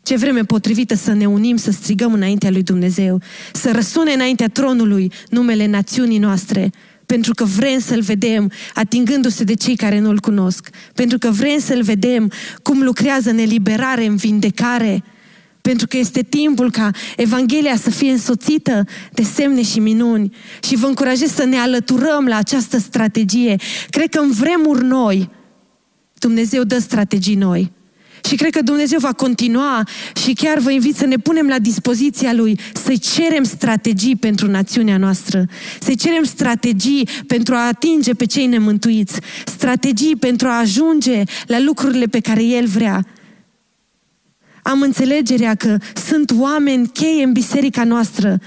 Ce 0.01 0.15
vreme 0.15 0.43
potrivită 0.43 0.95
să 0.95 1.13
ne 1.13 1.25
unim, 1.25 1.55
să 1.55 1.71
strigăm 1.71 2.13
înaintea 2.13 2.49
lui 2.49 2.63
Dumnezeu, 2.63 3.21
să 3.53 3.71
răsune 3.71 4.11
înaintea 4.11 4.47
tronului 4.47 5.11
numele 5.29 5.65
națiunii 5.65 6.17
noastre, 6.17 6.71
pentru 7.05 7.33
că 7.33 7.43
vrem 7.43 7.79
să-L 7.79 8.01
vedem 8.01 8.51
atingându-se 8.73 9.43
de 9.43 9.53
cei 9.53 9.75
care 9.75 9.99
nu-L 9.99 10.19
cunosc, 10.19 10.69
pentru 10.93 11.17
că 11.17 11.29
vrem 11.29 11.59
să-L 11.59 11.81
vedem 11.81 12.31
cum 12.61 12.83
lucrează 12.83 13.29
în 13.29 13.37
eliberare, 13.37 14.05
în 14.05 14.15
vindecare, 14.15 15.03
pentru 15.61 15.87
că 15.87 15.97
este 15.97 16.21
timpul 16.21 16.71
ca 16.71 16.91
Evanghelia 17.17 17.75
să 17.75 17.89
fie 17.89 18.11
însoțită 18.11 18.85
de 19.11 19.23
semne 19.23 19.61
și 19.61 19.79
minuni. 19.79 20.35
Și 20.63 20.75
vă 20.75 20.87
încurajez 20.87 21.33
să 21.33 21.43
ne 21.43 21.57
alăturăm 21.57 22.25
la 22.25 22.35
această 22.35 22.77
strategie. 22.77 23.55
Cred 23.89 24.09
că 24.09 24.19
în 24.19 24.31
vremuri 24.31 24.83
noi, 24.83 25.29
Dumnezeu 26.19 26.63
dă 26.63 26.79
strategii 26.79 27.35
noi. 27.35 27.71
Și 28.27 28.35
cred 28.35 28.51
că 28.51 28.61
Dumnezeu 28.61 28.99
va 28.99 29.13
continua 29.13 29.83
și 30.23 30.33
chiar 30.33 30.59
vă 30.59 30.71
invit 30.71 30.95
să 30.95 31.05
ne 31.05 31.17
punem 31.17 31.47
la 31.47 31.59
dispoziția 31.59 32.33
Lui, 32.33 32.59
să-i 32.73 32.97
cerem 32.97 33.43
strategii 33.43 34.15
pentru 34.15 34.47
națiunea 34.47 34.97
noastră, 34.97 35.45
să-i 35.79 35.95
cerem 35.95 36.23
strategii 36.23 37.07
pentru 37.27 37.55
a 37.55 37.67
atinge 37.67 38.13
pe 38.13 38.25
cei 38.25 38.45
nemântuiți, 38.45 39.19
strategii 39.45 40.15
pentru 40.15 40.47
a 40.47 40.59
ajunge 40.59 41.23
la 41.45 41.59
lucrurile 41.59 42.05
pe 42.05 42.19
care 42.19 42.43
El 42.43 42.67
vrea. 42.67 43.05
Am 44.61 44.81
înțelegerea 44.81 45.55
că 45.55 45.77
sunt 46.07 46.31
oameni 46.39 46.87
cheie 46.87 47.23
în 47.23 47.31
biserica 47.31 47.83
noastră 47.83 48.39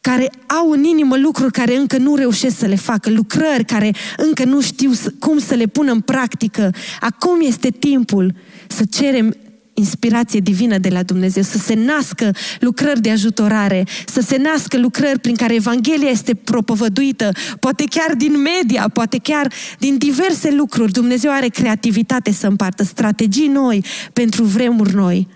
care 0.00 0.30
au 0.46 0.70
în 0.70 0.84
inimă 0.84 1.16
lucruri 1.16 1.52
care 1.52 1.76
încă 1.76 1.98
nu 1.98 2.14
reușesc 2.14 2.58
să 2.58 2.66
le 2.66 2.76
facă, 2.76 3.10
lucrări 3.10 3.64
care 3.64 3.94
încă 4.16 4.44
nu 4.44 4.60
știu 4.60 4.90
cum 5.18 5.38
să 5.38 5.54
le 5.54 5.66
pună 5.66 5.92
în 5.92 6.00
practică. 6.00 6.70
Acum 7.00 7.40
este 7.40 7.70
timpul 7.70 8.34
să 8.66 8.84
cerem 8.90 9.34
inspirație 9.74 10.40
divină 10.40 10.78
de 10.78 10.88
la 10.88 11.02
Dumnezeu, 11.02 11.42
să 11.42 11.58
se 11.58 11.74
nască 11.74 12.30
lucrări 12.60 13.00
de 13.00 13.10
ajutorare, 13.10 13.86
să 14.06 14.20
se 14.20 14.36
nască 14.36 14.78
lucrări 14.78 15.18
prin 15.18 15.34
care 15.34 15.54
Evanghelia 15.54 16.08
este 16.08 16.34
propovăduită, 16.34 17.30
poate 17.60 17.84
chiar 17.84 18.14
din 18.14 18.40
media, 18.40 18.88
poate 18.92 19.18
chiar 19.18 19.52
din 19.78 19.98
diverse 19.98 20.50
lucruri. 20.50 20.92
Dumnezeu 20.92 21.32
are 21.32 21.48
creativitate 21.48 22.32
să 22.32 22.46
împartă 22.46 22.84
strategii 22.84 23.48
noi 23.48 23.84
pentru 24.12 24.44
vremuri 24.44 24.94
noi. 24.94 25.28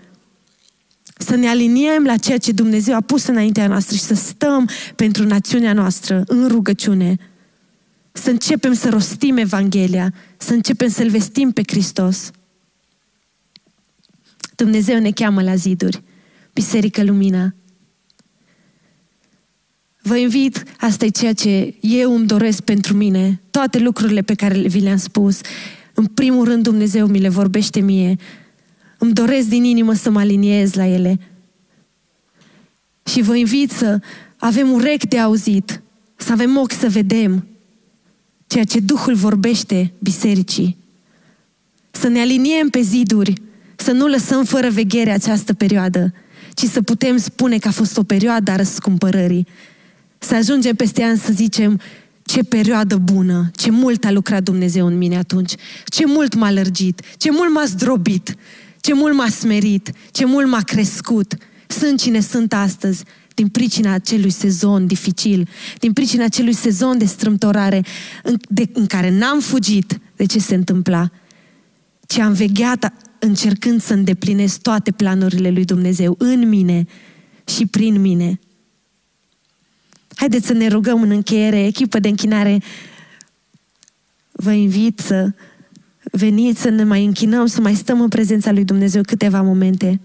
Să 1.17 1.35
ne 1.35 1.47
aliniem 1.47 2.03
la 2.03 2.17
ceea 2.17 2.37
ce 2.37 2.51
Dumnezeu 2.51 2.95
a 2.95 3.01
pus 3.01 3.27
înaintea 3.27 3.67
noastră 3.67 3.95
și 3.95 4.01
să 4.01 4.13
stăm 4.13 4.69
pentru 4.95 5.25
națiunea 5.25 5.73
noastră 5.73 6.23
în 6.27 6.47
rugăciune. 6.47 7.15
Să 8.11 8.29
începem 8.29 8.73
să 8.73 8.89
rostim 8.89 9.37
Evanghelia, 9.37 10.13
să 10.37 10.53
începem 10.53 10.89
să-L 10.89 11.09
vestim 11.09 11.51
pe 11.51 11.61
Hristos. 11.67 12.31
Dumnezeu 14.55 14.99
ne 14.99 15.11
cheamă 15.11 15.41
la 15.41 15.55
ziduri. 15.55 16.03
Biserică 16.53 17.03
Lumina. 17.03 17.55
Vă 20.01 20.17
invit, 20.17 20.63
asta 20.77 21.05
e 21.05 21.09
ceea 21.09 21.33
ce 21.33 21.75
eu 21.79 22.15
îmi 22.15 22.27
doresc 22.27 22.61
pentru 22.61 22.93
mine, 22.93 23.41
toate 23.51 23.79
lucrurile 23.79 24.21
pe 24.21 24.33
care 24.33 24.59
vi 24.59 24.79
le-am 24.79 24.97
spus. 24.97 25.39
În 25.93 26.05
primul 26.05 26.45
rând 26.45 26.63
Dumnezeu 26.63 27.07
mi 27.07 27.19
le 27.19 27.29
vorbește 27.29 27.79
mie. 27.79 28.15
Îmi 29.05 29.13
doresc 29.13 29.47
din 29.47 29.63
inimă 29.63 29.93
să 29.93 30.09
mă 30.09 30.19
aliniez 30.19 30.73
la 30.73 30.85
ele. 30.85 31.19
Și 33.03 33.21
vă 33.21 33.35
invit 33.35 33.71
să 33.71 33.99
avem 34.37 34.71
urechi 34.71 35.07
de 35.07 35.19
auzit, 35.19 35.81
să 36.15 36.31
avem 36.31 36.57
ochi 36.57 36.71
să 36.71 36.89
vedem 36.89 37.47
ceea 38.47 38.63
ce 38.63 38.79
Duhul 38.79 39.15
vorbește 39.15 39.93
bisericii. 39.99 40.77
Să 41.91 42.07
ne 42.07 42.19
aliniem 42.19 42.69
pe 42.69 42.81
ziduri 42.81 43.33
să 43.75 43.91
nu 43.91 44.07
lăsăm 44.07 44.43
fără 44.43 44.69
veghere 44.69 45.11
această 45.11 45.53
perioadă, 45.53 46.13
ci 46.53 46.63
să 46.63 46.81
putem 46.81 47.17
spune 47.17 47.57
că 47.57 47.67
a 47.67 47.71
fost 47.71 47.97
o 47.97 48.03
perioadă 48.03 48.51
a 48.51 48.55
răscumpărării. 48.55 49.47
Să 50.17 50.35
ajungem 50.35 50.75
peste 50.75 51.03
ani 51.03 51.17
să 51.17 51.33
zicem, 51.33 51.79
ce 52.23 52.43
perioadă 52.43 52.97
bună, 52.97 53.51
ce 53.55 53.71
mult 53.71 54.05
a 54.05 54.11
lucrat 54.11 54.43
Dumnezeu 54.43 54.85
în 54.85 54.97
mine 54.97 55.17
atunci, 55.17 55.53
ce 55.85 56.05
mult 56.05 56.35
m-a 56.35 56.51
lărgit, 56.51 57.01
ce 57.17 57.31
mult 57.31 57.53
m-a 57.53 57.65
zdrobit, 57.65 58.35
ce 58.85 58.93
mult 58.93 59.15
m-a 59.15 59.29
smerit, 59.29 59.91
ce 60.11 60.25
mult 60.25 60.47
m-a 60.47 60.61
crescut. 60.61 61.37
Sunt 61.67 61.99
cine 61.99 62.19
sunt 62.19 62.53
astăzi, 62.53 63.03
din 63.33 63.47
pricina 63.47 63.93
acelui 63.93 64.29
sezon 64.29 64.87
dificil, 64.87 65.47
din 65.79 65.93
pricina 65.93 66.23
acelui 66.23 66.53
sezon 66.53 66.97
de 66.97 67.05
strâmtorare 67.05 67.85
în, 68.23 68.37
de, 68.49 68.69
în 68.73 68.85
care 68.85 69.09
n-am 69.09 69.39
fugit 69.39 69.99
de 70.15 70.25
ce 70.25 70.39
se 70.39 70.55
întâmpla, 70.55 71.11
ci 72.07 72.17
am 72.17 72.33
vegheat 72.33 72.93
încercând 73.19 73.81
să 73.81 73.93
îndeplinesc 73.93 74.61
toate 74.61 74.91
planurile 74.91 75.49
lui 75.49 75.65
Dumnezeu 75.65 76.15
în 76.17 76.47
mine 76.47 76.85
și 77.45 77.65
prin 77.65 78.01
mine. 78.01 78.39
Haideți 80.15 80.45
să 80.45 80.53
ne 80.53 80.67
rugăm 80.67 81.01
în 81.01 81.09
încheiere, 81.09 81.65
echipă 81.65 81.99
de 81.99 82.07
închinare. 82.07 82.61
Vă 84.31 84.51
invit 84.51 84.99
să 84.99 85.33
veniți 86.11 86.61
să 86.61 86.69
ne 86.69 86.83
mai 86.83 87.05
închinăm, 87.05 87.45
să 87.45 87.61
mai 87.61 87.75
stăm 87.75 88.01
în 88.01 88.09
prezența 88.09 88.51
lui 88.51 88.63
Dumnezeu 88.63 89.01
câteva 89.01 89.41
momente. 89.41 89.99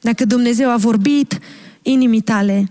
Dacă 0.00 0.24
Dumnezeu 0.24 0.70
a 0.70 0.76
vorbit 0.76 1.38
inimii 1.82 2.20
tale, 2.20 2.70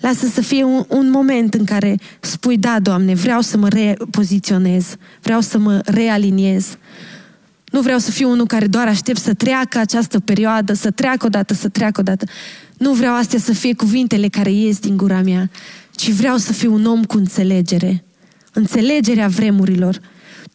Lasă 0.00 0.26
să 0.26 0.40
fie 0.40 0.64
un, 0.64 0.84
un 0.88 1.10
moment 1.10 1.54
în 1.54 1.64
care 1.64 1.98
spui, 2.20 2.58
da, 2.58 2.78
Doamne, 2.80 3.14
vreau 3.14 3.40
să 3.40 3.56
mă 3.56 3.68
repoziționez, 3.68 4.96
vreau 5.22 5.40
să 5.40 5.58
mă 5.58 5.80
realiniez. 5.84 6.76
Nu 7.70 7.80
vreau 7.80 7.98
să 7.98 8.10
fiu 8.10 8.30
unul 8.30 8.46
care 8.46 8.66
doar 8.66 8.86
aștept 8.86 9.18
să 9.18 9.34
treacă 9.34 9.78
această 9.78 10.20
perioadă, 10.20 10.72
să 10.72 10.90
treacă 10.90 11.26
odată, 11.26 11.54
să 11.54 11.68
treacă 11.68 12.00
odată. 12.00 12.24
Nu 12.76 12.92
vreau 12.92 13.14
astea 13.14 13.38
să 13.38 13.52
fie 13.52 13.74
cuvintele 13.74 14.28
care 14.28 14.50
ies 14.50 14.78
din 14.78 14.96
gura 14.96 15.22
mea, 15.22 15.50
ci 15.98 16.12
vreau 16.12 16.36
să 16.36 16.52
fiu 16.52 16.72
un 16.72 16.84
om 16.84 17.04
cu 17.04 17.16
înțelegere. 17.16 18.04
Înțelegerea 18.52 19.28
vremurilor. 19.28 20.00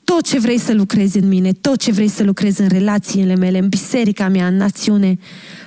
Tot 0.04 0.26
ce 0.26 0.40
vrei 0.40 0.58
să 0.58 0.74
lucrezi 0.74 1.18
în 1.18 1.28
mine, 1.28 1.52
tot 1.52 1.80
ce 1.80 1.92
vrei 1.92 2.08
să 2.08 2.24
lucrezi 2.24 2.62
în 2.62 2.68
relațiile 2.68 3.36
mele, 3.36 3.58
în 3.58 3.70
biserica 3.70 4.28
mea, 4.28 4.48
în 4.48 4.56
națiune, 4.56 5.18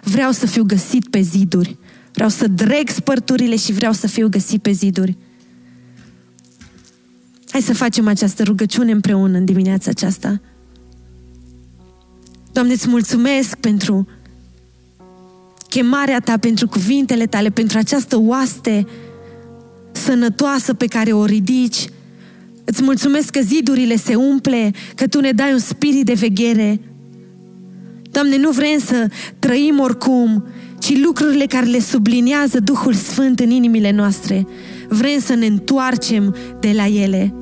vreau 0.03 0.31
să 0.31 0.47
fiu 0.47 0.65
găsit 0.65 1.09
pe 1.09 1.21
ziduri. 1.21 1.77
Vreau 2.13 2.29
să 2.29 2.49
dreg 2.49 2.89
spărturile 2.89 3.57
și 3.57 3.73
vreau 3.73 3.93
să 3.93 4.07
fiu 4.07 4.29
găsit 4.29 4.63
pe 4.63 4.71
ziduri. 4.71 5.17
Hai 7.51 7.61
să 7.61 7.75
facem 7.75 8.07
această 8.07 8.43
rugăciune 8.43 8.93
împreună 8.93 9.39
în 9.39 9.45
dimineața 9.45 9.91
aceasta. 9.91 10.41
Doamne, 12.53 12.73
îți 12.73 12.89
mulțumesc 12.89 13.57
pentru 13.57 14.09
chemarea 15.69 16.21
Ta, 16.21 16.37
pentru 16.39 16.69
cuvintele 16.69 17.27
Tale, 17.27 17.51
pentru 17.51 17.79
această 17.79 18.19
oaste 18.19 18.87
sănătoasă 19.97 20.75
pe 20.75 20.87
care 20.87 21.13
o 21.13 21.25
ridici. 21.25 21.87
Îți 22.65 22.83
mulțumesc 22.83 23.31
că 23.31 23.41
zidurile 23.41 23.97
se 23.97 24.15
umple, 24.15 24.71
că 24.95 25.07
Tu 25.07 25.21
ne 25.21 25.31
dai 25.31 25.53
un 25.53 25.59
spirit 25.59 26.05
de 26.05 26.13
veghere. 26.13 26.81
Doamne, 28.11 28.37
nu 28.37 28.51
vrem 28.51 28.79
să 28.85 29.09
trăim 29.39 29.81
oricum, 29.81 30.45
ci 30.79 30.99
lucrurile 30.99 31.45
care 31.45 31.67
le 31.67 31.81
subliniază 31.81 32.61
Duhul 32.61 32.95
Sfânt 32.95 33.41
în 33.41 33.51
inimile 33.51 33.91
noastre. 33.91 34.47
vrem 34.89 35.21
să 35.21 35.35
ne 35.35 35.47
întoarcem 35.47 36.37
de 36.61 36.73
la 36.75 36.87
ele. 36.87 37.35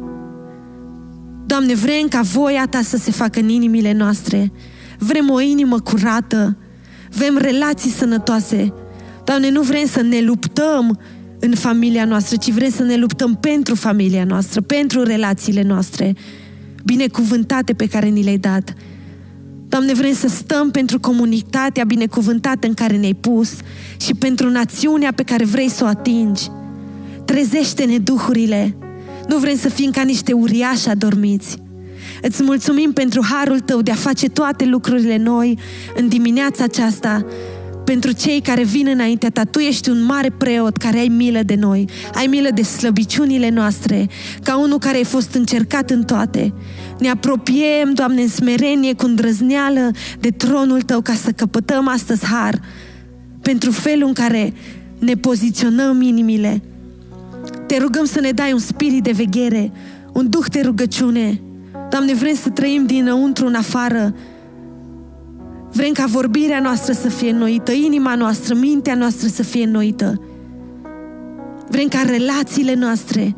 Doamne, 1.46 1.74
vrem 1.74 2.08
ca 2.08 2.20
voia 2.20 2.66
Ta 2.66 2.82
să 2.82 2.96
se 2.96 3.10
facă 3.10 3.40
în 3.40 3.48
inimile 3.48 3.92
noastre. 3.92 4.52
Vrem 4.98 5.30
o 5.30 5.40
inimă 5.40 5.80
curată. 5.80 6.56
Vrem 7.10 7.36
relații 7.36 7.90
sănătoase. 7.90 8.72
Doamne, 9.24 9.50
nu 9.50 9.62
vrem 9.62 9.86
să 9.86 10.02
ne 10.02 10.20
luptăm 10.20 10.98
în 11.44 11.54
familia 11.54 12.04
noastră, 12.04 12.36
ci 12.36 12.50
vrem 12.50 12.70
să 12.70 12.82
ne 12.82 12.96
luptăm 12.96 13.36
pentru 13.36 13.74
familia 13.74 14.24
noastră, 14.24 14.60
pentru 14.60 15.02
relațiile 15.02 15.62
noastre 15.62 16.14
binecuvântate 16.84 17.72
pe 17.72 17.86
care 17.86 18.06
ni 18.06 18.22
le-ai 18.22 18.38
dat. 18.38 18.74
Doamne, 19.68 19.92
vrem 19.92 20.14
să 20.14 20.28
stăm 20.28 20.70
pentru 20.70 21.00
comunitatea 21.00 21.84
binecuvântată 21.84 22.66
în 22.66 22.74
care 22.74 22.96
ne-ai 22.96 23.14
pus 23.14 23.50
și 24.00 24.14
pentru 24.14 24.50
națiunea 24.50 25.12
pe 25.12 25.22
care 25.22 25.44
vrei 25.44 25.68
să 25.68 25.84
o 25.84 25.86
atingi. 25.86 26.48
Trezește-ne 27.24 27.98
duhurile. 27.98 28.76
Nu 29.28 29.38
vrem 29.38 29.56
să 29.56 29.68
fim 29.68 29.90
ca 29.90 30.02
niște 30.02 30.32
uriași 30.32 30.88
adormiți. 30.88 31.56
Îți 32.22 32.42
mulțumim 32.42 32.92
pentru 32.92 33.24
harul 33.30 33.60
tău 33.60 33.82
de 33.82 33.90
a 33.90 33.94
face 33.94 34.28
toate 34.28 34.64
lucrurile 34.64 35.16
noi 35.16 35.58
în 35.96 36.08
dimineața 36.08 36.64
aceasta, 36.64 37.26
pentru 37.84 38.12
cei 38.12 38.40
care 38.40 38.62
vin 38.62 38.86
înaintea 38.86 39.30
ta. 39.30 39.44
Tu 39.44 39.58
ești 39.58 39.90
un 39.90 40.04
mare 40.04 40.30
preot 40.30 40.76
care 40.76 40.98
ai 40.98 41.08
milă 41.08 41.42
de 41.42 41.54
noi, 41.54 41.88
ai 42.14 42.26
milă 42.26 42.48
de 42.54 42.62
slăbiciunile 42.62 43.48
noastre, 43.48 44.08
ca 44.42 44.58
unul 44.58 44.78
care 44.78 44.96
ai 44.96 45.04
fost 45.04 45.34
încercat 45.34 45.90
în 45.90 46.04
toate. 46.04 46.52
Ne 46.98 47.10
apropiem, 47.10 47.92
Doamne, 47.94 48.22
în 48.22 48.28
smerenie, 48.28 48.94
cu 48.94 49.06
îndrăzneală 49.06 49.90
de 50.20 50.30
tronul 50.30 50.82
Tău 50.82 51.00
ca 51.00 51.14
să 51.14 51.30
căpătăm 51.30 51.88
astăzi 51.88 52.24
har 52.24 52.60
pentru 53.42 53.70
felul 53.70 54.06
în 54.06 54.12
care 54.12 54.52
ne 54.98 55.14
poziționăm 55.14 56.00
inimile. 56.00 56.62
Te 57.66 57.78
rugăm 57.78 58.04
să 58.04 58.20
ne 58.20 58.30
dai 58.30 58.52
un 58.52 58.58
spirit 58.58 59.02
de 59.02 59.10
veghere, 59.10 59.72
un 60.12 60.30
duh 60.30 60.44
de 60.50 60.60
rugăciune. 60.60 61.40
Doamne, 61.90 62.14
vrem 62.14 62.34
să 62.34 62.48
trăim 62.48 62.86
dinăuntru 62.86 63.46
în 63.46 63.54
afară, 63.54 64.14
Vrem 65.74 65.92
ca 65.92 66.04
vorbirea 66.06 66.60
noastră 66.60 66.92
să 66.92 67.08
fie 67.08 67.30
înnoită, 67.30 67.72
inima 67.72 68.14
noastră, 68.14 68.54
mintea 68.54 68.94
noastră 68.94 69.28
să 69.28 69.42
fie 69.42 69.64
înnoită. 69.64 70.20
Vrem 71.68 71.88
ca 71.88 72.02
relațiile 72.06 72.74
noastre 72.74 73.36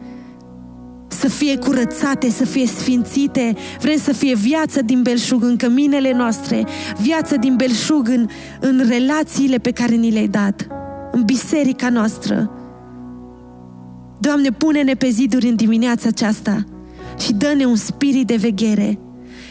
să 1.09 1.28
fie 1.28 1.59
curățate, 1.59 2.30
să 2.30 2.45
fie 2.45 2.66
sfințite. 2.66 3.55
Vrem 3.80 3.97
să 3.97 4.12
fie 4.12 4.34
viață 4.34 4.82
din 4.82 5.03
belșug 5.03 5.45
în 5.45 5.57
căminele 5.57 6.12
noastre, 6.12 6.66
viață 7.01 7.37
din 7.37 7.57
belșug 7.57 8.09
în, 8.09 8.26
în 8.61 8.82
relațiile 8.89 9.59
pe 9.59 9.70
care 9.70 9.95
ni 9.95 10.11
le-ai 10.11 10.28
dat, 10.28 10.66
în 11.12 11.22
biserica 11.22 11.89
noastră. 11.89 12.51
Doamne, 14.18 14.51
pune-ne 14.51 14.95
pe 14.95 15.09
ziduri 15.09 15.49
în 15.49 15.57
dimineața 15.57 16.09
aceasta 16.09 16.64
și 17.18 17.32
dă-ne 17.32 17.64
un 17.64 17.76
spirit 17.76 18.26
de 18.26 18.37
veghere 18.37 18.99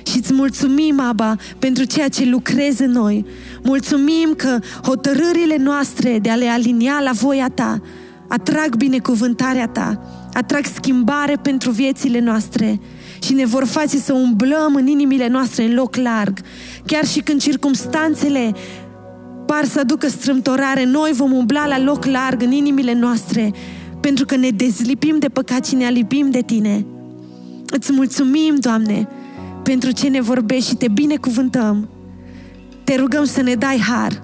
și 0.05 0.17
îți 0.17 0.33
mulțumim, 0.33 0.99
Aba, 0.99 1.35
pentru 1.59 1.83
ceea 1.83 2.09
ce 2.09 2.25
lucrezi 2.25 2.83
în 2.83 2.91
noi. 2.91 3.25
Mulțumim 3.63 4.33
că 4.37 4.59
hotărârile 4.83 5.57
noastre 5.57 6.19
de 6.19 6.29
a 6.29 6.35
le 6.35 6.47
alinia 6.47 6.99
la 7.03 7.11
voia 7.11 7.49
Ta 7.49 7.81
atrag 8.27 8.75
binecuvântarea 8.75 9.67
Ta, 9.67 10.01
atrag 10.33 10.65
schimbare 10.65 11.35
pentru 11.41 11.71
viețile 11.71 12.19
noastre 12.19 12.79
și 13.21 13.33
ne 13.33 13.45
vor 13.45 13.65
face 13.65 13.97
să 13.97 14.13
umblăm 14.13 14.75
în 14.75 14.87
inimile 14.87 15.27
noastre 15.27 15.63
în 15.63 15.73
loc 15.73 15.95
larg. 15.95 16.39
Chiar 16.85 17.05
și 17.05 17.19
când 17.19 17.41
circumstanțele 17.41 18.55
par 19.45 19.65
să 19.65 19.79
aducă 19.79 20.07
strâmtorare, 20.07 20.85
noi 20.85 21.11
vom 21.13 21.31
umbla 21.31 21.67
la 21.67 21.79
loc 21.79 22.05
larg 22.05 22.41
în 22.41 22.51
inimile 22.51 22.93
noastre 22.93 23.53
pentru 23.99 24.25
că 24.25 24.35
ne 24.35 24.49
dezlipim 24.49 25.19
de 25.19 25.29
păcat 25.29 25.65
și 25.65 25.75
ne 25.75 25.85
alipim 25.85 26.29
de 26.29 26.41
Tine. 26.41 26.85
Îți 27.65 27.91
mulțumim, 27.93 28.55
Doamne, 28.59 29.07
pentru 29.65 29.91
ce 29.91 30.07
ne 30.07 30.21
vorbești 30.21 30.69
și 30.69 30.75
te 30.75 30.87
binecuvântăm. 30.87 31.89
Te 32.83 32.95
rugăm 32.95 33.23
să 33.23 33.41
ne 33.41 33.55
dai 33.55 33.79
har 33.79 34.23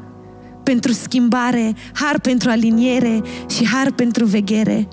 pentru 0.64 0.92
schimbare, 0.92 1.74
har 1.94 2.20
pentru 2.20 2.50
aliniere 2.50 3.22
și 3.50 3.68
har 3.68 3.92
pentru 3.92 4.26
veghere. 4.26 4.88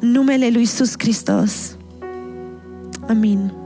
În 0.00 0.10
numele 0.10 0.48
lui 0.48 0.60
Iisus 0.60 0.92
Hristos. 0.98 1.76
Amin. 3.08 3.65